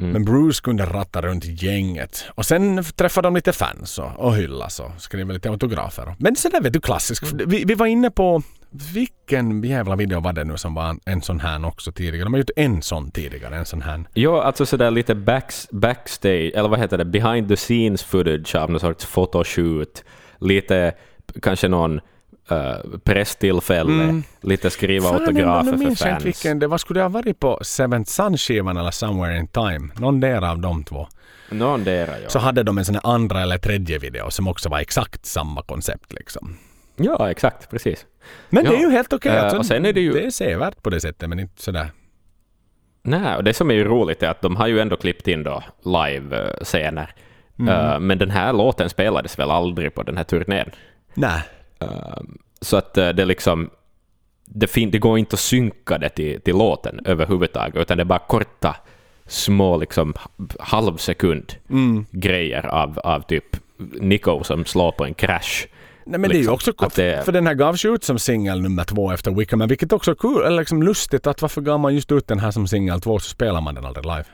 [0.00, 0.10] Mm.
[0.12, 2.24] men Bruce kunde ratta runt gänget.
[2.34, 6.14] Och sen träffade de lite fans och, och hyllas och skrev lite autografer.
[6.18, 7.32] Men så där vet du klassiskt.
[7.32, 11.40] Vi, vi var inne på vilken jävla video var det nu som var en, sån
[11.40, 12.24] här också tidigare?
[12.24, 14.04] De har gjort en sån tidigare, en sån här.
[14.14, 18.70] Ja, alltså sådär lite backs, backstage, eller vad heter det, behind the scenes footage av
[18.70, 20.04] någon sorts photoshoot,
[20.38, 20.92] lite
[21.42, 22.00] kanske någon
[22.52, 24.22] uh, presstillfälle, Mm.
[24.40, 26.24] lite skriva Fan, autografer för jag inte fans.
[26.24, 26.78] vilken det var.
[26.78, 29.88] Skulle det ha varit på Seventh Sun-skivan eller Somewhere in Time?
[29.96, 31.08] Någon där av de två.
[31.50, 32.28] Någon där, ja.
[32.28, 35.62] Så hade de en sån här andra eller tredje video som också var exakt samma
[35.62, 36.56] koncept liksom.
[36.96, 38.06] Ja, exakt, precis.
[38.50, 38.70] Men Ja.
[38.70, 39.32] det är ju helt okej.
[39.36, 41.62] Eh, alltså, och sen är det ju- det är sevärt på det sättet men inte
[41.62, 41.90] sådär.
[43.02, 45.42] Nej, och det som är ju roligt är att de har ju ändå klippt in
[45.42, 47.10] då live-scener.
[47.58, 47.74] Mm.
[47.92, 50.70] Uh, men den här låten spelades väl aldrig på den här turnén.
[51.14, 51.40] Nej.
[52.60, 53.70] Så att det liksom...
[54.44, 58.18] Det, det går inte att synka det till, till låten överhuvudtaget, utan det är bara
[58.18, 58.76] korta,
[59.26, 60.14] små liksom
[60.60, 62.06] halvsekund Mm.
[62.10, 63.56] grejer av, av typ
[64.00, 65.66] Nico som slår på en crash.
[66.10, 68.04] Nej men det är ju Liksom, också att det- För den här gavs ju ut
[68.04, 69.68] som singel nummer två efter Wickerman.
[69.68, 72.50] Vilket också är kul, eller liksom lustigt att varför gav man just ut den här
[72.50, 74.24] som singel två så spelar man den aldrig live.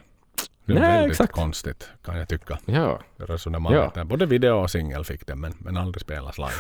[0.67, 1.33] Det är Nej, väldigt exakt.
[1.33, 2.59] konstigt kan jag tycka.
[2.67, 4.05] Ja, Resonemanget Ja.
[4.05, 6.51] Både video och singel fick den men, men aldrig spelas live.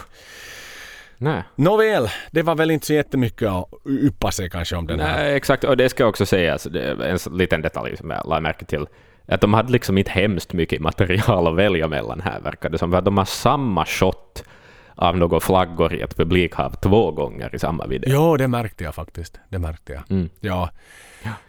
[1.18, 1.42] nej.
[1.56, 5.16] Nåväl, det var väl inte så jättemycket att yppa sig kanske om den här.
[5.24, 5.64] Nej, exakt.
[5.64, 8.86] Och det ska också sägas, det är en liten detalj som jag lade märke till,
[9.28, 12.90] att de hade liksom inte hemskt mycket material att välja mellan här, verkar det som.
[12.90, 14.44] För att de har samma shot
[14.94, 18.10] av några flaggor i ett publikhav två gånger i samma video.
[18.12, 19.38] Jo, det märkte jag faktiskt.
[19.48, 20.02] Det märkte jag.
[20.10, 20.28] Mm.
[20.40, 20.70] Ja.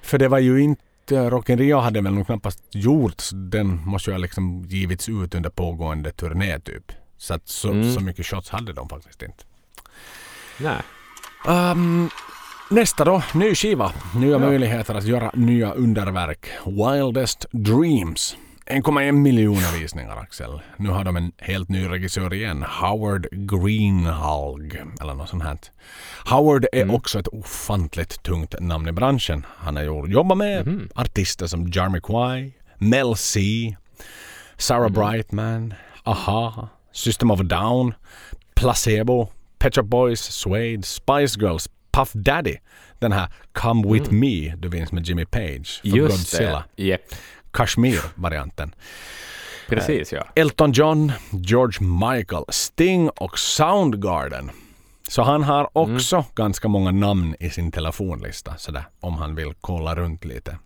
[0.02, 3.30] För det var ju inte Rock in Rio hade väl nog knappast gjorts.
[3.34, 6.92] Den måste ju ha liksom givits ut under pågående turné typ.
[7.18, 7.94] Så att så, Mm.
[7.94, 9.44] så mycket shots hade de faktiskt inte.
[10.60, 10.82] Nej.
[11.48, 12.10] Ehm,
[12.70, 13.92] nästa då, ny skiva.
[14.16, 14.40] Nya Ja.
[14.40, 16.48] möjligheter att göra nya underverk.
[16.66, 18.38] Wildest Dreams.
[18.70, 20.60] 1,1 miljoner visningar Axel.
[20.78, 22.64] Nu har de en helt ny regissör igen.
[22.82, 24.76] Howard Greenhalg.
[25.02, 25.58] Eller något sånt här.
[26.26, 26.96] Howard är Mm.
[26.96, 29.46] också ett ofantligt tungt namn i branschen.
[29.58, 30.90] Han har jobbat med Mhm.
[30.96, 33.42] artister som Jarmiquai, Mel C,
[34.58, 34.94] Sarah Mhm.
[34.94, 37.94] Brightman, Aha, System of a Down,
[38.56, 39.28] Placebo,
[39.60, 42.56] Pet Shop Boys, Suede, Spice Girls, Puff Daddy.
[43.00, 46.04] Den här Come With Me du minns med Jimmy Page från Mm.
[46.06, 46.64] Just Godzilla.
[46.76, 46.84] det.
[46.84, 47.02] Yep.
[47.56, 48.76] Kashmir-varianten.
[49.70, 50.28] Precis, ja.
[50.36, 54.52] Elton John, George Michael, Sting och Soundgarden.
[55.08, 55.96] Så han har Mm.
[55.96, 60.58] också ganska många namn i sin telefonlista sådär, om han vill kolla runt lite.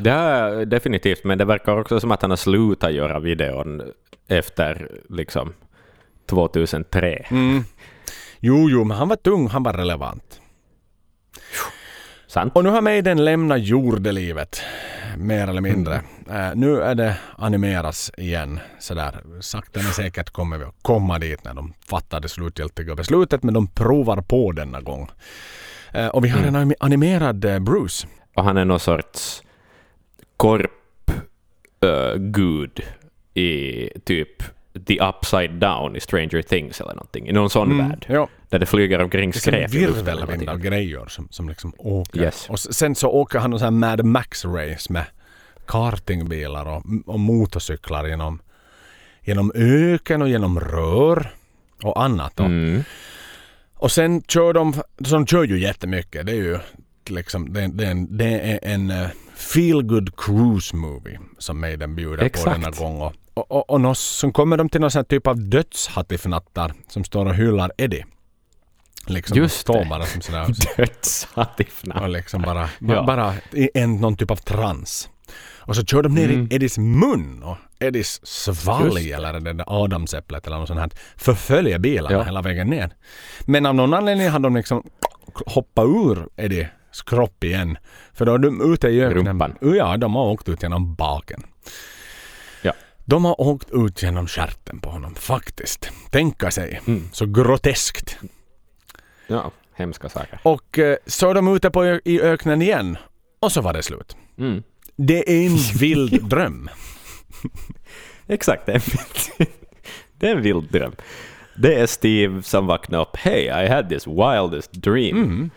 [0.00, 3.82] Det är definitivt, men det verkar också som att han har slutat göra videon
[4.28, 5.52] efter liksom
[6.26, 7.26] 2003.
[7.30, 7.64] Mm.
[8.40, 10.40] Jo, jo, men han var tung, han var relevant.
[12.34, 12.56] Sant?
[12.56, 14.62] Och nu har Maiden lämnat jordelivet,
[15.16, 15.94] mer eller mindre.
[16.30, 18.60] Eh, nu är det animeras igen.
[18.78, 23.42] Sådär sakta men säkert kommer vi att komma dit när de fattar det slutgiltiga beslutet.
[23.42, 25.10] Men de provar på denna gång.
[25.92, 28.06] Eh, och vi har en anim- animerad eh, Bruce.
[28.36, 29.42] Och han är någon sorts
[30.36, 30.70] korpgud
[33.34, 34.42] i typ
[34.86, 37.28] The Upside Down i Stranger Things eller någonting.
[37.28, 38.06] I någon sån värld.
[38.08, 38.28] Ja.
[38.48, 42.20] Där det flyger omkring Det är en skräp virvelvind av grejer som, som liksom åker.
[42.20, 42.46] Yes.
[42.50, 45.04] Och sen så åker han någon sån här Mad Max-race med
[45.66, 48.42] kartingbilar och, och motorcyklar genom,
[49.20, 51.34] genom öken och genom rör
[51.82, 52.36] och annat.
[52.36, 52.44] Då.
[52.44, 52.82] Mm.
[53.74, 54.72] Och sen kör de,
[55.04, 56.26] så de kör ju jättemycket.
[56.26, 56.58] Det är ju
[57.06, 61.96] liksom, det, det, är en, det är en uh, feel good cruise movie som Maiden
[61.96, 62.60] bjuder på Exakt.
[62.60, 63.00] denna gång.
[63.00, 67.26] Och, och, och, och så kommer de till någon sån typ av dödshattifnattar som står
[67.26, 68.04] och hyllar Eddie.
[69.06, 69.86] Liksom Just det.
[69.90, 72.00] bara som sådär Dödshattifna.
[72.00, 73.02] och liksom bara, Ja.
[73.06, 75.08] bara i en, någon typ av trans.
[75.66, 76.48] Och så kör de ner Mm.
[76.50, 81.78] i Eddies mun och Eddies svalg eller det där adamsäpplet eller något sånt här förföljer
[81.78, 82.22] bilarna Ja.
[82.22, 82.90] hela vägen ner.
[83.46, 84.82] Men av någon anledning har de liksom
[85.46, 86.68] hoppat ur Eddies
[87.06, 87.78] kropp igen.
[88.12, 89.26] För då är de ute i öknen.
[89.26, 89.54] Rumpan.
[89.60, 91.42] Ja, de har åkt ut genom baken.
[93.04, 95.90] De har åkt ut genom stjärten på honom faktiskt.
[96.10, 96.80] Tänka sig.
[96.86, 97.08] Mm.
[97.12, 98.16] Så groteskt.
[99.26, 100.40] Ja, hemska saker.
[100.42, 102.98] Och eh, så är de ute på, i öknen igen.
[103.40, 104.16] Och så var det slut.
[104.38, 104.62] Mm.
[104.96, 106.70] Det är en vild dröm.
[108.26, 109.50] Exakt, det är, en vild,
[110.18, 110.92] det är en vild dröm.
[111.56, 113.16] Det är Steve som vaknar upp.
[113.16, 115.16] Hey, I had this wildest dream.
[115.16, 115.50] Mm.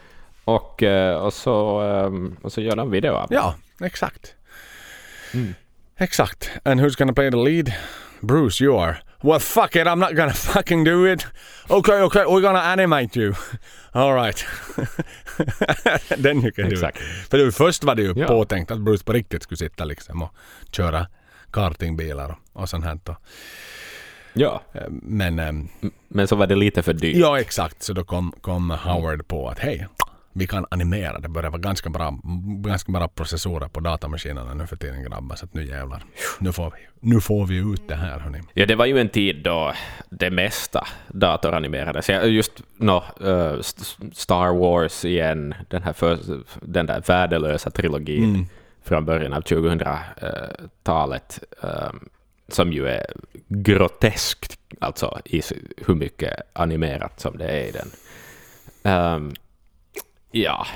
[0.44, 3.36] Och, eh, och, så, ehm, och så gör de video av det.
[3.36, 4.36] Ja, exakt.
[6.00, 6.52] Exakt.
[6.66, 7.74] And who's gonna play the lead?
[8.22, 8.98] Bruce, you are.
[9.24, 11.28] Well, fuck it, I'm not gonna fucking do it.
[11.70, 13.34] Okay, okay, we're gonna animate you.
[13.94, 14.46] All right.
[16.18, 16.98] Den you can do Exakt.
[16.98, 17.30] it.
[17.30, 18.28] För först var det ju Ja.
[18.28, 20.34] påtänkt att Bruce på riktigt skulle sitta liksom och
[20.72, 21.08] köra
[21.52, 23.00] kartingbilar och, sånt här.
[24.34, 25.68] Ja, Eh, Men ehm,
[26.08, 27.16] men så var det lite för dyrt.
[27.18, 27.84] Ja, exakt.
[27.84, 29.88] Så då kom, kom Howard på att hej,
[30.38, 31.20] vi kan animera.
[31.20, 32.20] Det börjar vara ganska bra,
[32.64, 35.36] ganska bra processorer på datamaskinerna nu för tiden grabbar.
[35.36, 36.04] Så att nu jävlar.
[36.40, 38.42] Nu får vi, nu får vi ut det här hörni.
[38.54, 39.74] Ja, det var ju en tid då
[40.10, 42.10] det mesta datoranimerades.
[42.10, 46.18] Just no, eh, St- Star Wars igen, den, här för,
[46.62, 48.46] den där värdelösa trilogin Mm.
[48.84, 51.92] från början av 2000-talet, eh,
[52.48, 53.06] som ju är
[53.48, 55.42] groteskt, alltså i
[55.88, 57.88] hur mycket animerat som det är i den.
[58.84, 59.34] Ehm,
[60.44, 60.68] ja,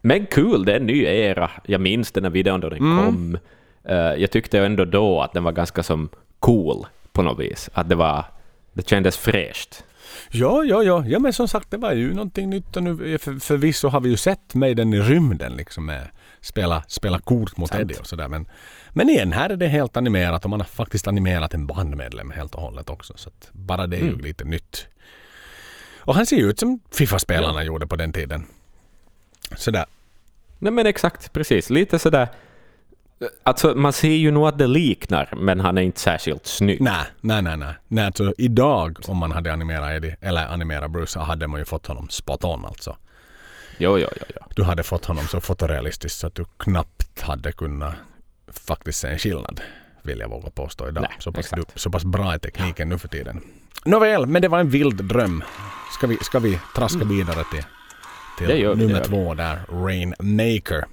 [0.00, 1.50] men kul, det är en ny era.
[1.66, 3.04] Jag minns den här videon då den Mm.
[3.04, 3.38] kom.
[3.84, 6.08] Eh, jag tyckte ändå då att den var ganska som
[6.38, 7.70] cool på något vis.
[7.72, 8.24] Att det var,
[8.72, 9.84] det kändes fräscht.
[10.30, 11.04] Ja, ja, ja.
[11.06, 14.08] Ja, men som sagt, det var ju någonting nytt och nu för, förvisso har vi
[14.10, 16.08] ju sett mig den i rymden liksom med
[16.40, 17.74] spela, spela kort mot.
[17.74, 18.28] Eddie och sådär.
[18.28, 18.48] Men,
[18.90, 22.54] men igen, här är det helt animerat och man har faktiskt animerat en bandmedlem helt
[22.54, 23.12] och hållet också.
[23.16, 24.20] Så bara det är ju Mm.
[24.20, 24.86] lite nytt.
[25.98, 28.46] Och han ser ju ut som Fifa-spelarna gjorde på den tiden.
[29.56, 29.84] Sådär.
[30.58, 31.70] Nej men exakt, precis.
[31.70, 32.28] Lite sådär...
[33.42, 36.80] Alltså man ser ju nog att det liknar, men han är inte särskilt snygg.
[36.80, 37.74] Nej, nej, nej, nej.
[37.88, 41.64] nej alltså, idag om man hade animerat Eddie, eller animerat Bruce, så hade man ju
[41.64, 42.96] fått honom spot on alltså.
[43.78, 44.42] Jo, jo, jo, jo.
[44.54, 47.94] Du hade fått honom så fotorealistiskt så att du knappt hade kunnat
[48.52, 49.60] faktiskt se en skillnad.
[50.02, 51.02] Vill jag våga påstå idag.
[51.02, 53.40] Nej, så, pass, du, så pass bra är tekniken nu för tiden.
[53.84, 55.44] Nåväl, men det var en vild dröm.
[55.92, 57.64] Ska vi, ska vi traska vidare till,
[58.38, 59.08] Det till gör vi, det nummer gör vi.
[59.08, 60.84] två där, Rainmaker.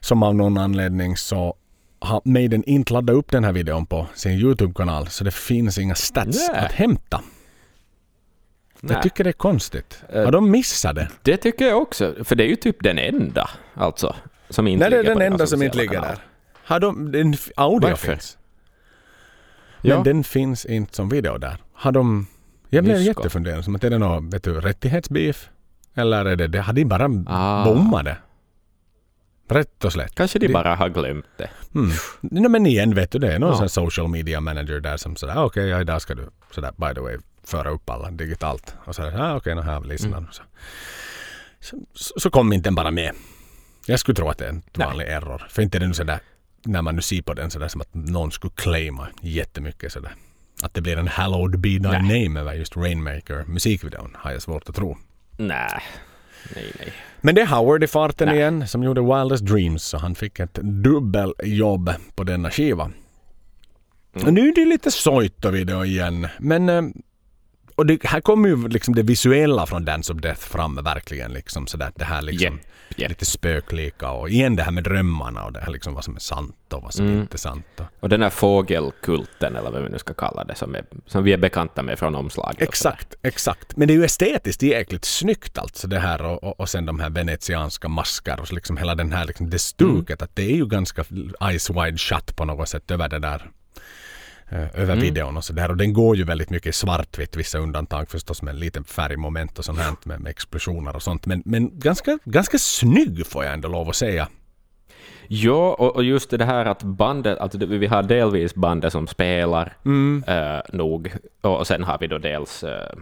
[0.00, 1.54] Som av någon anledning så
[1.98, 5.94] har Maiden inte laddat upp den här videon på sin YouTube-kanal så det finns inga
[5.94, 6.64] stats Nej.
[6.64, 7.20] att hämta.
[8.80, 9.02] Jag Nej.
[9.02, 10.02] tycker det är konstigt.
[10.12, 11.08] Eh, Har de missat det?
[11.22, 14.14] Det tycker jag också, för det är ju typ den enda, alltså,
[14.48, 16.18] som inte Nej, det är den enda som inte ligger där.
[16.64, 18.12] Har de, den, audio Varför?
[18.12, 18.38] finns.
[19.82, 20.02] Men Ja.
[20.02, 21.56] den finns inte som video där.
[21.72, 22.26] Har de...
[22.68, 22.96] Jag blev
[23.76, 25.50] att är det något vet du, rättighetsbeef?
[25.94, 26.64] Eller är det det?
[26.74, 27.64] De bara Ah.
[27.64, 28.16] bommat det?
[29.48, 30.14] Rätt och slätt.
[30.14, 31.50] Kanske de Det- bara har glömt det.
[31.74, 31.90] Mm.
[32.22, 33.68] No, men igen vet du, det är någon Ja.
[33.68, 37.00] social media manager där som sådär okej, okay, ja, idag ska du sådär by the
[37.00, 38.74] way föra upp alla digitalt.
[38.84, 40.12] Och sådär, ah, okej, okay, här har vi listan.
[40.12, 40.26] Mm.
[41.60, 43.12] Så, så, så kom inte den bara med.
[43.86, 44.86] Jag skulle tro att det är en Nej.
[44.86, 45.46] vanlig error.
[45.48, 46.20] För inte är det nu sådär,
[46.64, 50.12] när man nu ser på den sådär som att någon skulle claima jättemycket sådär.
[50.62, 52.24] Att det blir en hallowed be thy Nej.
[52.24, 54.96] name över just Rainmaker musikvideon har jag svårt att tro.
[55.36, 55.82] Nej,
[56.54, 56.92] nej, nej.
[57.20, 58.36] Men det är Howard i farten Nej.
[58.36, 62.90] igen som gjorde Wildest Dreams så han fick ett dubbeljobb på denna skiva.
[64.16, 64.34] Mm.
[64.34, 66.82] Nu är det lite Soito-video igen men eh,
[67.74, 71.32] och det, här kommer ju liksom det visuella från Dance of Death fram verkligen.
[71.32, 72.64] Liksom, sådär, det här liksom Yep,
[72.96, 73.08] yep.
[73.08, 76.20] lite spöklika och igen det här med drömmarna och det här liksom vad som är
[76.20, 77.20] sant och vad som Mm.
[77.20, 77.66] inte är sant.
[77.76, 81.24] Och, Och den här fågelkulten, eller vad vi nu ska kalla det, som, är, som
[81.24, 82.62] vi är bekanta med från omslaget.
[82.62, 83.76] exakt, exakt.
[83.76, 87.00] Men det är ju estetiskt jäkligt snyggt alltså det här och, och, och sen de
[87.00, 90.56] här venetianska masker och så liksom hela den här liksom det stuket att det är
[90.56, 91.04] ju ganska
[91.48, 93.50] eyes wide shut på något sätt över det där
[94.48, 95.70] eh, över videon och sådär.
[95.70, 99.64] Och den går ju väldigt mycket i svartvitt, vissa undantag förstås med lite färgmoment och
[99.64, 101.26] sånt här med, med explosioner och sånt.
[101.26, 104.28] Men, men ganska, ganska snygg får jag ändå lov att säga.
[105.28, 109.76] Ja, och, just det här att bandet, alltså vi har delvis bandet som spelar
[110.26, 112.96] eh, nog, och, sen har vi då dels eh,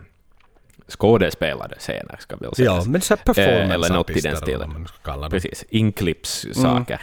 [0.88, 2.70] skådespelade scener, ska vi väl säga.
[2.70, 4.88] Ja, men så här Eh, performance eller något i den stilen.
[5.30, 6.95] Precis, inklippssaker.
[6.95, 7.01] Eh,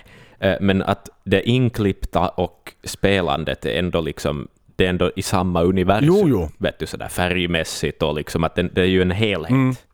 [0.59, 6.07] Men att det inklippta och spelandet är ändå liksom det är ändå i samma universum.
[6.07, 6.49] Jo, jo.
[6.57, 9.85] Vet du, sådär färgmässigt och liksom att det, det är ju en helhet.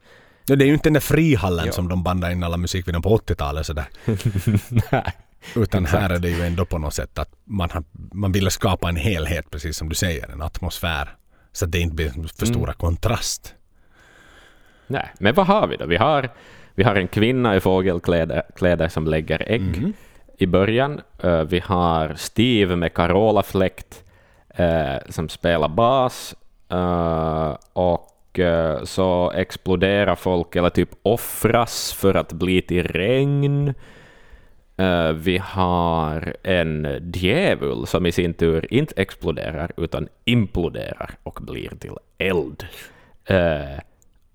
[0.48, 1.72] Ja, det är ju inte den där frihallen Ja.
[1.72, 3.86] som de bandade in alla musikvideor på 80-talet sådär.
[4.92, 5.12] Nej.
[5.56, 7.84] Utan här är det ju ändå på något sätt att man, har,
[8.14, 11.10] man ville skapa en helhet, precis som du säger, en atmosfär.
[11.52, 13.54] Så att det inte blir för stora kontrast.
[14.88, 15.86] Nej, men vad har vi då?
[15.86, 16.30] Vi har,
[16.76, 19.94] vi har en kvinna i fågelkläder kläder som lägger ägg
[20.38, 21.02] i början.
[21.24, 24.04] Eh, vi har Steve med Carola-fläkt
[24.56, 26.36] eh, som spelar bas.
[26.70, 33.74] Eh, och eh, så exploderar folk, eller typ offras för att bli till regn.
[35.16, 41.96] Vi har en djävul som i sin tur inte exploderar utan imploderar och blir till
[42.18, 42.66] eld.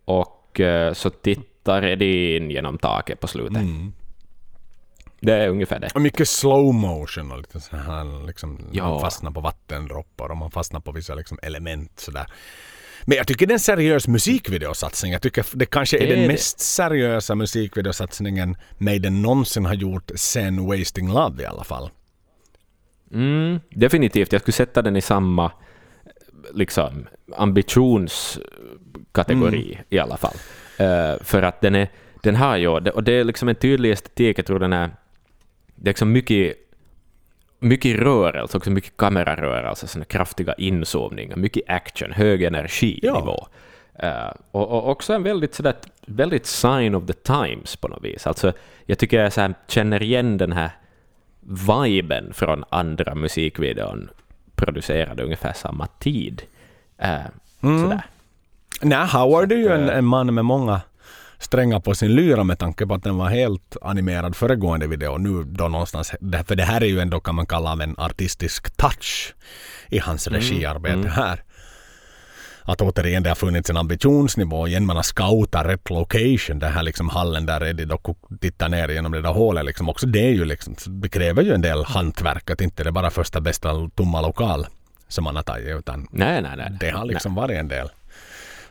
[0.05, 0.61] Och
[0.93, 3.57] så tittar Edin genom taket på slutet.
[3.57, 3.93] Mm.
[5.21, 5.89] Det är ungefär det.
[5.95, 8.89] Och mycket slow motion och lite så här liksom, Ja.
[8.89, 12.27] man fastnar på vattendroppar och man fastnar på vissa liksom element sådär.
[13.05, 15.13] Men jag tycker det är en seriös musikvideosatsning.
[15.13, 16.29] Jag tycker det kanske är Det är den det.
[16.29, 21.91] mest seriösa musikvideosatsningen Maiden någonsin har gjort sen Wasting Love i alla fall.
[23.13, 24.33] Mm, definitivt.
[24.33, 25.53] Jag skulle sätta den i samma
[26.55, 27.07] liksom,
[27.37, 29.85] ambitionskategori Mm.
[29.89, 30.35] i alla fall.
[30.79, 31.89] Eh, för att den, är,
[32.23, 34.91] den har ju, och det är liksom en tydlig estetik, jag tror den är,
[35.81, 36.57] det är liksom mycket,
[37.59, 43.47] mycket rörelse, också mycket kamerarörelse, såna kraftiga inzoomningar, mycket action, hög energinivå.
[43.95, 45.75] Eh, och, och också en väldigt, sådär,
[46.07, 48.27] väldigt sign of the times på något vis.
[48.27, 48.53] Alltså,
[48.87, 50.71] jag tycker jag så här, känner igen den här
[51.77, 54.11] viben från andra musikvideon
[54.55, 56.43] producerade ungefär samma tid.
[56.99, 57.21] Eh,
[57.61, 58.03] Sådär.
[58.83, 60.81] Nej, Howard är ju en, en man med många
[61.41, 65.19] strängar på sin lyra med tanke på att den var helt animerad föregående video.
[65.19, 66.13] Nu då någonstans,
[66.47, 69.35] för det här är ju ändå kan man kalla av en artistisk touch
[69.89, 71.43] i hans regiarbete här.
[72.63, 74.87] Att återigen det har funnits en ambitionsnivå igen.
[74.87, 76.59] Man har scoutat rätt location.
[76.59, 77.99] Den här liksom hallen där Eddie då
[78.41, 79.65] tittar ner genom det där hålet.
[79.65, 79.89] Liksom.
[79.89, 82.51] Också det är ju liksom, det kräver ju en del hantverk.
[82.51, 84.67] Att inte det är bara första bästa tomma lokal
[85.09, 85.79] som man har tagit.
[85.79, 86.77] Utan Nej, nej, nej.
[86.81, 87.89] det har liksom varit en del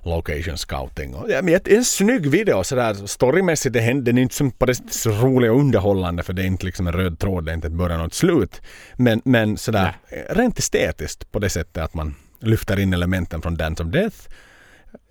[0.09, 1.15] location scouting.
[1.15, 3.73] Och, ja, men ett- en snygg video sådär storymässigt.
[3.73, 6.45] Det händer, den är inte som på det så rolig och underhållande för det är
[6.45, 8.61] inte liksom en röd tråd, det är inte ett början och ett slut.
[8.95, 9.97] Men, men sådär
[10.29, 14.17] rent estetiskt på det sättet att man lyfter in elementen från Dance of Death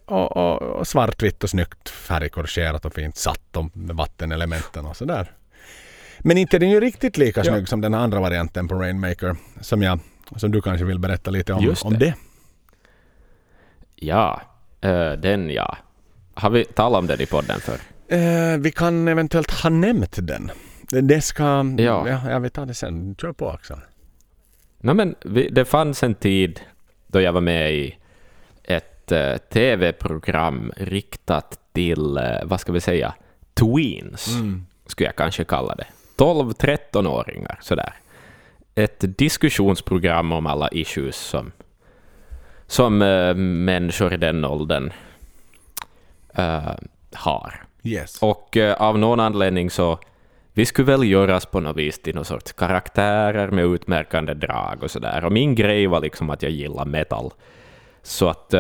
[0.07, 5.33] och, och, och svartvitt och snyggt färgkorrigerat och fint satt och med vattenelementen och sådär.
[6.21, 7.53] Men inte är den ju riktigt lika Ja.
[7.53, 9.99] snygg som den andra varianten på Rainmaker som, jag,
[10.37, 11.99] som du kanske vill berätta lite om, Just om det.
[11.99, 12.15] det.
[13.95, 14.43] Ja,
[14.81, 15.77] eh, den ja.
[16.35, 17.79] Har vi talat om den i podden för?
[18.09, 20.51] Eh, vi kan eventuellt ha nämnt den.
[20.91, 21.45] Det- ska...
[21.79, 22.09] Ja.
[22.09, 23.15] Ja, jag vet ta det sen.
[23.21, 23.79] Kör på Axel.
[24.81, 26.61] No, men vi, det fanns en tid
[27.07, 27.97] då jag var med i
[28.65, 33.15] ett eh, tv-program riktat till, vad ska vi säga,
[33.55, 34.29] tweens,
[34.87, 35.87] skulle jag kanske kalla det.
[36.17, 37.95] 12-13-åringar, sådär.
[38.75, 41.53] Ett diskussionsprogram om alla issues som,
[42.69, 44.93] som eh, människor i den åldern
[46.35, 46.73] eh,
[47.13, 47.65] har.
[47.83, 48.23] Yes.
[48.23, 49.99] Och eh, av någon anledning så
[50.53, 54.91] vi skulle väl göras på något vis till någon sorts karaktärer med utmärkande drag och
[54.91, 55.25] sådär.
[55.25, 57.31] Och min grej var liksom att jag gillar metal.
[58.03, 58.55] Så att...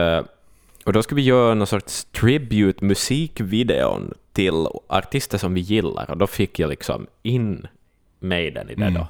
[0.84, 6.10] och då skulle vi göra någon sorts tribute musikvideon till artister som vi gillar.
[6.10, 7.66] Och då fick jag liksom in
[8.20, 9.06] Maiden i det då.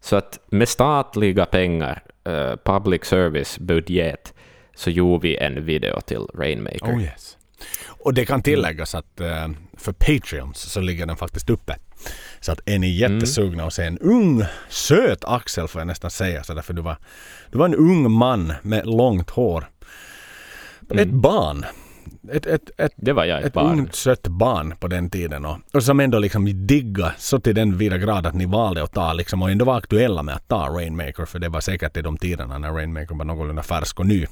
[0.00, 4.34] Så att med statliga pengar, eh, public service budget,
[4.74, 6.96] så gjorde vi en video till Rainmaker.
[6.96, 7.36] Oh yes.
[7.86, 11.76] Och det kan tilläggas att eh, för Patreons så ligger den faktiskt uppe.
[12.40, 16.42] Så att är ni jättesugna att se en ung, söt Axel får jag nästan säga
[16.42, 16.96] så därför du var,
[17.52, 19.68] du var en ung man med långt hår.
[20.90, 21.64] Ett barn.
[22.32, 23.78] Ett, ett, ett, Det var jag ett, ett barn.
[23.78, 27.78] ungt sött barn på den tiden och, och som ändå liksom digga så till den
[27.78, 30.68] vida grad att ni valde att ta liksom och ändå var aktuella med att ta
[30.68, 34.26] Rainmaker för det var säkert i de tiderna när Rainmaker var någorlunda färsk och ny.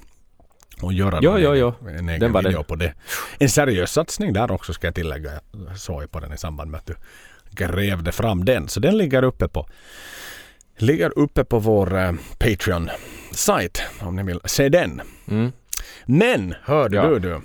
[0.82, 1.74] Och göra Jo, jo, jo.
[1.88, 2.64] en egen Den video det.
[2.64, 2.94] på det.
[3.38, 5.30] En seriös satsning där också ska jag tillägga.
[5.68, 6.94] Jag såg ju på den i samband med att du
[7.50, 8.68] grävde fram den.
[8.68, 9.68] Så den ligger uppe på
[10.76, 15.02] ligger uppe på vår eh, Patreon-sajt om ni vill se den.
[15.28, 15.52] Mm.
[16.06, 17.06] Men hörde Ja.
[17.06, 17.40] du du,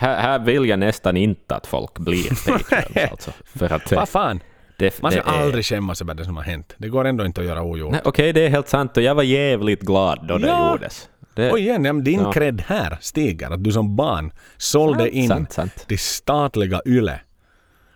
[0.00, 2.28] Här, här vill jag nästan inte att folk blir
[2.70, 3.30] Patreons alltså.
[3.44, 4.40] För att vad fan?
[4.78, 6.74] det, Man det ska är- aldrig skämmas över det som har hänt.
[6.78, 7.96] Det går ändå inte att göra ogjort.
[8.04, 10.72] Okej, det är helt sant och jag var jävligt glad då det Ja.
[10.72, 11.08] gjordes.
[11.34, 12.32] Det, Och igen, din Ja.
[12.32, 13.50] cred här stiger.
[13.50, 15.84] Att du som barn sålde Sant, in sant, sant.
[15.88, 17.20] det statliga YLE.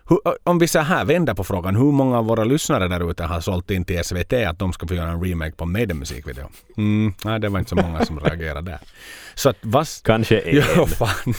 [0.09, 3.23] Hur, om vi så här vänder på frågan, hur många av våra lyssnare där ute
[3.23, 6.49] har sålt in till SVT att de ska få göra en remake på Maiden musikvideo?
[6.77, 8.79] Mm, nej, det var inte så många som reagerade där.
[9.35, 9.87] Så att vad...
[10.03, 10.63] Kanske en.
[10.75, 11.33] Jo, fan.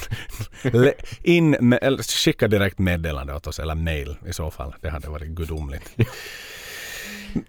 [1.23, 4.75] In med, eller skicka direkt meddelande åt oss, eller mail i så fall.
[4.81, 5.91] Det hade varit gudomligt.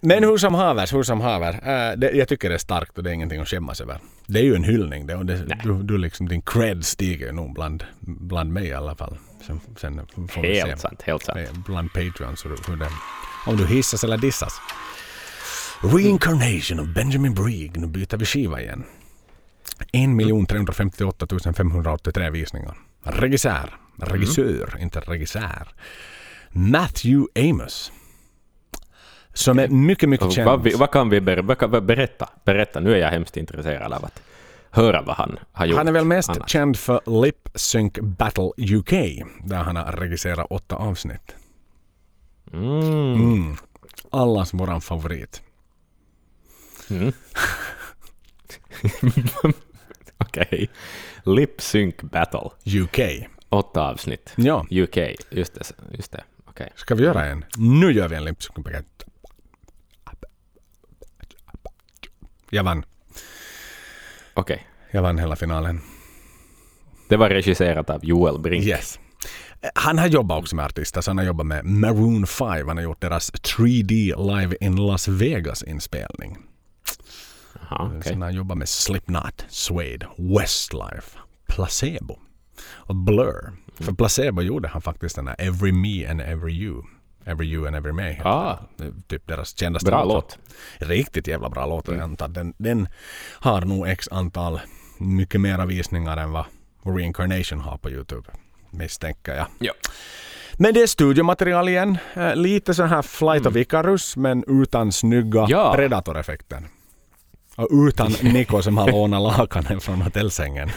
[0.02, 1.54] Men hur som haver, hur som haver.
[1.54, 4.00] Äh, det, jag tycker det är starkt och det är ingenting att skämmas över.
[4.28, 5.08] Det är ju en hyllning.
[5.08, 8.96] Det, och det, du, du liksom, din cred stiger nog bland, bland mig i alla
[8.96, 9.18] fall.
[9.48, 11.66] Sen, sen får vi se Helt sant, helt sant.
[11.66, 12.90] bland Patreons hur, det,
[13.46, 14.62] om du hissas eller dissas.
[15.82, 17.78] Reincarnation of Benjamin Brieg.
[17.78, 18.84] Nu byter vi skiva igen.
[19.92, 21.28] 1 358
[21.58, 22.78] 583 visningar.
[23.04, 23.78] Regissör.
[23.98, 25.68] Regissör, inte regissör.
[26.50, 27.92] Matthew Amos.
[29.34, 30.46] Som är mycket, mycket känd.
[30.46, 32.30] Vad, vad kan vi ber, berätta?
[32.46, 34.22] Berätta, nu är jag hemskt intresserad av att
[34.76, 35.78] höra vad han har gjort.
[35.78, 36.52] Han är väl mest annars.
[36.52, 38.92] känd för Lip Sync Battle UK,
[39.44, 41.36] där han har regisserat åtta avsnitt.
[42.54, 43.14] Mm.
[43.14, 43.56] Mm.
[44.10, 45.42] Allas våran favorit.
[46.90, 47.14] Mm.
[50.18, 50.70] Okej.
[51.24, 52.50] Lip Sync Battle.
[52.84, 53.00] UK.
[53.50, 54.34] Åtta avsnitt.
[54.36, 54.98] Ja, UK,
[55.30, 55.72] just det.
[55.92, 56.24] Just det.
[56.46, 56.72] Okej.
[56.76, 57.46] ska vi göra en?
[57.58, 58.82] Nu gör vi en Lip Sync Battle.
[62.50, 62.86] Jag vann.
[64.36, 64.68] Okej.
[64.92, 65.82] Jag vann hela finalen.
[67.10, 68.66] Det var regisserat av Joel Brink.
[68.66, 69.00] Yes.
[69.76, 71.02] Han har jobbat också med artister.
[71.02, 72.68] Så han har jobbat med Maroon 5.
[72.68, 76.38] Han har gjort deras 3D Live in Las Vegas inspelning.
[77.70, 78.04] Jaha, okej.
[78.04, 82.20] Sen har han jobbat med Slipknot, Suede, Westlife, Placebo
[82.68, 83.54] och Blur.
[83.76, 86.84] För Placebo gjorde han faktiskt den här Every Me and Every You.
[87.26, 88.22] Every You and Every Me.
[88.24, 88.58] Ah.
[89.08, 90.38] Typ deras kändaste Bra låt.
[90.78, 91.88] Riktigt jävla bra låt.
[91.88, 92.88] och Jag antar att den, den
[93.40, 94.60] har nog x antal
[95.00, 96.46] mycket mera visningar än vad
[96.84, 98.30] Reincarnation har på Youtube.
[98.72, 99.46] Misstänker jag.
[99.60, 99.74] Ja.
[100.58, 101.98] Men det är studiomaterial igen.
[102.14, 105.52] Eh, Lite så här Flight of Icarus men utan snygga Mm.
[105.52, 105.74] Ja.
[105.76, 106.68] Predator-effekten.
[107.56, 110.70] Och utan Niko som har lånat lakanen från hotellsängen.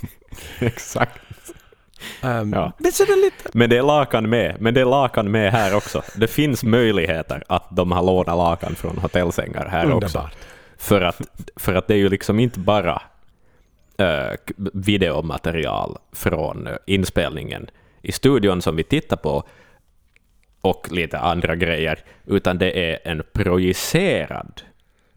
[0.58, 1.20] Exakt.
[2.22, 2.72] Um, Ja.
[2.78, 3.50] Men så det lite...
[3.52, 4.56] Men det är lakan med.
[4.60, 6.02] Men det är lakan med här också.
[6.16, 10.18] Det finns möjligheter att de har lånat lakan från hotellsängar här också.
[10.18, 10.36] Underbart.
[10.78, 11.20] För att,
[11.56, 13.02] för att det är ju liksom inte bara
[13.98, 14.32] äh,
[14.72, 17.66] videomaterial från äh, inspelningen
[18.02, 19.44] i studion som vi tittar på
[20.60, 24.62] och lite andra grejer, utan det är en projicerad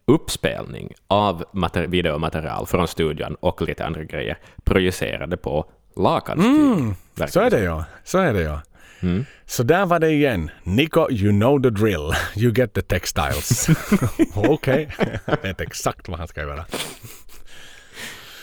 [0.05, 5.65] uppspelning av mater- videomaterial från studion och lite andra grejer projicerade på
[5.99, 6.51] lakanstyg.
[6.51, 6.95] Mm,
[7.27, 7.85] så är det ja.
[8.03, 8.61] Så är det ja.
[9.01, 9.25] Mm.
[9.45, 10.51] Så där var det igen.
[10.63, 12.13] Nico, you know the drill.
[12.35, 13.67] You get the textiles.
[14.35, 14.89] Okej.
[15.25, 16.65] Jag vet exakt vad han ska göra.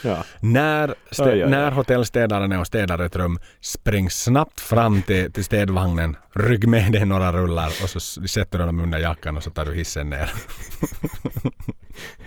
[0.05, 0.25] Ja.
[0.41, 1.51] När, stä- Oj, oj, oj.
[1.51, 6.93] när hotellstädaren är och städar ett rum, spring snabbt fram till, till städvagnen, rygg med
[6.93, 10.11] dig några rullar och så sätter du dem under jackan och så tar du hissen
[10.11, 10.33] ner.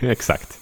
[0.00, 0.58] Exakt.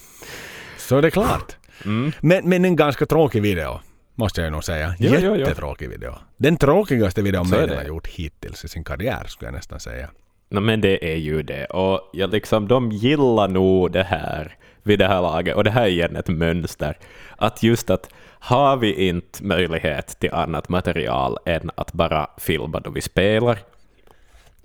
[0.78, 1.56] Så är det klart.
[1.84, 2.12] Mm.
[2.20, 3.80] Men, men en ganska tråkig video.
[4.18, 4.94] Måste jag nog säga.
[4.98, 5.36] Jo, jo, jo.
[5.36, 6.14] Jättetråkig video.
[6.36, 7.76] Den tråkigaste videon det.
[7.76, 10.10] har gjort hittills i sin karriär skulle jag nästan säga.
[10.48, 11.64] No, men det är ju det.
[11.64, 15.56] Och jag liksom, de gillar nog det här vid det här laget.
[15.56, 16.98] Och det här är igen ett mönster.
[17.36, 22.90] Att just att har vi inte möjlighet till annat material än att bara filma då
[22.90, 23.58] vi spelar,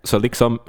[0.03, 0.59] så liksom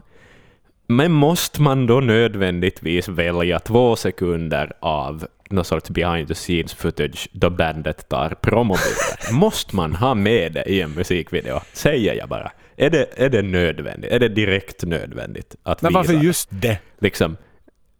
[0.87, 7.29] men måste man då nödvändigtvis välja två sekunder av någon sorts behind the scenes footage
[7.33, 9.33] då bandet tar promobilder?
[9.33, 11.61] måste man ha med det i en musikvideo?
[11.73, 12.53] Säger jag bara.
[12.77, 14.13] Är det, är det nödvändigt?
[14.13, 16.19] Är det direkt nödvändigt att Men visa varför det?
[16.25, 16.79] just det?
[16.99, 17.37] Liksom,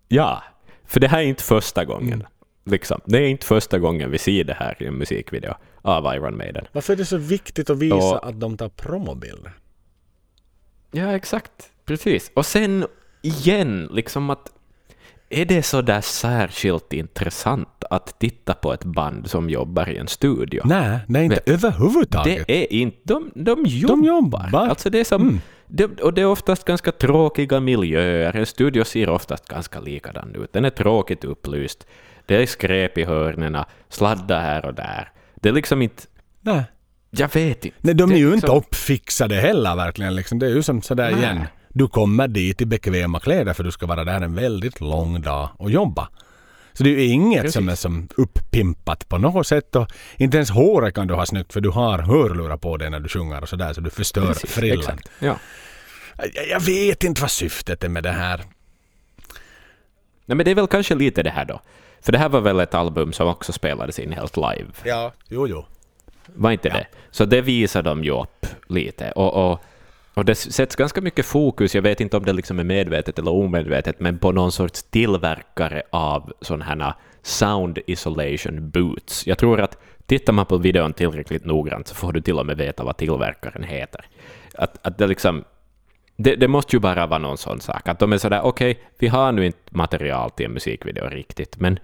[0.09, 0.43] ja,
[0.87, 2.27] för det här är inte första gången.
[2.67, 3.01] Liksom.
[3.05, 6.65] Det är inte första gången vi ser det här i en musikvideo av Iron Maiden.
[6.73, 9.53] Varför är det så viktigt att visa Och- att de tar promobilder?
[10.93, 11.71] Ja, exakt.
[11.85, 12.31] Precis.
[12.35, 12.87] Och sen
[13.23, 14.51] igen, liksom att
[15.31, 20.09] är det så där särskilt intressant att titta på ett band som jobbar i en
[20.09, 20.63] studio?
[20.65, 22.47] Nej, nej inte överhuvudtaget.
[22.47, 22.99] Det är inte...
[23.03, 24.07] De, de jobbar.
[24.07, 24.69] jobbar.
[24.69, 25.23] Alltså det är som...
[25.23, 25.41] Mm.
[25.67, 28.37] Det, och det är oftast ganska tråkiga miljöer.
[28.37, 30.53] En studio ser oftast ganska likadan ut.
[30.53, 31.87] Den är tråkigt upplyst.
[32.27, 33.57] Det är skräp i hörnen,
[33.89, 35.13] sladdar här och där.
[35.35, 36.03] Det är liksom inte...
[36.41, 36.63] Nej.
[37.11, 37.79] Jag vet inte.
[37.81, 40.15] Nej, de är ju liksom- inte uppfixade heller verkligen.
[40.15, 40.39] Liksom.
[40.39, 41.21] Det är ju som sådär Nej.
[41.21, 41.41] igen.
[41.77, 45.49] Du kommer dit i bekväma kläder för du ska vara där en väldigt lång dag
[45.59, 46.09] och jobba.
[46.73, 47.55] Så det är ju inget Precis.
[47.55, 49.77] som är som uppimpat på något sätt.
[49.77, 53.01] Och inte ens håret kan du ha snyggt för du har hörlurar på dig när
[53.01, 54.99] du sjunger och sådär så du förstör Precis, frillan.
[55.19, 55.39] Ja.
[56.17, 58.45] Jag, jag vet inte vad syftet är med det här.
[60.27, 61.61] Nej, men det är väl kanske lite det här då.
[62.01, 64.67] För det här var väl ett album som också spelades in helt live.
[64.85, 65.65] Ja, jo, jo.
[66.27, 66.87] Var inte det?
[67.11, 69.11] Så det visar de ju upp lite.
[69.11, 69.61] Och, och,
[70.15, 73.31] och det sätts ganska mycket fokus, jag vet inte om det liksom är medvetet eller
[73.31, 79.27] omedvetet, men på någon sorts tillverkare av sådana här sound isolation boots.
[79.27, 82.57] Jag tror att tittar man på videon tillräckligt noggrant så får du till och med
[82.57, 84.05] veta vad tillverkaren heter.
[84.55, 85.45] Att, att det liksom...
[86.17, 89.09] Det, det måste ju bara vara någon sån sak, att de är sådär okej, vi
[89.09, 91.79] har nu inte material till en musikvideo riktigt, men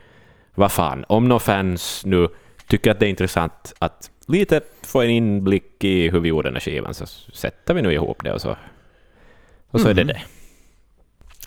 [0.55, 2.28] vad fan, om några fans nu
[2.71, 6.55] tycker att det är intressant att lite få en inblick i hur vi gjorde den
[6.55, 8.57] här skivan så sätter vi nu ihop det och så,
[9.71, 10.23] och så är det det.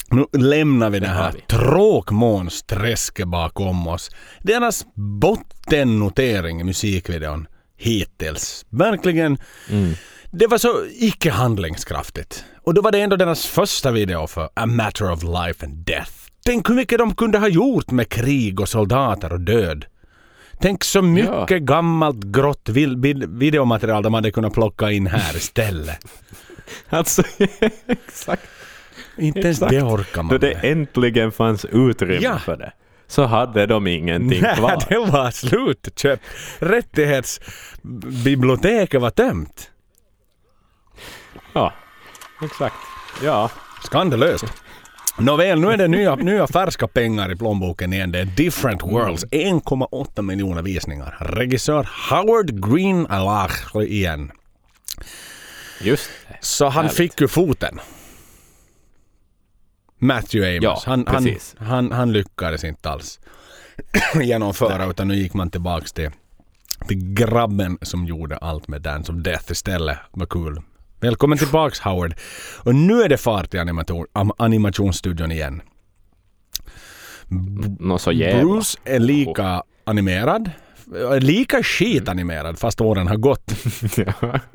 [0.09, 4.11] Nu lämnar vi det här tråkmånsträsket bakom oss.
[4.41, 7.47] Deras bottennotering i musikvideon
[7.78, 8.65] hittills.
[8.69, 9.38] Verkligen.
[9.69, 9.93] Mm.
[10.32, 12.45] Det var så icke handlingskraftigt.
[12.61, 16.11] Och då var det ändå deras första video för A Matter of Life and Death.
[16.45, 19.86] Tänk hur mycket de kunde ha gjort med krig och soldater och död.
[20.64, 21.57] Tänk så mycket Ja.
[21.59, 22.70] gammalt grått
[23.28, 25.97] videomaterial de hade kunnat plocka in här istället.
[26.89, 27.24] Alltså,
[27.88, 28.43] exakt.
[29.18, 29.72] Inte ens Exakt.
[29.72, 30.72] det orkar Då man det med.
[30.72, 32.39] äntligen fanns utrymme Ja.
[32.39, 32.74] för det,
[33.07, 34.84] så hade de ingenting Nej, kvar.
[34.89, 36.24] det var slutköpt.
[36.59, 39.72] Rättighetsbiblioteket var tömt.
[41.53, 41.74] Ja,
[42.43, 42.76] exakt.
[43.24, 43.49] Ja,
[43.84, 44.45] Skandalöst.
[45.18, 48.11] Nåväl, nu är det nya, nya färska pengar i plånboken igen.
[48.11, 49.26] Det är Different Worlds.
[49.26, 51.18] 1,8 miljoner visningar.
[51.20, 54.32] Regissör Howard Green Alach igen.
[55.82, 56.38] just det.
[56.41, 56.97] Så han Härligt.
[56.97, 57.80] fick ju foten.
[59.99, 60.64] Matthew Amos.
[60.64, 63.20] Ja, han, han, han, han lyckades inte alls
[64.22, 66.09] genomföra utan nu gick man tillbaks till,
[66.88, 69.97] till grabben som gjorde allt med Dance of Death istället.
[70.11, 70.61] Vad kul.
[71.04, 72.16] Välkommen tillbaks Howard.
[72.64, 73.58] Och nu är det fart i
[74.38, 75.62] animationsstudion igen.
[77.80, 78.43] Nå så jävla.
[78.43, 80.51] Bruce är lika animerad.
[81.20, 83.45] Lika skitanimerad fast åren har gått.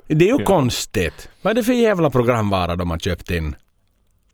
[0.07, 0.45] Det är ju Ja.
[0.45, 1.29] konstigt.
[1.43, 3.57] Vad är det för jävla programvara de har köpt in?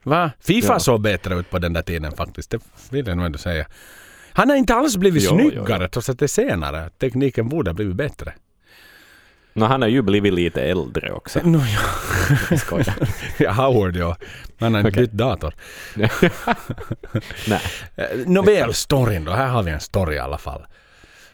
[0.03, 0.31] Va?
[0.41, 0.79] Fifa Ja.
[0.79, 2.51] såg bättre ut på den där tiden faktiskt.
[2.51, 2.59] Det
[2.91, 3.67] vill jag nog ändå säga.
[4.33, 5.89] Han har inte alls blivit Jo, snyggare jo, jo.
[5.93, 6.91] trots att det är senare.
[7.01, 8.33] Tekniken borde ha blivit bättre.
[9.57, 11.41] Nå, han har ju blivit lite äldre också.
[11.45, 11.81] Nå, ja.
[12.51, 12.95] Jag skojar.
[13.39, 14.17] ja, Howard ja.
[14.61, 15.03] Han har inte Okej.
[15.03, 15.55] bytt dator.
[17.49, 17.61] Nej,
[17.97, 19.33] Eh, Nåväl, storyn då.
[19.33, 20.67] Här har vi en story i alla fall.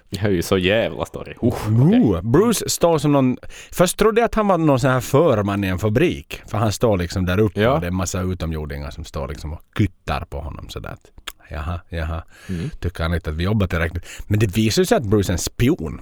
[0.09, 1.33] jag har ju så jävla story.
[1.43, 1.49] Uh.
[1.69, 3.37] Ooh, Bruce står som någon...
[3.73, 6.43] Först trodde jag att han var någon sån här förman i en fabrik.
[6.47, 7.71] För han står liksom där uppe Ja.
[7.75, 10.97] och det är en massa utomjordingar som står liksom och kyttar på honom sådär.
[11.51, 12.23] Jaha, jaha.
[12.49, 12.71] Mm.
[12.81, 14.07] Tycker han inte att vi jobbar tillräckligt.
[14.27, 16.01] Men det visar sig att Bruce är en spion.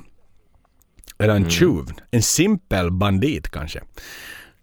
[1.19, 1.51] Eller en Mm.
[1.51, 1.85] tjuv.
[2.11, 3.81] En simpel bandit kanske.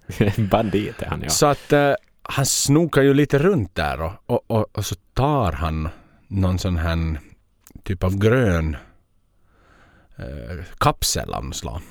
[0.52, 1.30] Bandit är han, ja.
[1.30, 5.52] Så att eh, han snokar ju lite runt där och, och, och, och så tar
[5.52, 5.90] han
[6.28, 7.20] någon sån här
[7.84, 8.78] typ av grön
[10.18, 11.82] eh, kapsel av något slag.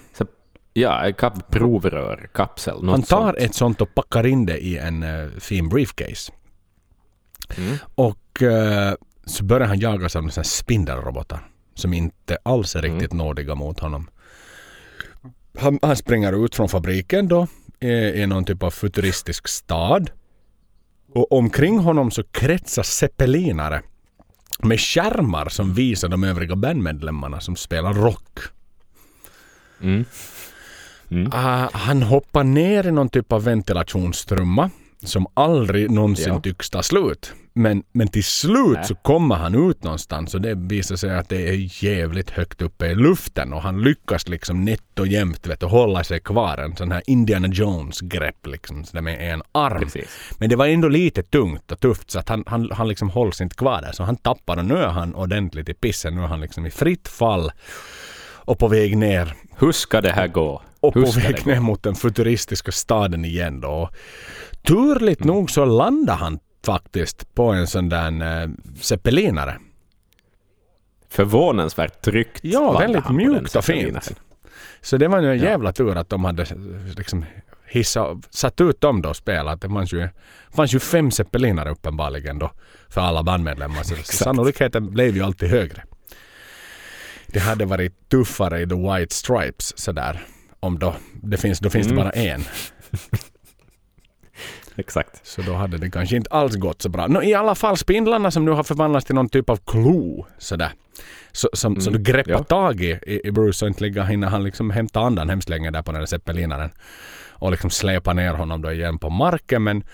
[0.77, 3.37] Ja, en kap- provrör, kapsel, Han tar sånt.
[3.39, 6.33] ett sånt och packar in det i en eh, fin briefcase.
[7.57, 7.77] Mm.
[7.95, 8.43] Och
[9.25, 12.95] så börjar han jagas av några spindelrobotar som inte alls är Mm.
[12.95, 14.11] riktigt nådiga mot honom.
[15.59, 17.47] Han, han springer ut från fabriken då
[17.81, 20.11] i, i någon typ av futuristisk stad.
[21.15, 23.83] Och omkring honom så kretsar zeppelinare
[24.63, 28.39] med skärmar som visar de övriga bandmedlemmarna som spelar rock.
[29.81, 30.05] Mm.
[31.11, 31.31] Mm.
[31.33, 34.71] Ah, han hoppar ner i någon typ av ventilationstrumma
[35.05, 36.41] som aldrig någonsin Ja.
[36.41, 37.33] tycks ta slut.
[37.57, 38.85] Men, men till slut Nej.
[38.85, 42.87] så kommer han ut någonstans och det visar sig att det är jävligt högt uppe
[42.87, 46.59] i luften och han lyckas liksom nätt och jämnt vet, du, hålla sig kvar.
[46.59, 49.81] En sån här Indiana Jones-grepp liksom så med en arm.
[49.81, 50.31] Precis.
[50.39, 53.41] Men det var ändå lite tungt och tufft så att han, han, han liksom hålls
[53.41, 53.93] inte kvar där.
[53.93, 56.15] Så han tappar och nu är han ordentligt i pissen.
[56.15, 57.53] Nu är han liksom i fritt fall
[58.47, 60.63] och på väg ner Hur ska det här gå?
[60.81, 63.91] och på väg ner mot den futuristiska staden igen då.
[64.67, 65.35] Turligt Mm.
[65.37, 68.49] nog så landar han faktiskt på en sån där eh,
[68.81, 69.59] zeppelinare.
[71.09, 72.41] Förvånansvärt tryggt.
[72.43, 74.13] Ja, väldigt mjukt och fint.
[74.81, 76.47] Så det var ju en jävla tur att de hade
[76.97, 77.25] liksom
[77.67, 79.61] hissa, satt ut dem då och spelat.
[79.61, 80.09] Det fanns ju,
[80.55, 82.51] fanns ju fem zeppelinare uppenbarligen då
[82.89, 83.83] för alla bandmedlemmar.
[83.83, 85.85] Så sannolikheten blev ju alltid högre.
[87.27, 90.27] Det hade varit tuffare i The White Stripes sådär.
[90.61, 91.97] Om då, det finns, då finns Mm.
[91.97, 92.45] det bara en.
[94.77, 95.27] Exakt.
[95.27, 97.07] Så då hade det kanske inte alls gått så bra.
[97.07, 100.27] Nå, I alla fall spindlarna som nu har förvandlats till någon typ av klo.
[100.39, 100.73] Sådär.
[101.33, 102.45] Så, som, som du Mm, greppar ja.
[102.45, 105.71] tag i, i, i Bruce och inte ligga hinner han liksom hämta andan hemskt länge
[105.71, 106.71] där på den där zeppelinaren.
[107.29, 109.85] Och liksom släpa ner honom då igen på marken men,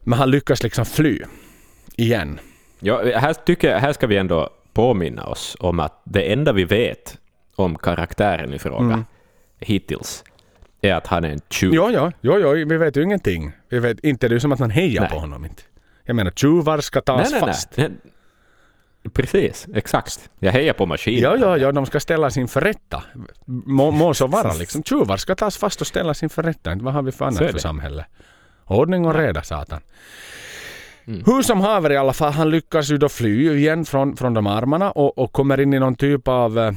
[0.00, 1.20] men han lyckas liksom fly.
[1.96, 2.38] Igen.
[2.80, 6.64] Ja, här, tycker jag, här ska vi ändå påminna oss om att det enda vi
[6.64, 7.18] vet
[7.54, 9.04] om karaktären i fråga Mm.
[9.60, 10.24] hittills
[10.80, 11.74] är att han är en tjuv.
[11.74, 13.52] Jo, jo, jo, jo, vi vet ju ingenting.
[13.68, 15.10] Vi vet inte, det är ju som att man hejar Nej.
[15.10, 15.62] på honom inte.
[16.04, 17.76] Jag menar, tjuvar ska tas nej, nej, fast.
[17.76, 17.90] nej.
[19.12, 20.30] Precis, exakt.
[20.38, 21.22] Jag hejar på maskinen.
[21.22, 23.02] Ja, ja, ja, de ska ställas inför rätta.
[23.44, 24.82] Må, må så vara liksom.
[24.82, 26.74] Tjuvar ska tas fast och ställas inför rätta.
[26.74, 28.06] Vad har vi för annat för samhälle?
[28.64, 29.80] Ordning och reda, satan.
[31.06, 31.22] Mm.
[31.26, 34.46] Hur som haver i alla fall, han lyckas ju då fly igen från, från de
[34.46, 36.72] armarna och, och kommer in i någon typ av eh,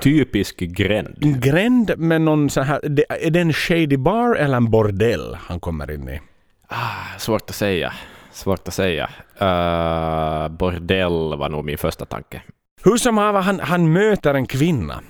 [0.00, 1.42] Typisk gränd.
[1.42, 2.80] gränd med någon sån här...
[2.82, 6.20] Det, är det en shady bar eller en bordell han kommer in i?
[6.68, 7.92] Ah, svårt att säga.
[8.32, 9.10] Svårt att säga.
[9.42, 12.42] Uh, bordell var nog min första tanke.
[12.82, 15.00] Hur som haver, han, han möter en kvinna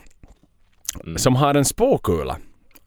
[1.04, 1.18] Mm.
[1.18, 2.36] som har en spåkula.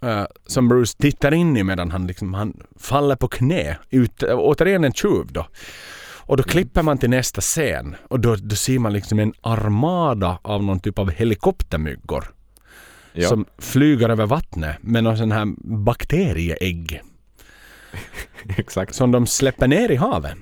[0.03, 3.77] eh, som Bruce tittar in i medan han, liksom, han faller på knä.
[3.89, 5.45] Ut, återigen en tjuv då.
[6.27, 10.39] Och då klipper man till nästa scen och då, då ser man liksom en armada
[10.41, 12.25] av någon typ av helikoptermyggor.
[13.13, 13.27] Ja.
[13.29, 15.53] Som flyger över vattnet med någon sån här
[15.83, 17.01] bakterieägg
[18.57, 18.95] Exakt.
[18.95, 20.33] som de släpper ner i havet.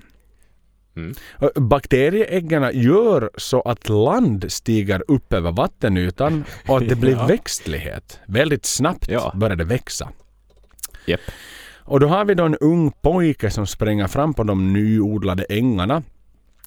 [0.95, 1.13] Mm.
[1.39, 7.25] Och Bakterieäggen gör så att land stiger upp över vattenytan och att det blir Ja.
[7.25, 8.19] växtlighet.
[8.27, 9.31] Väldigt snabbt Ja.
[9.36, 10.09] börjar det växa.
[11.05, 11.19] Japp.
[11.86, 16.03] Och då har vi då en ung pojke som springer fram på de nyodlade ängarna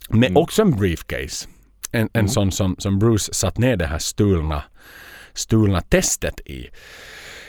[0.08, 0.42] med Mm.
[0.42, 1.48] också en briefcase.
[1.92, 2.28] En, en Mm.
[2.28, 4.62] sån som, som Bruce satt ner det här stulna,
[5.34, 6.68] stulna testet i.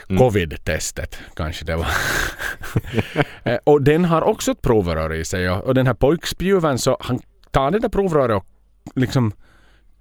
[0.08, 0.18] Mm.
[0.22, 1.86] Covid-testet kanske det var.
[3.44, 6.96] Eh, och den har också ett provrör i sig och, och den här pojkspjuven så
[7.00, 8.46] han tar det där provröret och
[8.94, 9.32] liksom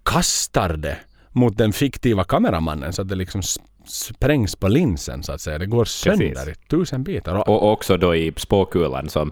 [0.06, 0.98] kastar det
[1.32, 3.42] mot den fiktiva kameramannen så att det liksom
[3.90, 5.58] sprängs på linsen så att säga.
[5.58, 6.48] Det går sönder Precis.
[6.48, 7.36] i tusen bitar.
[7.36, 9.32] Och, Och också då i spåkulan som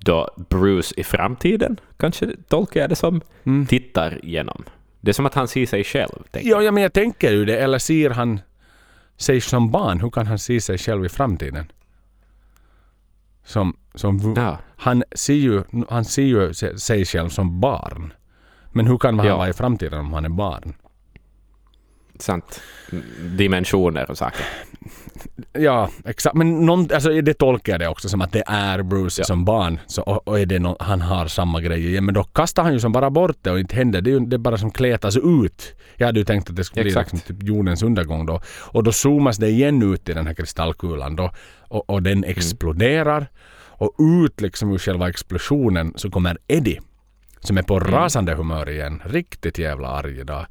[0.00, 3.66] då Bruce i framtiden, kanske tolkar jag det som, Mm.
[3.66, 4.64] tittar igenom.
[5.00, 6.22] Det är som att han ser sig själv.
[6.32, 7.56] ja, ja, men jag tänker ju det.
[7.58, 8.40] Eller ser han
[9.16, 10.00] sig som barn?
[10.00, 11.66] Hur kan han se sig själv i framtiden?
[13.44, 14.58] Som, som Ja.
[14.76, 18.12] han ser ju, han ser ju sig själv som barn.
[18.72, 19.36] Men hur kan han Ja.
[19.36, 20.74] vara i framtiden om han är barn?
[22.18, 22.60] Sant.
[23.36, 24.46] Dimensioner och saker.
[25.52, 26.36] Ja, exakt.
[26.36, 29.24] Men någon, alltså, det tolkar jag det också som att det är Bruce Ja.
[29.24, 29.80] som barn.
[29.86, 32.04] Så, och, och är det nå- han har samma grejer igen.
[32.04, 34.00] Men då kastar han ju som bara bort det och inte händer.
[34.00, 35.74] Det är ju det är bara som kletas ut.
[35.96, 37.12] Jag hade ju tänkt att det skulle bli Exakt.
[37.12, 38.40] liksom typ jordens undergång då.
[38.60, 41.30] Och då zoomas det igen ut i den här kristallkulan då.
[41.60, 42.04] Och, och Mm.
[42.20, 43.26] den exploderar.
[43.76, 43.94] Och
[44.24, 46.80] ut liksom ur själva explosionen så kommer Eddie.
[47.40, 47.90] Som är på Mm.
[47.90, 49.02] rasande humör igen.
[49.04, 50.46] Riktigt jävla arg idag.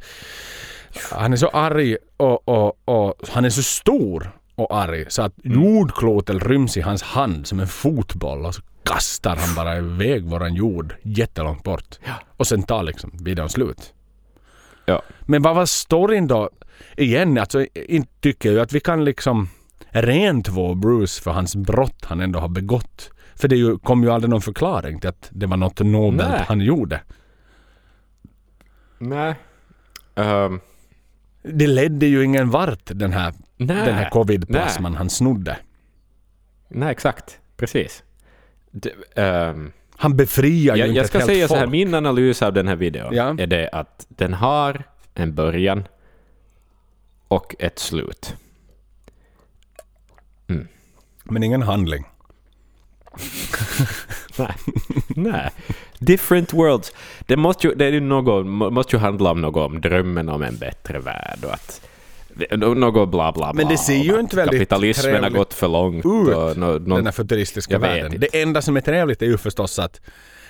[1.11, 5.45] Han är så arg och, och, och han är så stor och arg så att
[5.45, 5.61] Mm.
[5.63, 10.53] jordklotet ryms i hans hand som en fotboll och så kastar han bara iväg våran
[10.55, 11.99] jord jättelångt bort.
[12.37, 13.93] Och sen tar liksom videon slut.
[14.85, 15.01] Ja.
[15.21, 16.49] Men vad var storyn då?
[16.97, 19.49] Igen, alltså inte tycker jag att vi kan liksom
[19.89, 23.09] rentvå Bruce för hans brott han ändå har begått.
[23.35, 26.43] För det ju, kom ju aldrig någon förklaring till att det var något nobelt Nej.
[26.47, 27.01] han gjorde.
[28.97, 29.35] Nej.
[30.15, 30.59] Ehm,
[31.43, 33.85] Det ledde ju ingen vart den här, nej.
[33.85, 35.57] den här covid-plasman han snodde.
[36.67, 37.39] Nej, exakt.
[37.57, 38.03] Precis.
[38.71, 41.71] Det, ehm, Han befriar ju jag, inte jag ett ska helt säga så här, folk.
[41.71, 43.35] min analys av den här videon Ja.
[43.39, 44.83] är det att den har
[45.13, 45.87] en början
[47.27, 48.35] och ett slut.
[51.23, 52.05] Men ingen handling.
[54.37, 54.53] Nej.
[55.15, 55.49] Nej.
[56.05, 56.91] Different worlds.
[57.19, 60.57] Det måste ju, det är något, måste ju handla om något om drömmen om en
[60.57, 61.81] bättre värld och att
[62.57, 63.53] något bla bla bla.
[63.53, 66.05] Men det ser ju inte att väldigt Kapitalismen har gått för långt.
[66.05, 68.19] ut, Och no, no, den här futuristiska världen.
[68.19, 70.01] Det enda som är trevligt är ju förstås att,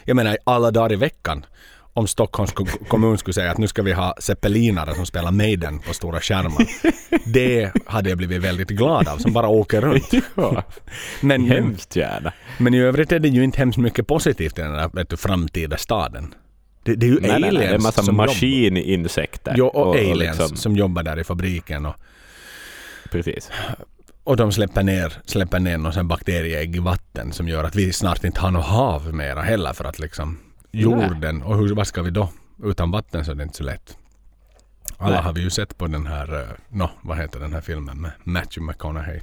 [0.04, 1.46] jag menar alla dagar i veckan,
[1.94, 5.80] om Stockholms ko- kommun skulle säga att nu ska vi ha zeppelinare som spelar Maiden
[5.80, 6.68] på stora skärmar.
[7.34, 10.10] Det hade jag blivit väldigt glad av, som bara åker runt.
[10.36, 10.64] ja,
[11.22, 12.34] Men, hemskt gärna.
[12.58, 15.18] men i övrigt är det ju inte hemskt mycket positivt i den där vet du,
[15.18, 16.34] framtida staden.
[16.84, 19.54] Det, det är ju Nej, nej, aliens nej, det är en massa som maskininsekter.
[19.58, 21.86] Jo, och, aliens liksom, som jobbar där i fabriken.
[21.86, 21.96] Och,
[23.12, 23.52] precis.
[24.24, 28.24] och de släpper ner, släpper ner någon bakterieägg i vatten som gör att vi snart
[28.24, 30.40] inte har något hav mera heller för att liksom
[30.74, 32.30] jorden, och hur, vad ska vi då?
[32.64, 33.98] Utan vatten så är det inte så lätt.
[34.98, 35.24] Alla Nej.
[35.24, 38.12] har vi ju sett på den här, eh, nå, vad heter den här filmen med
[38.24, 39.22] Matthew McConaughey.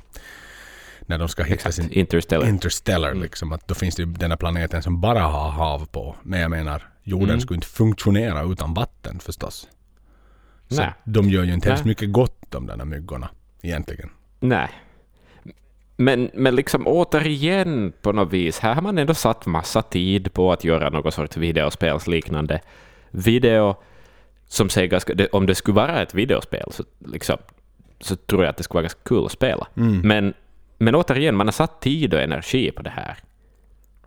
[1.01, 1.75] När de ska hitta Exakt.
[1.75, 2.49] sin Interstellar.
[2.49, 3.23] Interstellar Mm.
[3.23, 3.53] liksom.
[3.53, 6.17] Att då finns det ju den här planeten som bara har hav på.
[6.23, 7.41] Men jag menar, jorden Mm.
[7.41, 9.69] skulle inte funktionera utan vatten förstås.
[10.69, 10.93] Så Nej.
[11.05, 13.31] de gör ju inte hemskt mycket gott de där myggorna
[13.63, 14.11] egentligen.
[14.41, 14.69] Nej.
[16.01, 20.53] Men, men liksom återigen på något vis, här har man ändå satt massa tid på
[20.53, 22.61] att göra något sorts videospelsliknande
[23.11, 23.77] video
[24.47, 27.37] som säger ganska, om det skulle vara ett videospel så, liksom,
[28.01, 29.67] så tror jag att det skulle vara ganska kul att spela.
[29.77, 30.01] Mm.
[30.01, 30.35] Men,
[30.79, 33.17] men återigen, man har satt tid och energi på det här.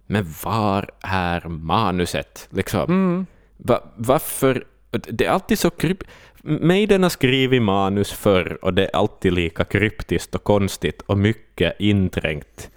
[0.05, 2.47] Men var är manuset?
[2.51, 3.25] Liksom?
[3.57, 4.65] Va, varför?
[4.91, 6.03] Det är alltid så kryp...
[6.45, 11.75] Maiden har skrivit manus förr och det är alltid lika kryptiskt och konstigt och mycket
[11.79, 12.69] inträngt.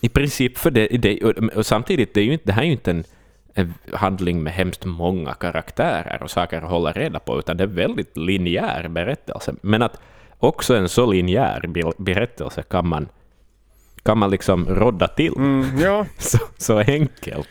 [0.00, 1.20] I princip för det, det
[1.56, 3.04] och, samtidigt, det, är ju inte, det här är ju inte en,
[3.54, 7.68] en handling med hemskt många karaktärer och saker att hålla reda på, utan det är
[7.68, 9.54] en väldigt linjär berättelse.
[9.60, 10.00] Men att
[10.38, 13.08] också en så linjär berättelse kan man,
[14.02, 15.32] kan man liksom rodda till.
[15.36, 16.06] Mm, ja.
[16.18, 17.48] Så, så enkelt.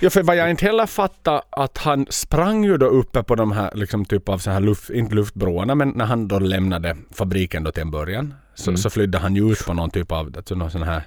[0.00, 3.52] Ja, för vad jag inte heller fattar att han sprang ju då uppe på de
[3.52, 7.64] här liksom typ av så här luft, inte luftbroarna, men när han då lämnade fabriken
[7.64, 8.78] då till en början så, Mm.
[8.78, 11.02] så flydde han ju ut på någon typ av, alltså någon sån här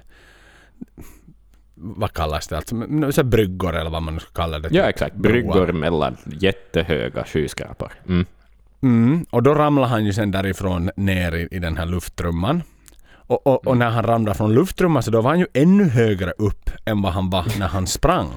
[1.74, 2.56] vad kallas det?
[2.56, 4.68] Alltså, så bryggor eller vad man ska kalla det.
[4.72, 5.14] Ja, exakt.
[5.16, 5.32] Broar.
[5.32, 7.92] Bryggor mellan jättehöga skyskrapor.
[8.08, 8.26] Mm.
[8.82, 12.62] Mm, och då ramlade han ju sen därifrån ner i, i den här lufttrumman.
[13.14, 16.30] Och, och, och när han ramlade från lufttrumman så då var han ju ännu högre
[16.38, 18.30] upp än vad han var när han sprang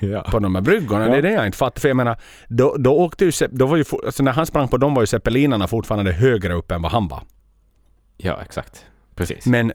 [0.00, 0.22] Ja.
[0.22, 1.04] på de här bryggorna.
[1.04, 1.10] Ja.
[1.10, 1.80] Det är det jag inte fattar.
[1.80, 2.16] För jag menar,
[2.48, 5.06] då, då åkte ju, då var ju, alltså när han sprang på dem var ju
[5.06, 7.22] zeppelinerna fortfarande högre upp än vad han var.
[8.16, 8.84] ja, exakt.
[9.14, 9.46] Precis.
[9.46, 9.72] Men,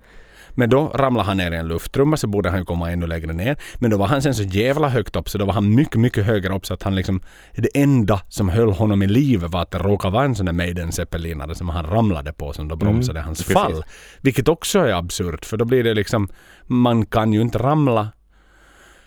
[0.50, 3.34] men då ramlade han ner i en lufttrumma så borde han ju komma ännu längre
[3.34, 3.58] ner.
[3.76, 6.26] Men då var han sen så jävla högt upp så då var han mycket, mycket
[6.26, 7.22] högre upp så att han liksom...
[7.56, 10.54] Det enda som höll honom i livet var att det råkade vara en sån där
[10.54, 13.54] Maiden zeppelinare som han ramlade på som då bromsade hans precis.
[13.54, 13.84] fall.
[14.22, 16.30] Vilket också är absurt för då blir det liksom...
[16.66, 18.08] Man kan ju inte ramla...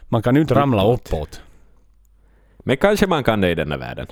[0.09, 1.43] Man kan ju inte ramla Uppåt.
[2.59, 4.07] Men kanske man kan det i denna världen.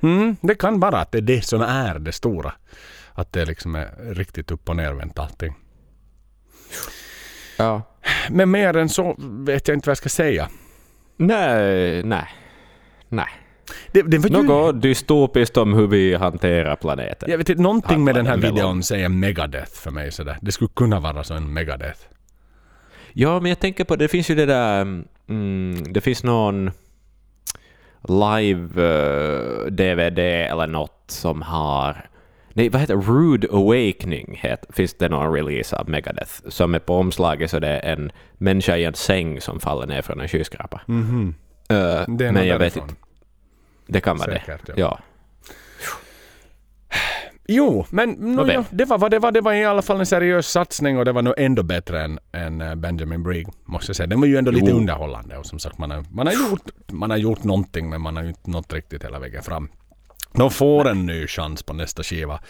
[0.00, 2.52] Mm, det kan vara att det är det som är det stora.
[3.12, 5.54] Att det liksom är riktigt upp och nervänt allting.
[7.56, 7.82] Ja.
[8.30, 10.48] Men mer än så vet jag inte vad jag ska säga.
[11.16, 12.28] Nej, nej.
[13.08, 13.28] Nej.
[13.92, 14.42] Det, det ju...
[14.42, 17.30] Något dystopiskt om hur vi hanterar planeten.
[17.30, 20.38] Jag vet inte, någonting med den här videon säger Megadeth för mig sådär.
[20.40, 22.00] Det skulle kunna vara så en Megadeth.
[23.12, 26.70] Ja, men jag tänker på, det finns ju det där, mm, det finns någon
[28.08, 30.18] live-DVD
[30.50, 32.08] eller något som har,
[32.52, 32.96] nej vad heter?
[32.96, 37.68] Rude Awakening het, finns det någon release av Megadeth, som är på omslaget så det
[37.68, 40.80] är en människa i en säng som faller ner från en skyskrapa.
[40.86, 41.34] Mhm.
[41.68, 42.82] Eh, Det är men jag vet därifrån.
[42.88, 42.94] inte,
[43.86, 44.72] det kan vara Säkert, det.
[44.76, 44.76] ja.
[44.76, 44.98] Ja.
[47.48, 49.32] Jo, men no, ja, det var det var.
[49.32, 52.18] Det var i alla fall en seriös satsning och det var nog ändå bättre än,
[52.32, 54.06] än eh, Benjamin Brigg, måste jag säga.
[54.06, 54.76] Den var ju ändå lite Jo.
[54.76, 56.62] underhållande och som sagt, man har, man, har gjort,
[56.92, 59.68] man har gjort någonting men man har ju inte nått riktigt hela vägen fram.
[60.36, 62.40] De får en ny chans på nästa skiva.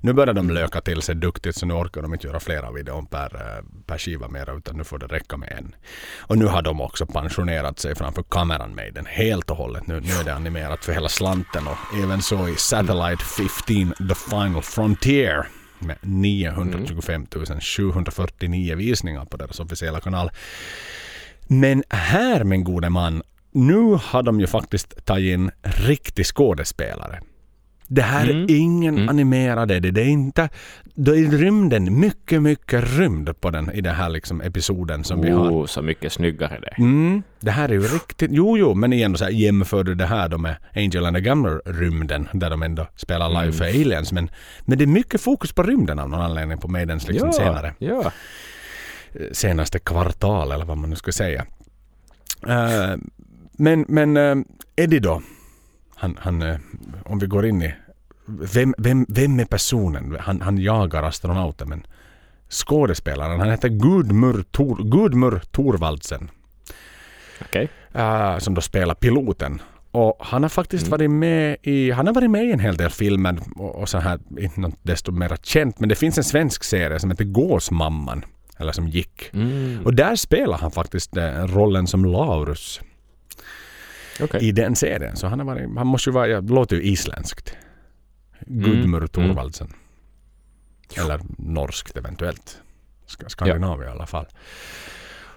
[0.00, 3.02] Nu börjar de löka till sig duktigt så nu orkar de inte göra flera videor
[3.02, 5.74] per, eh, per skiva mer utan nu får det räcka med en.
[6.18, 9.86] Och nu har de också pensionerat sig framför kameran med den helt och hållet.
[9.86, 14.14] Nu, nu är det animerat för hela slanten och även så i Satellite 15 The
[14.14, 15.46] Final Frontier
[15.78, 17.26] med 925
[17.60, 20.30] 749 visningar på deras officiella kanal.
[21.46, 23.22] Men här min gode man,
[23.54, 27.20] nu har de ju faktiskt tagit in riktig skådespelare.
[27.88, 28.42] Det här Mm.
[28.44, 29.08] är ingen Mm.
[29.08, 30.48] animerade, det är inte...
[30.94, 35.30] Då är rymden mycket, mycket rymd på den i den här liksom episoden som vi
[35.30, 35.50] har.
[35.50, 36.74] Oh, så mycket snyggare det.
[36.82, 38.30] Mm, det här är ju riktigt...
[38.32, 41.20] Jo, jo, men igen så här, jämför du det här då med Angel and the
[41.22, 43.52] Gamma-rymden där de ändå spelar live Mm.
[43.52, 44.12] för aliens.
[44.12, 47.74] Men, men det är mycket fokus på rymden av någon anledning på Maidens liksom senare
[47.78, 48.12] ja.
[49.32, 51.46] senaste kvartal eller vad man nu ska säga.
[52.48, 52.94] Eh,
[53.56, 54.36] men men eh,
[54.76, 55.22] Eddie då?
[55.94, 56.56] Han, han, eh,
[57.04, 57.74] om vi går in i...
[58.26, 60.16] Vem, vem, vem är personen?
[60.20, 61.86] Han, han jagar astronauten men
[62.48, 66.30] skådespelaren han heter Gudmur, Tor, Gudmur Thorvaldsen.
[67.40, 67.68] Okej.
[67.92, 69.62] eh, som då spelar piloten.
[69.90, 72.90] Och han har faktiskt varit med i, han har varit med i en hel del
[72.90, 75.80] filmer och, och så här, inte något desto mer känt.
[75.80, 78.24] Men det finns en svensk serie som heter Gåsmamman.
[78.58, 79.30] Eller som gick.
[79.32, 79.84] Mm.
[79.84, 82.80] Och där spelar han faktiskt eh, rollen som Laurus
[84.20, 84.44] Okej.
[84.48, 85.16] i den serien.
[85.16, 87.56] Så han, har varit, han måste ju vara, jag låter ju isländskt.
[88.46, 89.08] Gudmur Mm.
[89.08, 89.72] Thorvaldsen.
[90.96, 92.58] Eller norskt eventuellt.
[93.08, 94.26] Sk- Skandinavien i alla fall.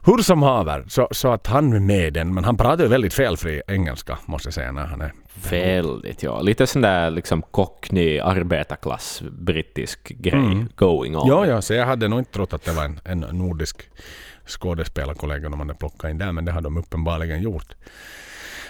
[0.05, 2.89] Hur som haver, så, så att han är med i den, men han pratar ju
[2.89, 5.13] väldigt felfri engelska måste jag säga när han är...
[5.49, 6.41] Väldigt, ja.
[6.41, 10.67] Lite sån där liksom cockney arbetarklass brittisk grej Mm.
[10.75, 11.27] going on.
[11.27, 13.89] Ja, ja, så jag hade nog inte trott att det var en, en nordisk
[14.45, 17.75] skådespelarkollega de hade plockat in där, men det har de uppenbarligen gjort.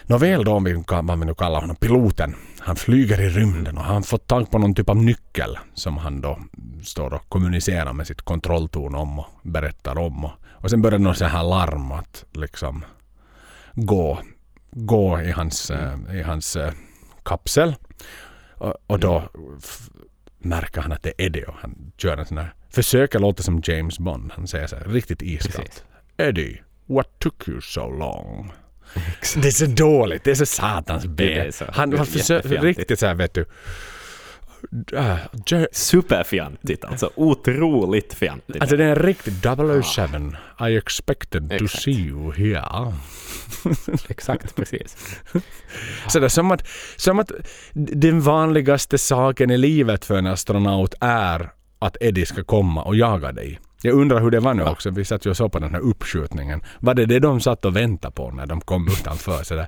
[0.10, 2.36] Nåväl då, om vi, vad vi nu kallar honom, piloten.
[2.60, 6.22] Han flyger i rymden och han fått tag på någon typ av nyckel som han
[6.22, 6.40] då
[6.84, 10.26] står och kommunicerar med sitt kontrolltorn om och berättar om.
[10.26, 12.86] Och, och sen börjar det något så här larm att liksom
[13.74, 14.20] gå,
[14.72, 16.72] gå i hans, eh, i hans eh,
[17.24, 17.76] kapsel.
[18.54, 19.24] Och, och då
[20.38, 23.62] märker han att det är Eddie och han kör en sån här, försöker låta som
[23.64, 24.32] James Bond.
[24.36, 25.84] Han säger så här riktigt iskallt.
[26.18, 28.52] Eddie, what took you so long?
[29.36, 31.52] Det är så dåligt, det är så satans B.
[31.52, 33.46] så Han, han försöker riktigt så här vet du.
[34.92, 35.18] Ja-
[35.72, 37.12] Superfjantigt alltså.
[37.16, 38.62] Otroligt fjantigt.
[38.62, 39.34] Alltså det är en riktig
[39.84, 40.68] 007.
[40.70, 41.84] I expected to Exakt.
[41.84, 42.94] see you here.
[44.10, 44.98] Exakt, precis.
[46.08, 47.32] Så det är som att, som att
[47.74, 51.50] den vanligaste saken i livet för en astronaut är
[51.80, 53.60] att Eddie ska komma och jaga dig.
[53.82, 54.72] Jag undrar hur det var nu Ja.
[54.72, 54.90] också.
[54.90, 56.62] Vi satt ju och såg på den här uppskjutningen.
[56.80, 59.68] Var det det de satt och väntade på när de kom utanför?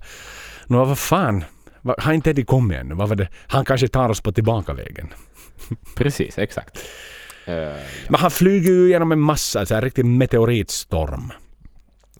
[0.68, 1.44] Nå, vad fan?
[1.98, 2.95] Har inte Eddie kommit ännu?
[2.95, 3.27] Vad var det?
[3.48, 5.07] Han kanske tar oss på tillbakavägen.
[5.95, 6.77] Precis, exakt.
[7.45, 7.53] Eh,
[8.10, 11.31] Men han flyger ju genom en massa, så här riktig meteoritstorm.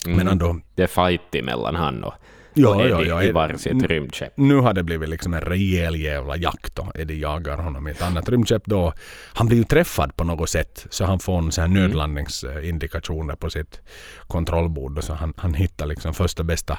[0.06, 0.18] mm.
[0.18, 2.14] Men ändå, Det är fight emellan han och,
[2.54, 3.24] Ja, och Eddie ja, ja.
[3.24, 4.34] i varsitt rymdskepp.
[4.38, 6.92] nu har det blivit liksom en rejäl jävla jakt då.
[6.96, 8.94] Eddie jagar honom i ett annat rymdskepp då.
[9.34, 13.50] Han blir ju träffad på något sätt så han får en sån här nödlandningsindikationer på
[13.50, 13.80] sitt
[14.28, 15.04] kontrollbord.
[15.04, 16.78] Så han, han hittar liksom första bästa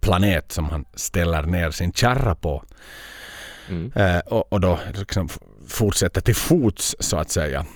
[0.00, 2.64] planet som han ställer ner sin kärra på.
[3.68, 3.92] Mm.
[3.94, 5.28] Eh, och, och då liksom
[5.68, 7.66] fortsätter till fots så att säga.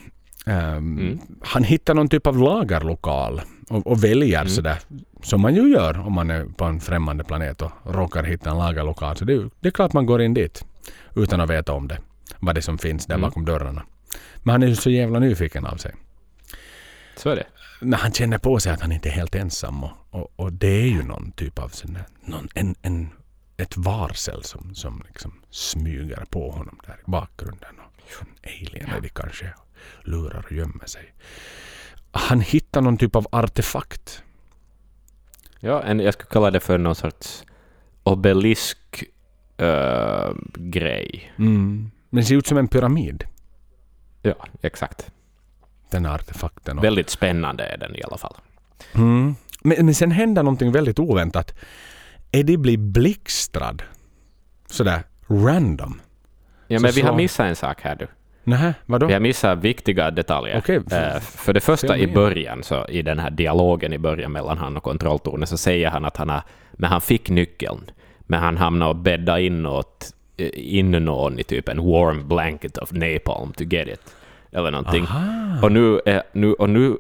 [0.47, 1.19] Ehm, Mm.
[1.41, 4.49] Han hittar någon typ av lagerlokal och, och väljer Mm.
[4.53, 4.79] sådär
[5.23, 8.59] som man ju gör om man är på en främmande planet och råkar hitta en
[8.59, 9.17] lagerlokal.
[9.17, 10.65] Så det, det är klart man går in dit
[11.17, 11.99] utan att veta om det.
[12.41, 13.29] Vad det är som finns där Mm.
[13.29, 13.83] bakom dörrarna.
[14.43, 15.95] Men han är ju så jävla nyfiken av sig.
[17.17, 17.47] Så är det.
[17.81, 20.83] Men han känner på sig att han inte är helt ensam och, och, och det
[20.83, 23.09] är ju någon typ av sån någon, en, en,
[23.57, 27.75] ett varsel som, som liksom smyger på honom där i bakgrunden.
[27.79, 29.55] Och en alien är det kanske
[30.03, 31.15] lurar och gömmer sig.
[32.13, 34.23] Han hittar någon typ av artefakt.
[35.65, 37.45] Ja, en, jag skulle kalla det för någon sorts
[38.03, 39.05] obelisk
[39.57, 41.33] eh, grej.
[41.37, 43.25] Men det ser ut som en pyramid.
[44.23, 45.11] Ja, exakt.
[45.91, 46.79] Den artefakten.
[46.79, 48.35] Och, Väldigt spännande är den i alla fall.
[48.95, 49.35] mm.
[49.63, 51.55] men, men sen händer någonting väldigt oväntat.
[52.33, 53.83] Eddie blir blixtrad.
[54.67, 56.01] Sådär random.
[56.67, 58.07] Ja, Så men vi har så- missat en sak här du.
[58.45, 59.07] Nähä, vadå?
[59.07, 60.59] Vi har missat viktiga detaljer.
[60.59, 60.77] Okej.
[60.77, 64.77] Eh, för det första i början, så i den här dialogen i början mellan han
[64.77, 66.43] och kontrolltornet, så säger han att han, har,
[66.73, 67.91] men han fick nyckeln,
[68.21, 72.79] men han hamnade och bäddade in åt eh, in någon i typ en warm blanket
[72.79, 74.15] of napalm to get it.
[74.53, 75.05] Eller någonting.
[75.05, 75.63] Aha.
[75.63, 76.97] Och nu, eh, nu, och nu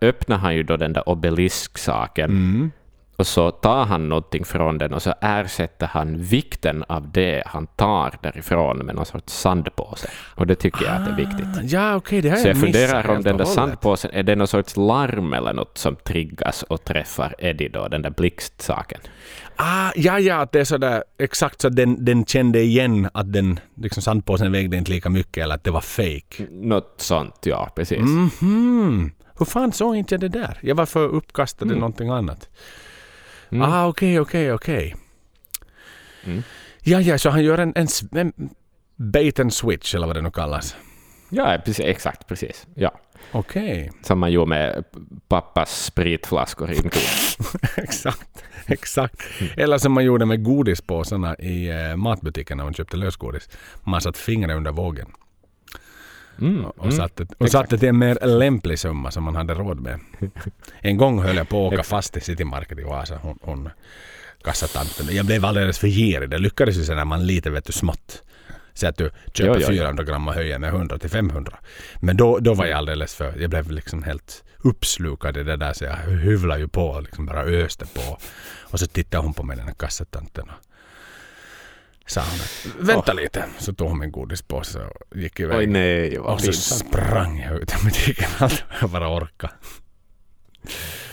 [0.00, 2.70] öppnar han ju då den där obelisk-saken Mm.
[3.22, 7.66] Och så tar han någonting från den och så ersätter han vikten av det han
[7.66, 10.08] tar därifrån med någon sorts sandpåse.
[10.34, 11.46] Och det tycker jag att är viktigt.
[11.56, 14.46] Ah, Ja, okej, det har Så jag funderar om den där sandpåsen, är det någon
[14.48, 19.00] sorts larm eller något som triggas och träffar Eddie då, den där blixtsaken?
[19.56, 23.32] Ah, ja, ja, att det är sådär exakt så att den, den kände igen att
[23.32, 26.46] den liksom sandpåsen vägde inte lika mycket eller att det var fake.
[26.50, 28.00] Något sånt, ja, precis.
[28.00, 29.10] Mhm.
[29.38, 30.58] Hur fan såg inte jag det där?
[30.62, 31.78] Jag var för uppkastad i Mm.
[31.78, 32.48] någonting annat.
[33.52, 33.62] Mm.
[33.62, 34.94] Ah, okej, okej, okej.
[36.24, 36.42] Mm.
[36.82, 38.50] Ja, ja, så han gör en, en, en
[38.96, 40.76] bait and switch eller vad det nu kallas.
[41.30, 42.66] Ja, precis, exakt, precis.
[42.74, 43.00] Ja.
[43.32, 44.84] Okej, Som man gjorde med
[45.28, 46.90] pappas spritflaskor i en
[47.76, 48.44] exakt.
[48.66, 49.22] Exakt.
[49.56, 53.48] Eller som man gjorde med godispåsarna i eh, matbutiken när man köpte lösgodis.
[53.80, 55.08] Man satte fingret under vågen.
[56.40, 56.64] Mm.
[56.64, 60.00] och, satte, och satte till en mer lämplig summa som man hade råd med.
[60.80, 63.18] En gång höll jag på att åka fast i City Market i Vasa.
[63.22, 63.68] Hon, hon
[64.44, 65.16] kassatanten.
[65.16, 66.30] Jag blev alldeles för girig.
[66.30, 68.22] Det lyckades ju sen när man lite vet du smått.
[68.74, 69.76] Så att du köper jo, jo.
[69.76, 71.58] 400 gram och höjer med 100 till 500.
[72.00, 73.34] Men då, då var jag alldeles för...
[73.40, 77.26] Jag blev liksom helt uppslukad i det där så jag hyvlade ju på och liksom
[77.26, 78.18] bara öste på.
[78.60, 80.44] Och så tittade hon på mig den här kassatanten.
[80.44, 80.71] och
[82.06, 82.84] Sa hon.
[82.86, 83.44] Vänta lite.
[83.58, 85.58] Så tog hon min godispåse och gick iväg.
[85.58, 86.88] Oj nej, vad och så pinsamt.
[86.88, 88.28] sprang jag ut ur butiken.
[88.38, 89.50] Allt jag bara orka.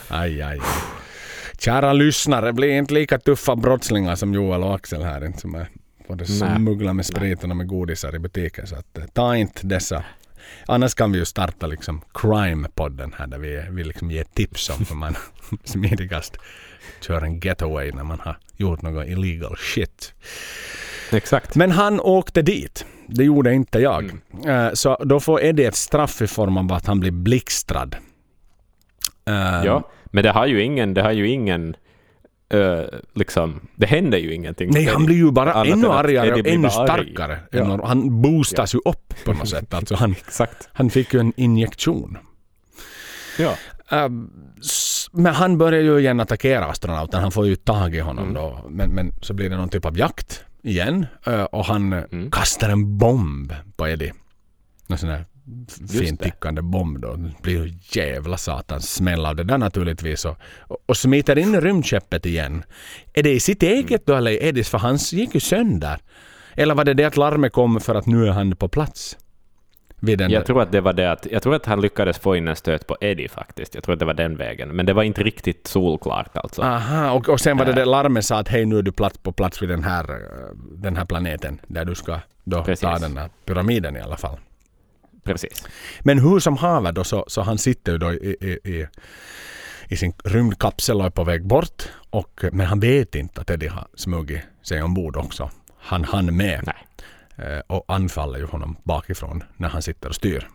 [0.08, 0.60] Aj, aj, aj.
[1.60, 5.26] Kära lyssnare, bli inte lika tuffa brottslingar som Joel och Axel här.
[5.26, 5.68] Inte som är
[6.08, 8.68] både smugglar med spriten och med godisar i butiken.
[8.68, 10.04] Så att, eh, ta inte dessa.
[10.66, 14.86] Annars kan vi ju starta liksom crime-podden här där vi, vi liksom ger tips om
[14.90, 15.16] hur man
[15.64, 16.38] smidigast
[17.02, 20.14] kör en getaway när man har gjort något illegal shit.
[21.12, 21.56] Exakt.
[21.56, 22.86] Men han åkte dit.
[23.08, 24.12] Det gjorde inte jag.
[24.48, 27.96] Eh, Så då får Eddie ett straff i form av att han blir blixtrad.
[29.28, 31.76] Eh, Ja, men det har ju ingen, det har ju ingen,
[32.54, 32.82] eh,
[33.16, 34.70] liksom, det händer ju ingenting.
[34.74, 37.40] Nej, han blir ju bara Annat ännu argare och ännu starkare.
[37.52, 37.86] Ja.
[37.88, 39.74] Han boostas ju upp på något sätt.
[39.74, 40.70] Alltså han, Exakt.
[40.74, 42.18] han fick ju en injektion.
[43.40, 43.56] Ja.
[45.12, 47.22] Men han börjar ju igen attackera astronauten.
[47.22, 48.34] Han får ju tag i honom Mm.
[48.36, 48.66] då.
[48.70, 51.06] Men, men så blir det någon typ av jakt igen.
[51.26, 52.32] Eh, Och han eh, Mm.
[52.32, 54.14] kastar en bomb på Eddie.
[54.90, 55.26] En sån här
[55.80, 56.26] Just fint det.
[56.26, 57.16] tickande bomb då.
[57.16, 60.26] Det blir ju jävla satans smäll av det där naturligtvis.
[60.26, 60.38] Och,
[60.86, 62.64] och, smiter in rymdskeppet igen.
[63.14, 64.70] Är det i sitt eget då eller Eddies?
[64.70, 65.98] För hans gick ju sönder.
[66.56, 69.18] Eller var det det att larmet kom för att nu är han på plats?
[70.00, 72.36] Vid den Jag tror att det var det att, jag tror att han lyckades få
[72.36, 73.76] in en stöt på Eddie faktiskt.
[73.76, 74.70] Jag tror att det var den vägen.
[74.70, 76.62] Men det var inte riktigt solklart alltså.
[76.62, 77.76] Aha, och, och sen var det Äh.
[77.76, 80.56] det larmet sa att hej nu är du plats på plats vid den här, eh,
[80.72, 82.82] den här planeten där du ska då Precis.
[82.82, 84.38] ta den här pyramiden i alla fall.
[85.24, 85.68] Precis.
[86.00, 88.88] Men hur som haver då så, så han sitter ju då i, i, i,
[89.88, 91.84] i sin rymdkapsel och är på väg bort.
[92.10, 95.50] Och, men han vet inte att Eddie har smugit sig ombord också.
[95.80, 96.76] Han hann med Nej.
[97.42, 100.48] Eh, och anfaller ju honom bakifrån när han sitter och styr.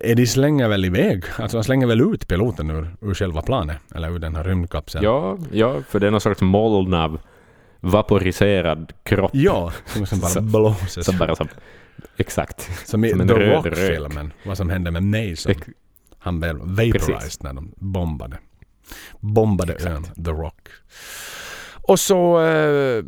[0.00, 4.10] Eddie slänger väl iväg, alltså han slänger väl ut piloten ur, ur själva planet, eller
[4.10, 5.04] ur den här rymdkapseln.
[5.04, 7.20] Ja, ja, för det är någon sorts moln av
[7.80, 11.06] vaporiserad kropp Ja, som sen bara blåses.
[11.06, 11.48] som bara som...
[12.16, 12.70] Exakt.
[12.88, 14.32] Som i som en The Rock-filmen.
[14.46, 15.52] Vad som hände med Mason.
[15.52, 15.66] Ex-
[16.18, 17.42] Han blev vaporized Precis.
[17.42, 18.38] när de bombade.
[19.20, 20.68] Bombade ön The Rock.
[21.82, 23.04] Och så eh,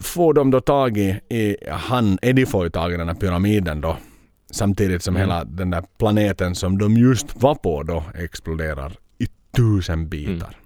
[0.00, 3.80] får de då tag i, i han, Eddie får ju tag i den här pyramiden
[3.80, 3.96] då.
[4.50, 5.28] Samtidigt som Mm.
[5.28, 9.26] hela den där planeten som de just var på då exploderar i
[9.56, 10.56] tusen bitar.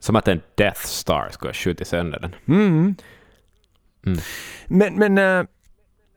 [0.00, 2.34] Som att en Death Star skulle ha skjutit sönder den.
[2.48, 2.94] Mm.
[4.06, 4.18] Mm.
[4.66, 5.46] Men, men, eh,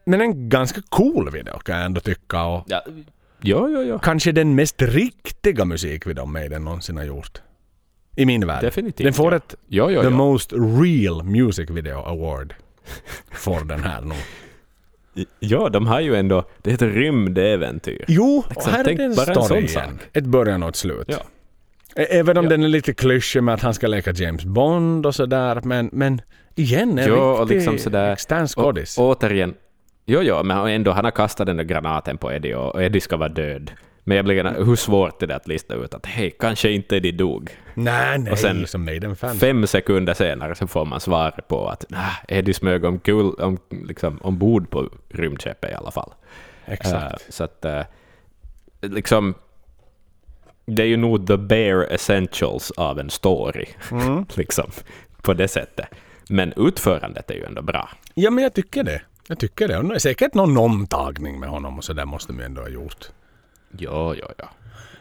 [0.06, 2.44] men en ganska cool video kan jag ändå tycka.
[2.44, 2.82] Och Ja,
[3.42, 3.82] ja, ja.
[3.82, 4.00] ja.
[4.00, 7.42] kanske den mest riktiga musikvideon Maiden någonsin har gjort.
[8.16, 8.62] I min värld.
[8.64, 9.06] Definitivt.
[9.06, 9.38] Den får ja.
[9.38, 10.10] ett Ja, ja, The.
[10.10, 12.54] Most Real Music Video Award.
[13.32, 14.18] Får den här nog.
[15.40, 16.44] Ja, de har ju ändå...
[16.62, 18.06] Det är ett rymdäventyr.
[18.08, 19.68] Jo, och här är tänk det en story igen.
[19.70, 19.84] sak.
[20.14, 21.06] Ett början och ett slut.
[21.08, 21.18] Ja.
[21.96, 22.50] Även om Ja.
[22.50, 25.62] den är lite klyschig med att han ska leka James Bond och sådär.
[25.64, 26.22] Men, men
[26.56, 28.98] igen, en och riktig liksom sådär- extern skådis.
[28.98, 29.54] Återigen,
[30.06, 33.18] jo, jo, men ändå, han har kastat den där granaten på Eddie och Eddie ska
[33.18, 33.72] vara död.
[34.10, 36.96] Men jag blir gärna, hur svårt är det att lista ut att hej, kanske inte
[36.96, 37.50] Eddie dog.
[37.74, 39.36] Nej, nej, och sen som Maiden-fan.
[39.36, 43.58] Fem sekunder senare så får man svar på att nah, Eddie smög om, kul, om,
[43.70, 46.14] liksom, ombord på rymdskeppet i alla fall.
[46.66, 47.14] Exakt.
[47.14, 47.82] Eh, så att eh,
[48.82, 49.34] liksom
[50.66, 53.66] det är ju nog the bare essentials av en story.
[53.92, 54.26] Mm.
[54.36, 54.72] liksom,
[55.22, 55.88] på det sättet.
[56.30, 57.90] Men utförandet är ju ändå bra.
[58.14, 59.02] Ja, men jag tycker det.
[59.28, 59.78] Jag tycker det.
[59.78, 62.62] Och det är säkert någon omtagning med honom och så där måste de ju ändå
[62.62, 63.12] ha gjort.
[63.78, 64.50] Ja, ja, ja.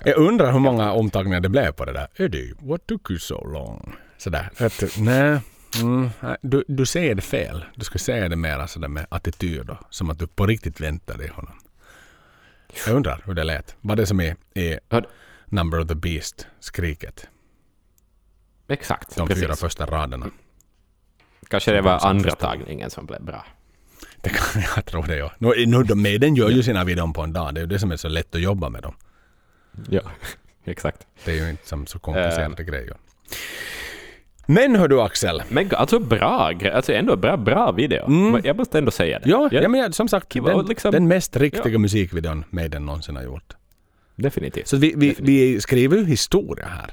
[0.05, 2.09] Jag undrar hur många omtagningar det blev på det där.
[2.17, 3.97] Eddie, what took you so long?
[4.19, 4.51] Sådär.
[4.81, 5.41] Du, nej.
[5.83, 6.11] Mm,
[6.43, 7.65] du, du säger det fel.
[7.75, 9.79] Du ska säga det mer sådär med attityd då.
[9.91, 11.59] Som att du på riktigt väntar dig honom.
[12.87, 13.77] Jag undrar hur det lät.
[13.81, 15.03] Var det som i, i Ja,
[15.47, 17.29] Number of the Beast, skriket?
[18.69, 19.45] Exakt, De precis.
[19.45, 20.27] fyra första raderna.
[21.49, 23.47] Kanske det var andra tagningen som blev bra.
[24.23, 25.33] Det kan jag tro det ja.
[25.39, 27.55] Nu, nu, de, den gör ju sina videon på en dag.
[27.55, 28.95] Det är ju det som är så lätt att jobba med dem.
[29.89, 30.01] Ja,
[30.65, 31.07] exakt.
[31.25, 32.97] Det är ju inte som så komplicerade grejer.
[34.47, 35.43] Men hör du Axel.
[35.49, 38.07] Men alltså bra alltså ändå bra, bra video.
[38.07, 38.41] Mm.
[38.45, 39.31] Jag måste ändå säga det.
[39.31, 39.69] Ja, ja.
[39.69, 43.53] men jag- som sagt, den, liksom- den mest riktiga musikvideon Maiden någonsin har gjort.
[44.17, 44.69] Definitivt.
[44.69, 46.93] Så vi, vi, vi skriver ju historia här.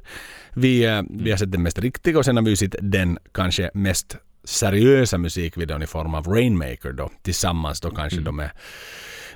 [0.53, 3.17] Vi, eh, vi har sett den mest riktiga och sen har vi ju sett den
[3.31, 8.49] kanske mest seriösa musikvideon i form av Rainmaker då tillsammans då kanske då med,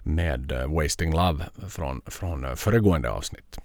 [0.03, 3.59] med eh, Wasting Love från, från eh, föregående avsnitt.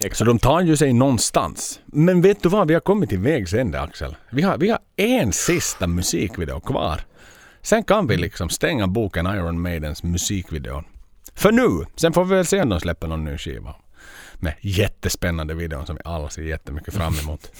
[0.00, 0.26] Så Exakt.
[0.26, 1.80] de tar ju sig någonstans.
[1.86, 2.68] Men vet du vad?
[2.68, 4.16] Vi har kommit till vägs ände Axel.
[4.30, 7.00] Vi har, vi har en sista musikvideo kvar.
[7.62, 10.82] Sen kan vi liksom stänga boken Iron Maidens musikvideo.
[11.34, 11.86] För nu.
[11.96, 13.74] Sen får vi väl se om de släpper någon ny skiva.
[14.42, 17.52] Med jättespännande videon som vi alla ser jättemycket fram emot.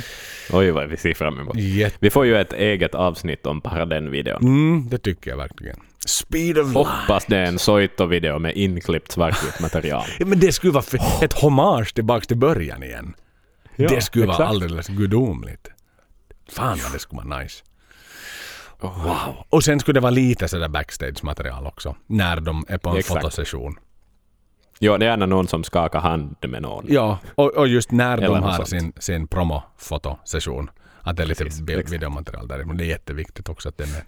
[0.52, 1.56] Oj, vad vi ser fram emot.
[1.56, 4.42] Jätte- Vi får ju ett eget avsnitt om bara den videon.
[4.42, 5.76] mm, det tycker jag verkligen.
[6.06, 6.76] Speed of light.
[6.88, 10.04] Hoppas det är en Soito-video med inklippt svartvitt material.
[10.26, 10.84] Men det skulle vara
[11.22, 13.14] ett hommage tillbaks till början igen.
[13.76, 14.48] Ja, det skulle vara exakt.
[14.50, 15.68] alldeles gudomligt.
[16.48, 17.62] Fan vad det skulle vara nice.
[18.80, 19.04] Oh.
[19.04, 19.36] Wow.
[19.48, 21.96] Och sen skulle det vara lite sådär backstage-material också.
[22.06, 23.20] När de är på en Exakt.
[23.22, 23.76] fotosession.
[24.78, 26.84] Jo, det är gärna någon som skakar hand med någon.
[26.88, 28.68] Ja, och, och just när de har sånt.
[28.68, 30.70] sin, sin promo-fotosession.
[31.00, 31.92] Att det är lite Precis, bi- exakt.
[31.92, 32.64] videomaterial där.
[32.64, 34.04] Men det är jätteviktigt också att det är.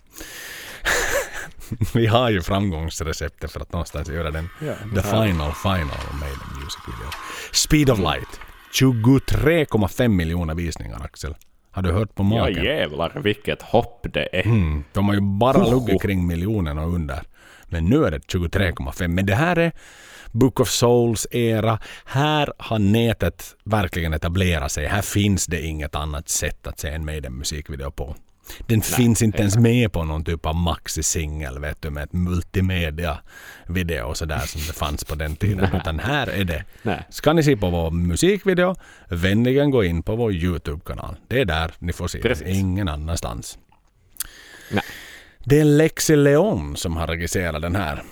[1.94, 6.78] Vi har ju framgångsreceptet för att någonstans göra den Ja, the final final Maiden Music
[6.86, 7.10] Video.
[7.52, 8.40] Speed of Light.
[8.72, 11.34] 23,5 miljoner visningar Axel.
[11.70, 12.64] Har du hört på Ja, maken?
[12.64, 14.46] jävlar vilket hopp det är.
[14.46, 15.70] Mm, de har ju bara Hoho.
[15.70, 17.22] luggit kring miljonen och under.
[17.68, 19.08] Men nu är det 23,5.
[19.08, 19.72] Men det här är
[20.32, 21.78] Book of Souls era.
[22.04, 24.86] Här har nätet verkligen etablerat sig.
[24.86, 28.16] Här finns det inget annat sätt att se en Maiden musikvideo på.
[28.66, 33.18] Den finns inte ens med på någon typ av maxi-singel vet du med ett multimedia
[33.66, 35.76] video och sådär som det fanns på den tiden.
[35.76, 36.64] Utan här är det.
[36.82, 37.06] Nej.
[37.10, 38.74] Ska ni se på vår musikvideo,
[39.08, 41.16] vänligen gå in på vår YouTube-kanal.
[41.28, 42.44] Det är där ni får se Precis.
[42.46, 43.58] den, ingen annanstans.
[44.70, 44.84] Nej.
[45.44, 48.02] Det är Lexi Leon som har regisserat den här.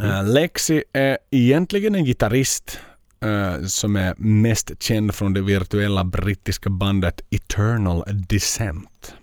[0.00, 2.80] Eh, Lexi är egentligen en gitarrist
[3.20, 9.14] eh, som är mest känd från det virtuella brittiska bandet Eternal Descent.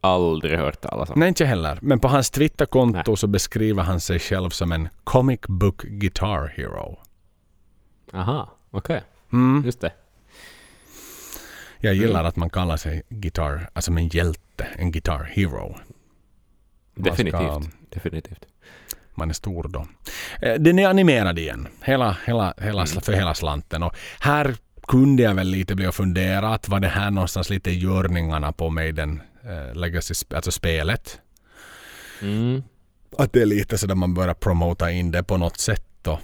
[0.00, 1.20] Aldrig hört talas om.
[1.20, 1.78] Nej, inte heller.
[1.82, 3.16] Men på hans Twitterkonto Nej.
[3.16, 6.98] så beskriver han sig själv som en comic book guitar hero.
[8.12, 9.02] Aha, okej.
[9.32, 9.62] Mm.
[9.64, 9.92] Just det.
[11.80, 15.68] Jag gillar att man kallar sig gitarr, alltså en hjälte, en guitar hero.
[16.94, 18.44] Man ska- Definitivt.
[19.18, 19.86] Man är stor då.
[20.42, 21.68] Eh, Den är animerad igen.
[21.82, 23.02] Hela, hela, hela, Mm.
[23.02, 23.82] För hela slanten.
[23.82, 27.70] Och här kunde jag väl lite bli och fundera att var det här någonstans lite
[27.70, 31.20] görningarna på Maiden eh, Legacy, alltså spelet.
[32.22, 32.62] Mm.
[33.18, 36.18] Att det är lite så där man börjar promota in det på något sätt och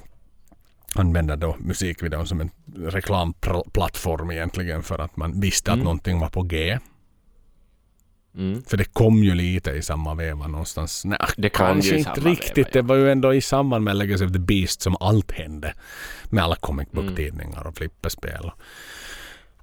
[0.95, 5.85] använda då musikvideon som en reklamplattform egentligen för att man visste att Mm.
[5.85, 6.79] någonting var på G.
[8.37, 8.63] Mm.
[8.63, 11.05] För det kom ju lite i samma veva någonstans.
[11.05, 12.57] Nej, Det kanske inte riktigt.
[12.59, 12.73] veva, ja.
[12.73, 15.75] Det var ju ändå i samband med Legacy of the Beast som allt hände.
[16.31, 17.07] Med alla comic Mm.
[17.07, 18.45] book-tidningar och flipperspel.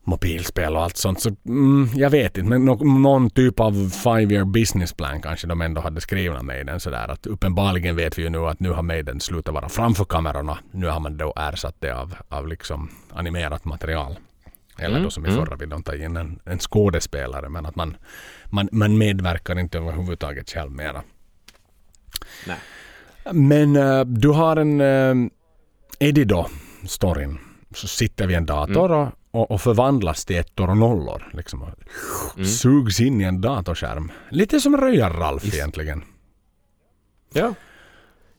[0.02, 1.22] Och mobilspel och allt sånt.
[1.22, 2.50] Så mm, jag vet inte.
[2.50, 6.66] Men nå- någon typ av five year business plan kanske de ändå hade skrivit med
[6.66, 7.08] den sådär.
[7.12, 10.58] Att uppenbarligen vet vi ju nu att nu har Maiden slutat vara framför kamerorna.
[10.72, 14.16] Nu har man då ersatt det av, av liksom animerat material.
[14.82, 15.46] Eller Mm, då som i mm.
[15.46, 17.98] förra videon ta in en, en skådespelare men att man,
[18.46, 21.04] man, man medverkar inte överhuvudtaget själv mera.
[22.48, 22.58] Nej.
[23.32, 25.28] Men eh, du har en uh,
[26.00, 26.48] Eddie då,
[26.88, 27.38] storyn.
[27.76, 31.32] Så sitter vi i en dator och, och, och förvandlas till ettor och nollor.
[31.34, 31.72] Liksom,
[32.36, 32.46] Mm.
[32.46, 34.12] Sugs in i en datorskärm.
[34.30, 36.04] Lite som Röjar-Ralf egentligen.
[37.34, 37.54] Ja.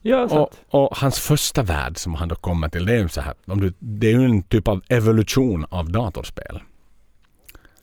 [0.02, 3.20] Ja, Och, och hans första värld som han då kommer till det är ju så
[3.20, 3.34] här.
[3.78, 6.62] Det är ju en typ av evolution av datorspel.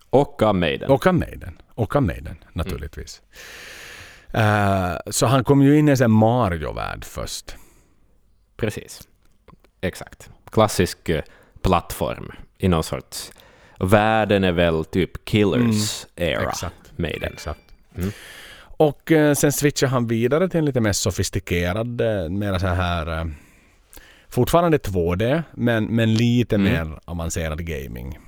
[0.09, 0.89] Och av Maiden.
[0.89, 1.61] Och av Maiden.
[1.75, 3.21] Och av Maiden naturligtvis.
[4.33, 7.55] Eh, så han kom ju in i en Mario-värld först.
[8.57, 9.07] Precis.
[9.81, 10.29] Exakt.
[10.51, 11.21] Klassisk eh,
[11.61, 13.31] plattform i någon sorts...
[13.81, 16.49] Världen är väl typ Killers era.
[16.49, 16.75] Exakt.
[16.95, 17.33] Maiden.
[17.33, 17.59] Exakt.
[17.95, 18.11] Mm.
[18.79, 23.19] Och eh, sen switchar han vidare till en lite mer sofistikerad, eh, mer så här...
[23.19, 23.25] Eh,
[24.29, 26.73] fortfarande 2D, men, men lite Mm.
[26.73, 28.19] mer avancerad gaming.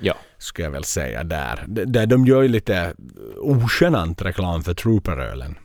[0.00, 0.14] Ja.
[0.38, 1.64] Skulle jag väl säga där.
[1.66, 2.94] Där de gör ju lite
[3.36, 5.58] ogenant reklam för Trooper-ölen.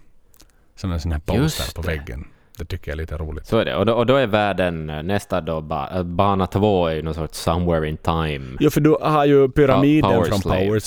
[0.76, 2.28] Som en sån här poster på väggen.
[2.58, 3.48] Det tycker jag är lite roligt.
[3.48, 3.76] Så är det.
[3.76, 7.40] Och då, och då är världen nästa då ba, bana två är ju någon sorts
[7.40, 8.58] somewhere in time.
[8.60, 10.66] Ja, för du har ju pyramiden Power från Slave.
[10.66, 10.80] Power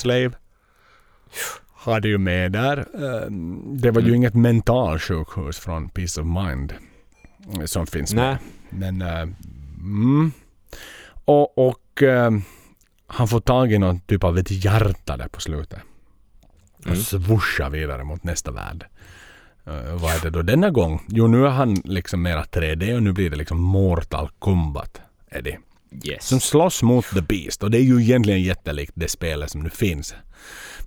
[2.00, 2.78] Du ju med där.
[2.78, 3.30] Eh,
[3.72, 4.14] Det var ju Mm.
[4.16, 6.72] inget mentalsjukhus från Peace of Mind
[7.64, 8.38] som finns med.
[8.70, 8.92] Nej.
[8.92, 9.02] Men...
[9.02, 9.28] eh,
[9.80, 10.32] mm.
[11.24, 12.30] Och, och eh,
[13.06, 15.78] han får tag i någon typ av ett hjärta där på slutet.
[16.84, 16.92] Mm.
[16.98, 18.86] Och swoosha vidare mot nästa värld.
[19.66, 21.04] Eh, vad är det då denna gång?
[21.08, 25.00] Jo, nu är han liksom mera 3D och nu blir det liksom Mortal Kombat.
[25.30, 25.58] Är det.
[26.04, 26.24] Yes.
[26.26, 27.62] Som slåss mot The Beast.
[27.62, 30.14] Och det är ju egentligen jättelikt det spelet som nu finns.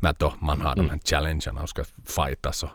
[0.01, 0.89] Att då man har de Mm.
[0.91, 2.69] här challengerna och ska fightas och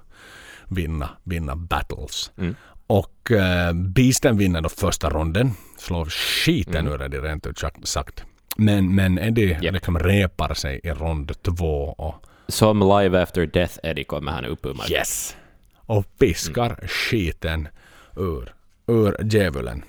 [0.68, 2.32] vinna, vinna battles.
[2.38, 2.54] Mm.
[2.86, 5.50] Och eh, Beasten vinner då första ronden.
[5.78, 6.92] Slår skiten Mm.
[6.92, 8.24] ur Eddie rent ut sagt.
[8.56, 9.74] Men, men Eddie Japp.
[9.74, 12.14] liksom repar sig i rond två och
[12.48, 14.96] Som Live After Death Eddie kommer han upp ur marken.
[14.96, 15.36] yes!
[15.76, 16.88] Och piskar Mm.
[16.88, 17.68] skiten
[18.16, 18.54] ur,
[18.86, 19.82] ur djävulen.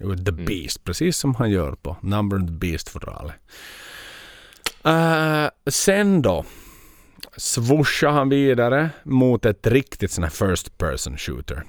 [0.00, 3.34] Ur The Beast, precis som han gör på Number the Beast-fodralet.
[4.86, 6.44] Uh, sen då
[7.36, 11.62] swooshar han vidare mot ett riktigt sån här first person shooter.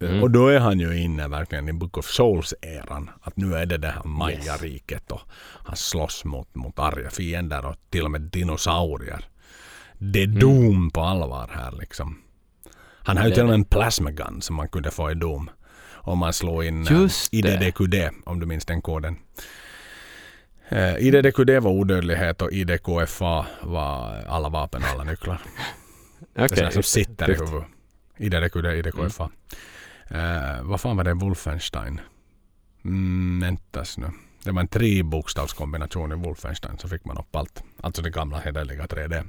[0.00, 0.22] Mm.
[0.22, 3.10] Och då är han ju inne verkligen i Book of Souls-eran.
[3.22, 5.20] Att nu är det det här Maya-riket och
[5.64, 9.24] han slåss mot, mot arga fiender och till och med dinosaurier.
[9.98, 12.18] Det är Doom på allvar här liksom.
[12.98, 15.50] Han har ju till och med en plasma gun som man kunde få i Doom.
[15.92, 17.34] Om man slår in eh, Just.
[17.34, 17.94] IDDQD,
[18.24, 19.16] om du minns den koden.
[20.72, 25.40] Uh, IDDQD var odödlighet och IDKFA var alla vapen och alla nycklar.
[26.34, 27.66] Det är som sitter i huvudet.
[28.16, 29.30] IDDQD, IDKFA.
[30.10, 31.14] Uh, vad fan var det?
[31.14, 32.00] Wolfenstein?
[32.84, 34.10] Mm, väntas nu.
[34.44, 37.62] Det var en trebokstavskombination i Wolfenstein så fick man upp allt.
[37.80, 39.28] Alltså det gamla hederliga 3D-spelet.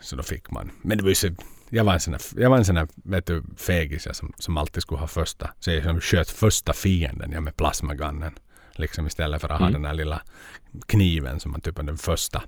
[0.00, 0.70] Så då fick man.
[0.82, 1.28] Men det var ju så,
[1.68, 4.56] jag var en sån här, jag var en sån här vet du, fegis som, som
[4.56, 5.50] alltid skulle ha första.
[5.60, 8.34] Så jag som sköt första fienden jag med plasmagunnen.
[8.78, 9.72] Liksom istället för att ha Mm.
[9.82, 10.22] den här lilla
[10.86, 12.42] kniven som man typ är den första.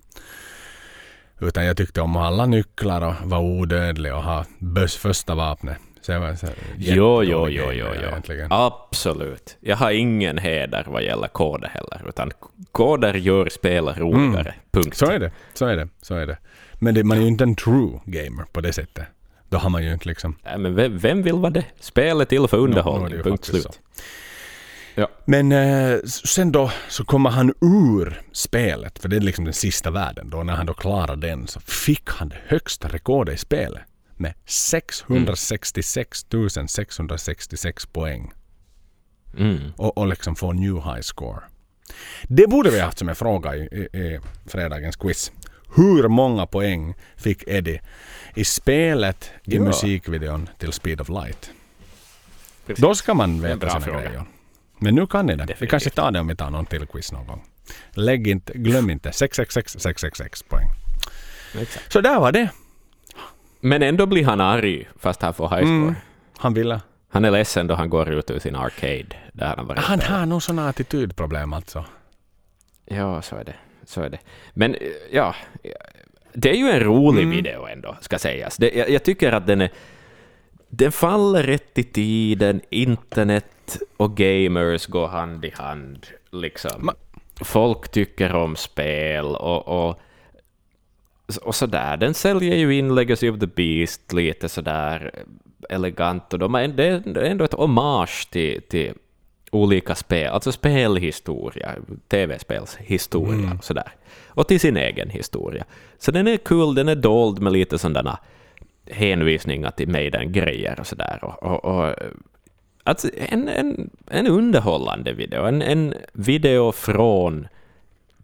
[1.41, 5.79] Utan jag tyckte om ha alla nycklar och vara odödlig och ha böss första vapnet.
[6.01, 6.47] Så jag var så
[6.79, 8.09] Jo, jo, jo, jo, jo.
[8.09, 8.47] egentligen.
[8.53, 9.57] Absolut.
[9.61, 12.31] Jag har ingen heder vad gäller koder heller, utan
[12.73, 14.55] koder gör spelet roligare.
[14.73, 14.87] Punkt.
[14.87, 14.93] Mm.
[14.93, 15.31] Så är det.
[15.55, 15.89] Så är det.
[16.03, 16.39] Så är det.
[16.75, 19.07] Men det, man är ju inte en true gamer på det sättet.
[19.49, 20.37] Då har man ju inte liksom...
[20.45, 21.65] Nej, men vem, vem vill vara det?
[21.81, 23.13] Spelet till för Nå, nå är det underhållning.
[23.13, 23.63] ju
[24.95, 25.09] Slut.
[25.25, 28.99] Men eh, sen då så kommer han ur spelet.
[28.99, 30.31] För det är liksom den sista världen.
[30.31, 33.83] Då när han då klarar den så fick han det högsta rekordet i spelet.
[34.17, 36.25] Med 666
[36.69, 38.33] 666 poäng.
[39.39, 39.73] Mm.
[39.77, 41.41] och, och liksom få new high score.
[42.23, 45.33] Det borde vi haft som en fråga i, i, i fredagens quiz.
[45.77, 47.81] Hur många poäng fick Eddie
[48.35, 49.63] i spelet i Ja.
[49.63, 51.51] musikvideon till Speed of Light?
[52.67, 52.83] Precis.
[52.83, 54.01] Då ska man veta sina fråga.
[54.01, 54.25] grejer.
[54.81, 55.55] Men nu kan ni det.
[55.61, 57.43] Vi kanske tar det om vi tar någon till quiz någon gång.
[57.93, 60.67] Lägg inte, glöm inte 666 666 poäng.
[61.61, 61.93] Exakt.
[61.93, 62.51] Så där var det.
[63.61, 65.69] Men ändå blir han arg fast han får high score.
[65.71, 65.95] Mm.
[66.39, 66.81] Han ville.
[67.13, 69.07] Han är ledsen då han går ut ur sin arcade.
[69.33, 71.85] Där han, Han har nog sådana attitydproblem alltså.
[72.85, 73.55] Ja, så är det.
[73.87, 74.19] Så är det.
[74.55, 74.77] Men
[75.13, 75.35] ja,
[76.33, 77.37] det är ju en rolig Mm.
[77.37, 78.57] video ändå, ska sägas.
[78.57, 79.71] Det, jag, jag tycker att den är...
[80.71, 82.61] Den faller rätt i tiden.
[82.71, 86.07] Internet och gamers går hand i hand.
[86.31, 86.91] Liksom.
[86.91, 86.95] Ma-
[87.45, 90.01] Folk tycker om spel och, och,
[91.43, 91.97] och sådär.
[91.97, 95.13] Den säljer ju in Legacy of the Beast lite sådär
[95.71, 96.33] elegant.
[96.33, 98.93] Och de är, det är ändå ett hommage till, till
[99.51, 101.75] olika spel, alltså spelhistoria,
[102.09, 103.93] tv-spelshistoria och sådär.
[104.27, 105.65] Och till sin egen historia.
[105.99, 108.19] Så den är kul, den är dold med lite sådana
[108.91, 111.19] hänvisningar till Maiden-grejer och sådär.
[111.23, 111.95] Och, och, och,
[112.85, 117.49] alltså en, en, en underhållande video, en, en video från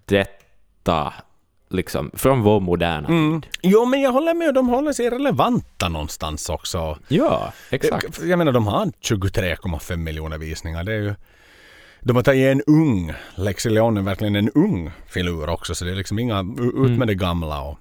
[0.05, 1.13] detta,
[1.69, 3.43] liksom, från vår moderna Mm.
[3.43, 3.51] tid.
[3.63, 6.99] Jo men jag håller med, de håller sig relevanta någonstans också.
[7.09, 8.23] Ja, exakt.
[8.25, 10.85] Jag menar de har 23,5 miljoner visningar.
[10.85, 11.15] Det är ju...
[12.01, 15.91] De har tagit en ung, Lexi Leon är verkligen en ung filur också så det
[15.91, 16.41] är liksom inga,
[16.77, 17.79] ut med det gamla och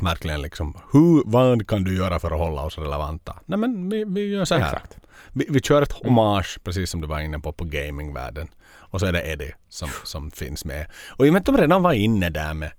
[0.00, 3.36] verkligen liksom hur, vad kan du göra för att hålla oss relevanta?
[3.46, 4.62] Nej men vi, vi gör så här.
[4.62, 4.96] Exakt.
[5.32, 8.48] Vi, vi kör ett hommage precis som du var inne på på gamingvärlden.
[8.64, 10.86] Och så är det Eddie som, som finns med.
[11.08, 12.70] Och i och med att de redan var inne där med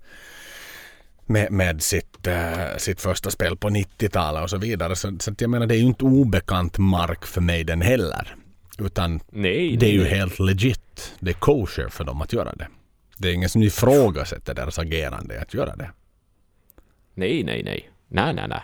[1.26, 4.96] med, med sitt, eh, sitt första spel på 90-talet och så vidare.
[4.96, 8.36] Så, så jag menar det är ju inte obekant mark för mig den heller.
[8.78, 10.18] Utan Nej, det är ju nej, nej.
[10.18, 11.14] helt legit.
[11.20, 12.68] Det är kosher för dem att göra det.
[13.18, 15.90] Det är ingen som ifrågasätter deras agerande att göra det.
[17.14, 17.90] Nej, nej, nej.
[18.08, 18.62] Nej, nej, nej.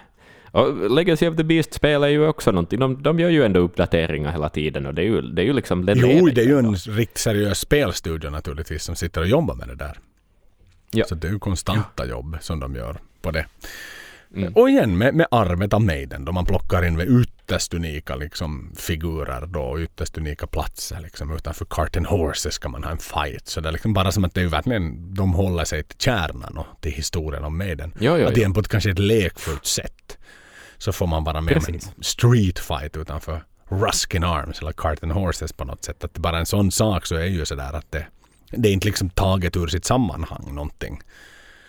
[0.52, 4.32] Och Legacy of the Beast-spel är ju också någonting, de, de gör ju ändå uppdateringar
[4.32, 5.86] hela tiden och det är ju, det är ju liksom...
[5.86, 9.68] Den Jo, det är ju en riktigt seriös spelstudio naturligtvis som sitter och jobbar med
[9.68, 9.98] det där.
[10.90, 11.05] Ja.
[11.05, 13.47] Så det är ju konstanta jobb som de gör på det.
[14.36, 14.52] Mm.
[14.52, 17.06] Och igen med, med arvet av Maiden då man plockar in med
[17.51, 21.01] ytterst unika liksom, figurer då och ytterst unika platser.
[21.01, 21.36] Liksom.
[21.36, 23.48] Utanför Carton Horses ska man ha en fight.
[23.48, 26.59] Så det är liksom bara som att det är verkligen de håller sig till kärnan
[26.59, 27.93] och till historien om Maiden.
[28.01, 28.39] Jo, jo, att jo.
[28.39, 30.18] igen på ett kanske ett lekfullt sätt
[30.78, 35.52] så får man vara med om en street fight utanför Ruskin Arms eller Carton Horses
[35.52, 36.05] på något sätt.
[36.05, 38.06] Att bara en sån sak så är ju sådär att det,
[38.51, 41.01] det är inte liksom taget ur sitt sammanhang någonting.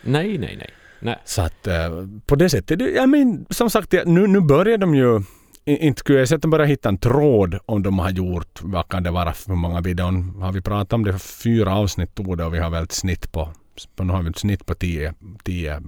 [0.02, 0.70] Nej, nej, nej.
[1.00, 1.20] nej.
[1.26, 1.90] Så att eh,
[2.26, 5.24] på det sättet, det- jag men, som sagt, nu, nu börjar de ju i-
[5.66, 8.88] inte skulle jag säga att de börjar hitta en tråd om de har gjort, vad
[8.88, 10.42] kan det vara för många videon?
[10.42, 11.20] Har vi pratat om det?
[11.20, 13.50] Fyra avsnitt tog det och vi har väl ett snitt på,
[13.96, 15.14] på nu har vi ett snitt på tio,
[15.44, 15.82] tio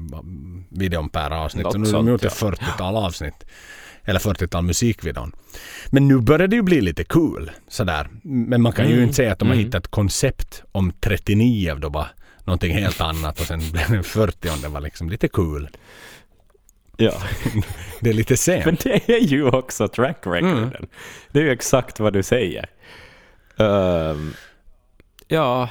[0.70, 1.64] videon per avsnitt.
[1.64, 3.44] Något så nu har de gjort ett 40-tal avsnitt.
[4.06, 5.32] eller 40-tal musikvideon.
[5.90, 8.08] Men nu börjar det ju bli lite cool sådär.
[8.24, 9.04] Men man kan ju Mm.
[9.04, 9.66] inte säga att de har Mm.
[9.66, 12.08] hittat ett koncept om 39 då var
[12.44, 15.70] någonting helt annat och sen blev den 40 det var liksom lite cool.
[16.98, 17.14] Ja.
[17.99, 18.65] Det är lite sent.
[18.65, 20.88] Men det är ju också track recorden.
[21.32, 22.70] Det är ju exakt vad du säger.
[23.57, 24.34] Ehm,
[25.28, 25.70] ja,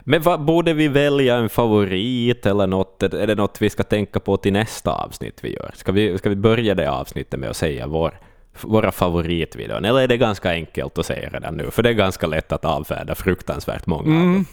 [0.00, 3.02] men vad, borde vi välja en favorit eller något?
[3.02, 5.70] Är det något vi ska tänka på till nästa avsnitt vi gör?
[5.74, 8.20] Ska vi, ska vi börja det avsnittet med att säga vår,
[8.60, 9.84] våra favoritvideon?
[9.84, 11.70] Eller är det ganska enkelt att säga redan nu?
[11.70, 14.46] För det är ganska lätt att avfärda fruktansvärt många av dem.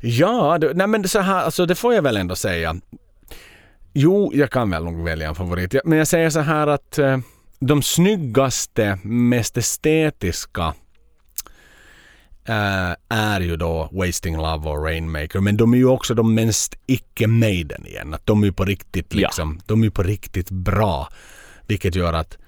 [0.00, 2.76] Ja, det, nej men så här, alltså det får jag väl ändå säga.
[3.98, 5.74] Jo, jag kan väl nog välja en favorit.
[5.74, 7.18] Ja, Men jag säger så här att eh,
[7.60, 10.74] de snyggaste, mest estetiska
[12.44, 15.40] eh, är ju då Wasting Love och Rainmaker.
[15.40, 18.14] Men de är ju också de mest icke-Maiden igen.
[18.14, 19.18] Att de är ju på riktigt Ja.
[19.28, 21.08] liksom, de är på riktigt bra.
[21.66, 22.38] Vilket gör att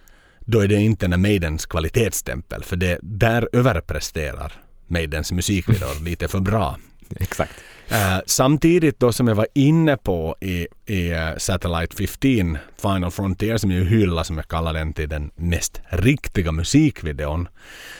[0.40, 2.62] då är det inte en Maidens kvalitetsstämpel.
[2.64, 4.52] För det, där överpresterar
[4.86, 6.78] Maidens musikvideor lite för bra.
[7.20, 7.52] Exakt.
[7.90, 13.56] Eh, samtidigt då som jag var inne på i, i eh, Satellite 15, Final Frontier,
[13.56, 17.48] som jag hyllar som jag kallar den till den mest riktiga musikvideon.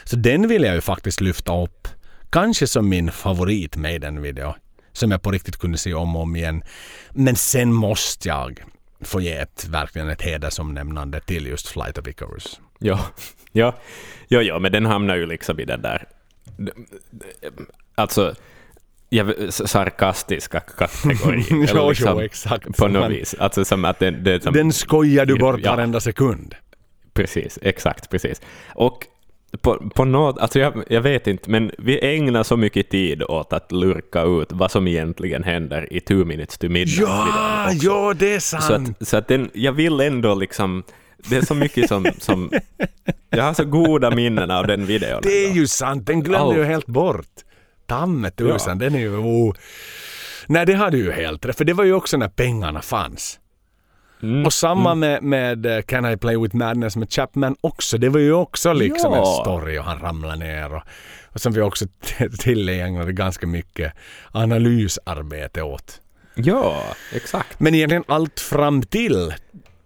[0.05, 1.89] Så den vill jag ju faktiskt lyfta upp,
[2.31, 4.55] kanske som min favorit med den video
[4.93, 6.62] Som jag på riktigt kunde se om och om igen.
[7.10, 8.62] Men sen måste jag
[9.01, 12.60] få ge ett, verkligen ett hedersomnämnande till just Flight of Icarus.
[12.78, 13.01] Ja,
[13.52, 13.74] ja,
[14.28, 16.09] ja, ja, men den hamnar ju liksom i den där...
[17.94, 18.35] Alltså,
[19.09, 21.44] jag, sarkastiska kategorin.
[21.51, 22.76] Jo, eller jo, liksom exakt.
[22.76, 23.35] På något vis.
[23.39, 24.24] Alltså som att den...
[24.24, 25.70] Det, som, Den skojar du bort Ja.
[25.76, 26.55] varenda sekund.
[27.14, 28.40] Precis, exakt, precis.
[28.74, 29.06] Och
[29.62, 33.52] på, på något, alltså jag, jag vet inte, men vi ägnar så mycket tid åt
[33.52, 36.98] att lurka ut vad som egentligen händer i Two Minutes to Midnight.
[37.01, 38.97] Ja, ja, det är Så sant.
[39.01, 40.82] att, så att den, jag vill ändå liksom,
[41.28, 42.51] det är så mycket som, som
[43.30, 45.20] jag har så goda minnen av den videon.
[45.22, 47.26] Det är ju sant, den glömde jag helt bort.
[47.89, 48.85] Tamme tusan, Ja.
[48.85, 49.16] den är ju...
[49.16, 49.55] Oh.
[50.47, 53.39] Nej, det hade ju helt rätt, för det var ju också när pengarna fanns.
[54.23, 57.98] Mm, Och samma med, med eh, Can I Play With Madness med Chapman också.
[57.98, 59.40] Det var ju också liksom en Ja.
[59.44, 60.74] story och han ramlade ner.
[60.74, 60.82] Och,
[61.32, 61.86] och som vi också
[62.40, 63.93] tillägnade ganska mycket
[64.32, 66.01] analysarbete åt.
[66.35, 66.82] Ja,
[67.15, 67.60] exakt.
[67.60, 69.35] Men egentligen allt fram till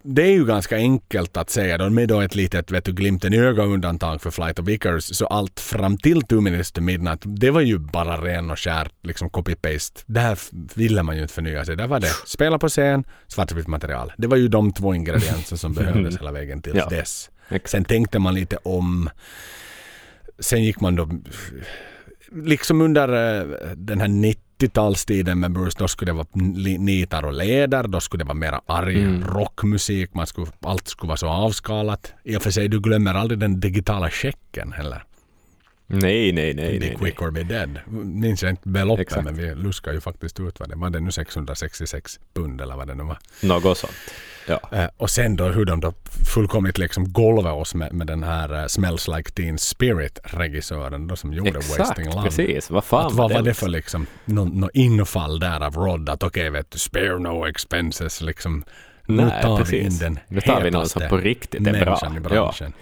[0.04, 3.34] det är ju ganska enkelt att säga då, med då ett litet vet du, glimten
[3.34, 5.16] i ögat undantag för Flight of Icarus.
[5.16, 8.88] Så allt fram till Two Minutes to Midnight, det var ju bara ren och skär
[9.02, 10.02] liksom copy-paste.
[10.06, 10.38] Där
[10.78, 11.76] ville man ju inte förnya sig.
[11.76, 14.12] Där var det spela på scen, svartvitt material.
[14.18, 16.88] Det var ju de två ingredienser som behövdes hela vägen till Ja.
[16.88, 17.30] dess.
[17.48, 17.70] exakt.
[17.70, 19.10] Sen tänkte man lite om.
[20.38, 21.08] Sen gick man då
[22.34, 23.46] liksom under eh,
[23.76, 24.08] den här
[24.66, 26.26] 90-talstiden med Bruce, då skulle det vara
[26.78, 29.24] nitar och leder, då skulle det vara mera arg Mm.
[29.24, 32.12] rockmusik, man skulle, allt skulle vara så avskalat.
[32.24, 35.04] I och för sig, du glömmer aldrig den digitala checken heller.
[35.86, 36.54] Nej, nej, nej.
[36.54, 36.96] Be nej, nej.
[36.98, 37.78] quick or be dead.
[38.04, 39.24] Minns jag inte beloppet, Exakt.
[39.24, 40.90] men vi luskar ju faktiskt ut vad det var.
[40.90, 43.18] det nu 666 pund eller vad det nu var.
[43.42, 43.92] Något sånt.
[44.46, 44.60] Ja.
[44.72, 45.92] Eh, och sen då hur de då
[46.34, 51.32] fullkomligt liksom golvade oss med, med den här eh, Smells Like Teen Spirit-regissören då som
[51.32, 52.22] gjorde Exakt, Wasting Love.
[52.22, 52.70] precis.
[52.70, 56.22] Vad fan Att vad var det för liksom, nå nå infall där av Rod att
[56.22, 58.64] okej vet du, spare no expenses liksom.
[59.06, 59.92] nu Nej, tar vi precis.
[59.92, 62.16] in den Nu tar vi någon som på riktigt är bra.
[62.16, 62.72] i branschen.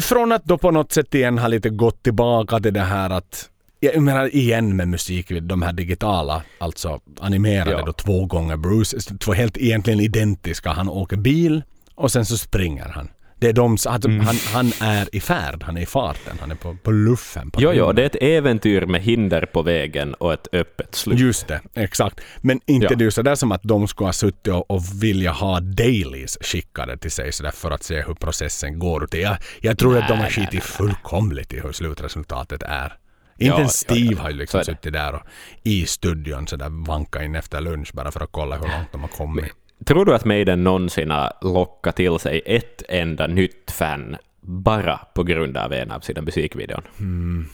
[0.00, 3.50] Från att då på något sätt igen ha lite gått tillbaka till det här att
[3.80, 7.84] jag menar igen med musik, de här digitala, alltså animerade Ja.
[7.86, 10.70] då två gånger Bruce, två helt egentligen identiska.
[10.70, 11.62] Han åker bil
[11.94, 13.08] och sen så springer han.
[13.38, 14.20] Det är de, alltså, Mm.
[14.26, 17.50] han, han är i färd, han är i farten, han är på, på luffen.
[17.50, 21.18] På Jo, jo, det är ett äventyr med hinder på vägen och ett öppet slut.
[21.20, 22.20] Just det, exakt.
[22.40, 22.96] Men inte Ja.
[22.96, 26.96] det är sådär som att de skulle ha suttit och, och vilja ha dailies skickade
[26.98, 29.08] till sig sådär för att se hur processen går.
[29.12, 32.92] Jag, jag tror att de har Nej, nej, skitit fullkomligt i hur slutresultatet är.
[33.40, 34.22] Inte Ja, ens Steve ja, ja.
[34.22, 35.20] har ju Så liksom suttit där och,
[35.62, 39.08] i studion sådär vanka in efter lunch bara för att kolla hur långt de har
[39.08, 39.44] kommit.
[39.86, 45.22] Tror du att Maiden någonsin har lockat till sig ett enda nytt fan bara på
[45.22, 46.82] grund av en av sina musikvideon?
[46.98, 47.46] Hmm.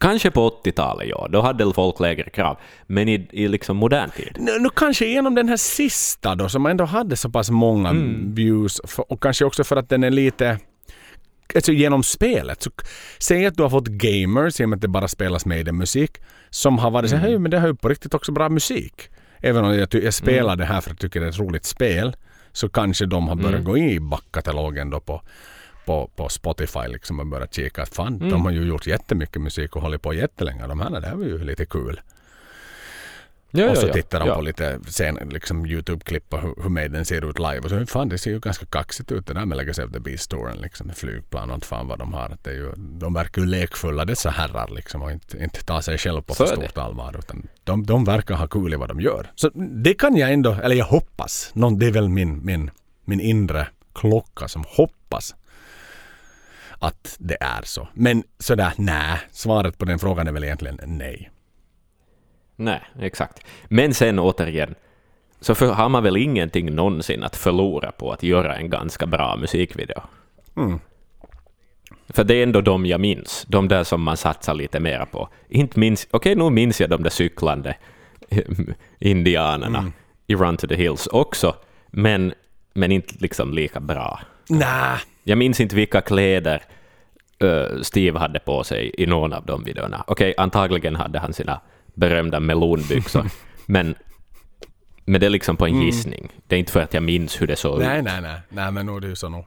[0.00, 1.28] Kanske på 80-talet, ja.
[1.30, 2.56] Då hade folk lägre krav.
[2.86, 4.36] Men i, i liksom modern tid?
[4.38, 8.34] Nu, nu kanske genom den här sista då som ändå hade så pass många Mm.
[8.34, 10.58] views för, och kanske också för att den är lite
[11.54, 12.62] Alltså genom spelet.
[12.62, 12.70] Så,
[13.18, 15.72] säg att du har fått gamers, i och med att det bara spelas med i
[15.72, 16.18] musik,
[16.50, 17.22] som har varit så Mm.
[17.22, 19.08] här, hej men det har ju på riktigt också bra musik.
[19.42, 21.64] Även om jag, jag spelar det här för att jag tycker det är ett roligt
[21.64, 22.16] spel,
[22.52, 23.64] så kanske de har börjat Mm.
[23.64, 25.22] gå in i backkatalogen då på,
[25.86, 28.30] på, på Spotify liksom och börjat kika att fan, Mm.
[28.30, 30.66] de har ju gjort jättemycket musik och hållit på jättelänge.
[30.66, 32.00] De här, det här var ju lite kul.
[33.50, 34.34] Ja, och så ja, tittar de ja.
[34.34, 37.58] på lite sen, liksom Youtube-klipp och hur, hur Maiden ser ut live.
[37.58, 39.98] Och så fan det ser ju ganska kaxigt ut det där med Legacy of the
[39.98, 42.36] Beast-touren liksom flygplan och fan vad de har.
[42.42, 45.98] Det är ju, de verkar ju lekfulla dessa herrar liksom och inte, inte ta sig
[45.98, 46.68] själv på Så för är det.
[46.68, 47.16] stort allvar.
[47.18, 49.30] Utan de, de verkar ha kul i vad de gör.
[49.34, 51.50] Så det kan jag ändå, eller jag hoppas.
[51.54, 52.70] Någon, det är väl min, min,
[53.04, 55.34] min inre klocka som hoppas
[56.78, 57.88] att det är så.
[57.94, 59.18] Men sådär, nej.
[59.32, 61.30] Svaret på den frågan är väl egentligen nej.
[62.60, 63.46] Nej, exakt.
[63.68, 64.74] Men sen återigen,
[65.40, 69.36] så för, har man väl ingenting någonsin att förlora på att göra en ganska bra
[69.36, 70.02] musikvideo.
[70.56, 70.78] Mm.
[72.08, 75.28] För det är ändå de jag minns, de där som man satsar lite mera på.
[75.48, 77.76] Inte minns, okej, nu minns jag de där cyklande
[78.98, 79.92] indianerna Mm.
[80.26, 81.54] i Run to the Hills också,
[81.86, 82.34] men,
[82.74, 84.20] men inte liksom lika bra.
[84.48, 84.98] Nej.
[85.24, 86.62] Jag minns inte vilka kläder
[87.38, 90.04] eh, Steve hade på sig i någon av de videorna.
[90.06, 91.60] Okej, antagligen hade han sina
[92.00, 93.30] berömda melonbyxor,
[93.66, 93.94] men,
[95.04, 96.28] men det är liksom på en gissning.
[96.46, 98.04] Det är inte för att jag minns hur det såg Nej, ut.
[98.04, 98.40] nej, nej.
[98.48, 99.44] Nej, men nog är det ju så nog.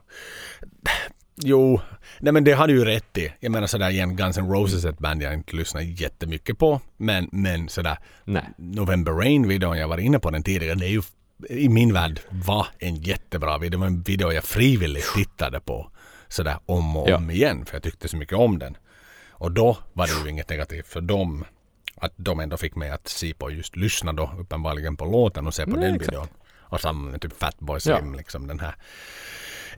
[1.36, 1.80] Jo,
[2.20, 3.32] nej men det har du ju rätt i.
[3.40, 6.80] Jag menar sådär igen, Guns N' Roses är ett band jag inte lyssnar jättemycket på.
[6.96, 8.44] Men, men sådär, Nej.
[8.58, 11.02] November Rain-videon, jag var inne på den tidigare, det är ju
[11.48, 13.70] i min värld var en jättebra video.
[13.70, 15.90] Det var en video jag frivilligt tittade på
[16.28, 17.16] sådär om och Ja.
[17.16, 18.76] om igen för jag tyckte så mycket om den.
[19.30, 21.44] Och då var det ju inget negativt för dem
[22.04, 25.54] att de ändå fick mig att se på just lyssna då uppenbarligen på låten och
[25.54, 26.12] se på Nej, den exakt.
[26.12, 26.28] videon.
[26.60, 27.98] Och samma med typ Fatboy Ja.
[27.98, 28.74] Slim, liksom den här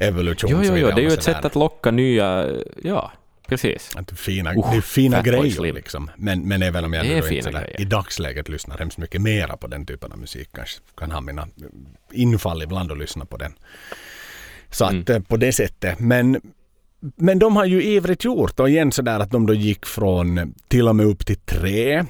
[0.00, 0.78] Jo, evolutionsvideon.
[0.78, 2.48] jo, jo, det är ju ett sätt att locka nya...
[2.82, 3.12] Ja,
[3.48, 3.96] precis.
[3.96, 5.74] Att Fina, Oh, det är fina grejer Slim.
[5.74, 6.10] liksom.
[6.16, 9.66] Men, men även om jag nu inte sådär, i dagsläget lyssnar hemskt mycket mera på
[9.66, 10.48] den typen av musik.
[10.52, 11.48] Kanske kan ha mina
[12.12, 13.52] infall ibland och lyssna på den.
[14.70, 15.04] Så att Mm.
[15.08, 15.98] eh, på det sättet.
[15.98, 16.40] Men,
[17.00, 20.88] men de har ju ivrigt gjort och igen sådär att de då gick från till
[20.88, 22.04] och med upp till tre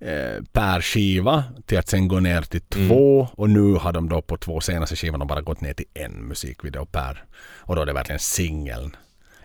[0.00, 2.88] eh, per skiva till att sen gå ner till Mm.
[2.88, 6.12] två och nu har de då på två senaste skivorna bara gått ner till en
[6.28, 7.24] musikvideo per.
[7.40, 8.96] Och då är det verkligen singeln,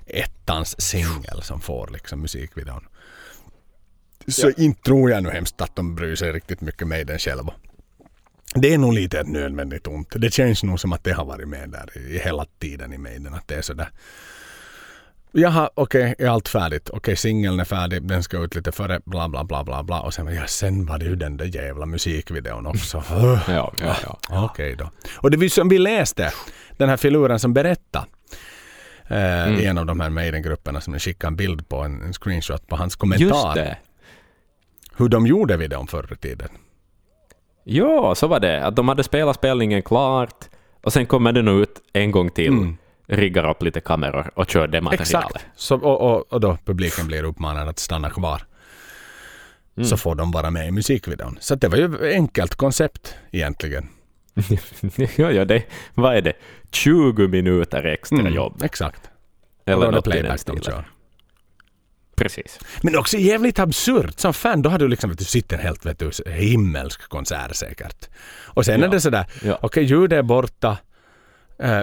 [0.06, 2.88] ettans singel som får liksom musikvideon.
[4.28, 7.54] Så inte tror jag nu hemskt att de bryr sig riktigt mycket med den själva.
[8.56, 10.14] Det är nog lite ett nödvändigt ont.
[10.16, 13.34] Det känns nog som att det har varit med där i hela tiden i Maiden.
[13.34, 13.90] Att det är sådär.
[15.38, 16.90] Jaha, okej, är allt färdigt?
[16.94, 20.02] Okej, singeln är färdig, den ska ut lite före, bla bla bla bla bla.
[20.02, 23.04] Och sen, ja, sen var det ju den där jävla musikvideon också.
[23.10, 24.46] Ja, ja, ja.
[24.46, 24.90] Okej då.
[25.18, 26.32] Och det vi, som vi läste,
[26.78, 28.06] den här filuren som berättade
[29.08, 29.60] eh, Mm.
[29.68, 32.94] en av de här Maiden-grupperna som skickade en bild på en, en screenshot på hans
[32.94, 33.56] Just kommentar.
[33.56, 33.78] det.
[34.98, 36.50] Hur de gjorde videon förr i tiden.
[37.64, 38.66] Ja, så var det.
[38.66, 40.46] Att de hade spelat spelningen klart
[40.84, 42.78] och sen kommer den ut en gång till, Mm.
[43.08, 45.30] Riggar upp lite kameror och kör det materialet.
[45.36, 45.46] Exakt.
[45.56, 48.42] Så, och, och, och då publiken blir uppmanad att stanna kvar.
[49.78, 49.90] Mm.
[49.90, 51.38] Så får de vara med i musikvideon.
[51.42, 53.90] Så det var ju ett enkelt koncept egentligen.
[55.16, 55.64] ja, ja, det,
[55.94, 56.34] vad är det?
[56.72, 58.64] 20 minuter extra Mm, jobb.
[58.64, 59.10] Exakt.
[59.66, 60.84] Eller något i den stilen.
[62.16, 62.60] Precis.
[62.82, 64.20] Men också jävligt absurt.
[64.20, 68.10] Som fan, då har du liksom, vet du sitter helt vet du, himmelsk konsert säkert.
[68.44, 68.88] Och sen Ja.
[68.88, 69.60] är det sådär, Ja.
[69.62, 70.78] okej ljudet är borta.
[71.60, 71.82] Eh,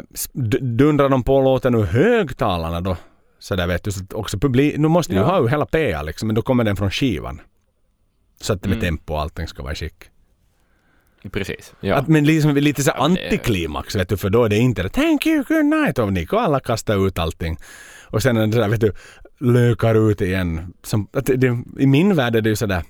[0.61, 2.97] dundrar de på låten ur högtalarna då?
[3.39, 5.25] Sådär vet du, så också publik, nu måste du Ja.
[5.25, 7.41] ha ju hela PA liksom, men då kommer den från skivan.
[8.41, 8.87] Så att det med Mm.
[8.87, 9.95] tempo och allting ska vara i skick.
[11.33, 11.75] Precis.
[11.81, 11.95] Ja.
[11.95, 15.27] Att, men liksom lite så antiklimax vet du, för då är det inte det thank
[15.27, 17.57] you, good night och Nico alla kastar ut allting.
[18.11, 18.93] Och sen är det där vet du,
[19.41, 20.73] lökar ut igen.
[20.83, 22.83] Som, det, det, I min värld är det ju sådär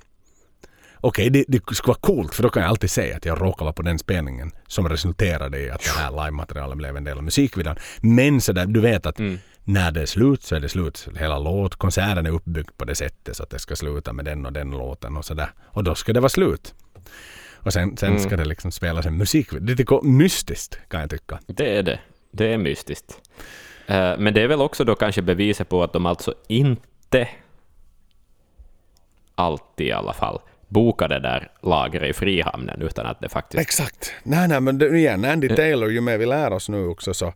[1.05, 3.65] Okej, det, det skulle vara coolt för då kan jag alltid säga att jag råkade
[3.65, 7.25] vara på den spelningen som resulterade i att det här live-materialet blev en del av
[7.25, 7.77] musikvideon.
[8.03, 9.39] Men sådär, du vet att Mm.
[9.65, 11.09] när det är slut så är det slut.
[11.17, 14.47] Hela låt, konserten är uppbyggd på det sättet så att det ska sluta med den
[14.47, 15.51] och den låten och sådär.
[15.65, 16.75] Och då ska det vara slut.
[17.55, 18.23] Och sen, sen Mm.
[18.23, 19.49] ska det liksom spelas en musik.
[19.51, 21.39] Det är lite mystiskt kan jag tycka.
[21.47, 22.01] Det är det.
[22.33, 23.21] Det är mystiskt.
[23.87, 27.29] Eh, men det är väl också då kanske beviset på att de alltså inte
[29.35, 30.41] alltid i alla fall
[30.73, 33.61] bokade där lagret i Frihamnen utan att det faktiskt...
[33.61, 34.13] Exakt.
[34.23, 37.33] Nej, nej, men det, igen, Andy Taylor, ju mer vi lär oss nu också så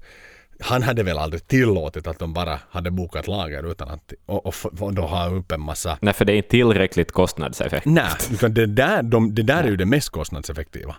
[0.60, 4.54] han hade väl aldrig tillåtit att de bara hade bokat lager utan att och, och,
[4.80, 7.94] och då ha upp en massa Nej, för det är inte tillräckligt kostnadseffektivt.
[7.94, 10.96] Nej, utan det där, de, det där är ju det mest kostnadseffektiva.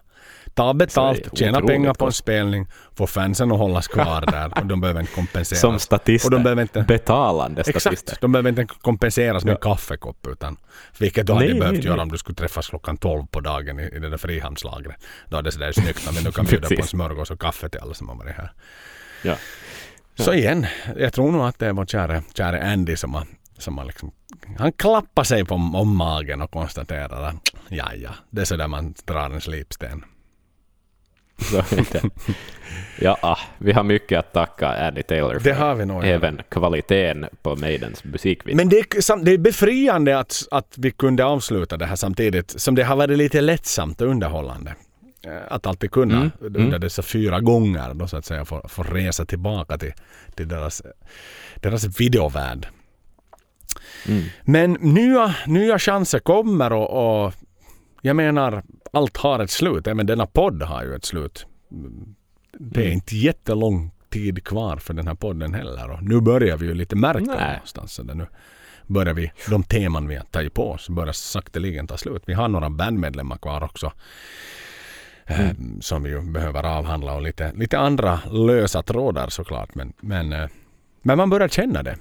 [0.57, 4.81] Ta betalt, tjäna pengar på en spelning, få fansen att hållas kvar där och de
[4.81, 5.61] behöver inte kompenseras.
[5.61, 6.27] Som statister.
[6.27, 7.91] Och de behöver inte, Betalande statister.
[7.91, 9.55] exakt, de behöver inte kompenseras med Ja.
[9.55, 10.57] en kaffekopp utan
[10.97, 13.79] vilket du hade Nej, behövt nej, göra om du skulle träffas klockan 12 på dagen
[13.79, 14.95] i, i det där frihamnslagret.
[15.29, 17.79] Då är det sådär snyggt men du kan bjuda på en smörgås och kaffe till
[17.81, 18.51] alla som har varit här.
[19.23, 19.35] Ja.
[20.19, 20.65] Så igen,
[20.97, 23.23] jag tror nog att det är vår kära, kära Andy som har
[23.57, 24.11] Som man liksom,
[24.57, 27.35] han klappar sig på om magen och konstaterar att
[27.67, 30.03] ja, ja, det är så där man drar en slipsten.
[31.51, 31.63] Så.
[32.99, 35.43] Ja, ah, vi har mycket att tacka Andy Taylor för.
[35.43, 36.05] Det har vi nog.
[36.05, 38.57] Även kvaliteten på Maidens musikvideo.
[38.57, 42.75] Men det är, det är befriande att, att vi kunde avsluta det här samtidigt som
[42.75, 44.75] det har varit lite lättsamt och underhållande.
[45.25, 46.81] Eh, Att alltid kunna Mm, under mm.
[46.81, 49.93] dessa fyra gånger då så att säga få, få resa tillbaka till,
[50.35, 50.81] till deras,
[51.55, 52.67] deras videovärld.
[54.07, 54.23] Mm.
[54.41, 57.33] Men nya, nya chanser kommer och, och
[58.01, 58.63] jag menar
[58.97, 59.87] allt har ett slut.
[59.87, 61.45] Även denna podd har ju ett slut.
[62.59, 62.93] Det är Mm.
[62.93, 65.89] inte jättelång tid kvar för den här podden heller.
[65.91, 67.53] Och nu börjar vi ju lite märka Nej.
[67.53, 67.93] någonstans.
[67.93, 68.27] Så nu
[68.87, 72.23] börjar vi, de teman vi har tagit på oss börjar sakteligen ta slut.
[72.25, 73.91] Vi har några bandmedlemmar kvar också.
[75.25, 75.49] eh,
[75.81, 79.75] Som vi ju behöver avhandla och lite, lite andra lösa trådar såklart.
[79.75, 80.49] Men, men, eh,
[81.01, 81.97] men man börjar känna det.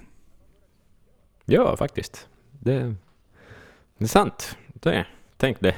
[1.45, 2.29] Ja, faktiskt.
[2.61, 2.95] Det,
[3.99, 4.57] det är sant.
[4.75, 5.07] Det,
[5.37, 5.75] tänk det.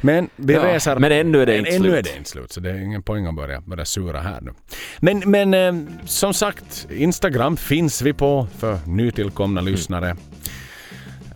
[0.00, 0.96] Men vi Ja, reser...
[0.96, 1.94] men ännu är det inte ännu slut.
[1.98, 4.52] är det inte slut, så det är ingen poäng att börja, börja sura här nu.
[5.00, 9.72] Men, men eh, som sagt, Instagram finns vi på för nytillkomna Mm.
[9.72, 10.16] lyssnare.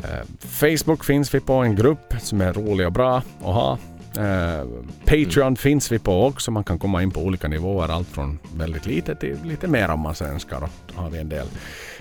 [0.04, 3.78] Eh, Facebook finns vi på, en grupp som är rolig och bra att ha.
[4.16, 4.64] Eh,
[5.04, 5.56] Patreon Mm.
[5.56, 6.50] finns vi på också.
[6.50, 7.88] Man kan komma in på olika nivåer.
[7.88, 10.62] Allt från väldigt lite till lite mer om man så önskar.
[10.62, 11.46] Och då har vi en del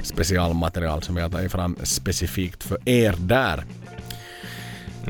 [0.03, 3.63] specialmaterial som vi har tagit fram specifikt för er där.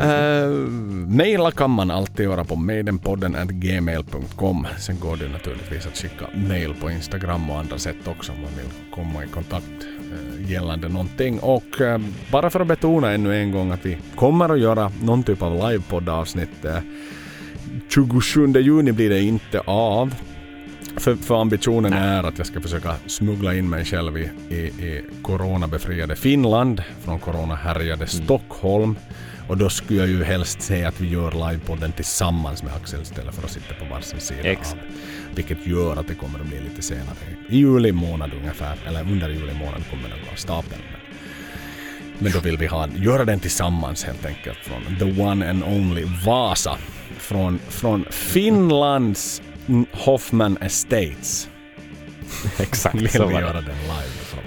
[0.02, 0.70] Uh,
[1.08, 4.68] maila kan man alltid göra på maidenpodden at gmail.com.
[4.78, 8.52] Sen går det naturligtvis att skicka mail på Instagram och andra sätt också om man
[8.58, 11.40] vill komma i kontakt eh, gällande någonting.
[11.40, 12.02] Och eh,
[12.32, 15.70] bara för att betona ännu en gång att vi kommer att göra någon typ av
[15.70, 16.66] livepoddavsnitt.
[16.66, 16.80] Uh,
[17.90, 20.16] 27 juni blir det inte av.
[20.98, 25.02] För, för ambitionen är att jag ska försöka smuggla in mig själv i, i, i
[25.22, 28.96] coronabefriade Finland från coronahärjade Stockholm.
[29.48, 33.36] Och då skulle jag ju helst säga att vi gör livepodden tillsammans med Axel istället
[33.36, 34.74] för att sitta på varsin sida Exakt.
[34.74, 35.36] av.
[35.36, 37.18] Vilket gör att det kommer att bli lite senare.
[37.50, 40.82] I juli månad ungefär, eller under juli månad kommer den vara stapeln.
[40.92, 41.02] Men,
[42.20, 46.06] men då vill vi ha, göra den tillsammans helt enkelt från the one and only
[46.26, 46.78] Vasa.
[47.18, 49.42] Från, från Finlands
[49.92, 51.50] Hoffman Estates.
[52.60, 53.68] Exakt vill så var göra det.
[53.68, 54.44] den live ifrån.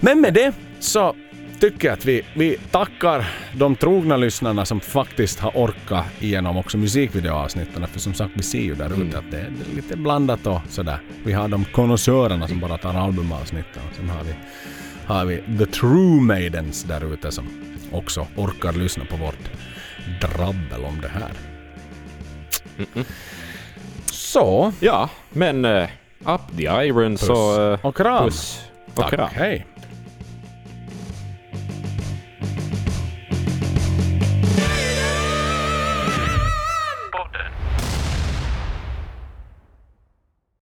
[0.00, 1.14] Men med det så
[1.60, 7.86] tycker att vi, vi tackar de trogna lyssnarna som faktiskt har orkat igenom också musikvideoavsnitten.
[7.88, 9.14] För som sagt, vi ser ju där ute Mm.
[9.18, 10.98] att det är lite blandat och sådär.
[11.24, 13.82] Vi har de konnässörerna som bara tar albumavsnitten.
[13.90, 14.34] Och sen har vi,
[15.06, 17.48] har vi the true maidens där ute som
[17.92, 19.50] också orkar lyssna på vårt
[20.20, 21.30] drabbel om det här.
[24.06, 25.88] Så, Ja, men uh,
[26.26, 28.24] up the irons Puss och uh, och kram.
[28.24, 29.28] puss och Tack, kram.
[29.32, 29.66] hej.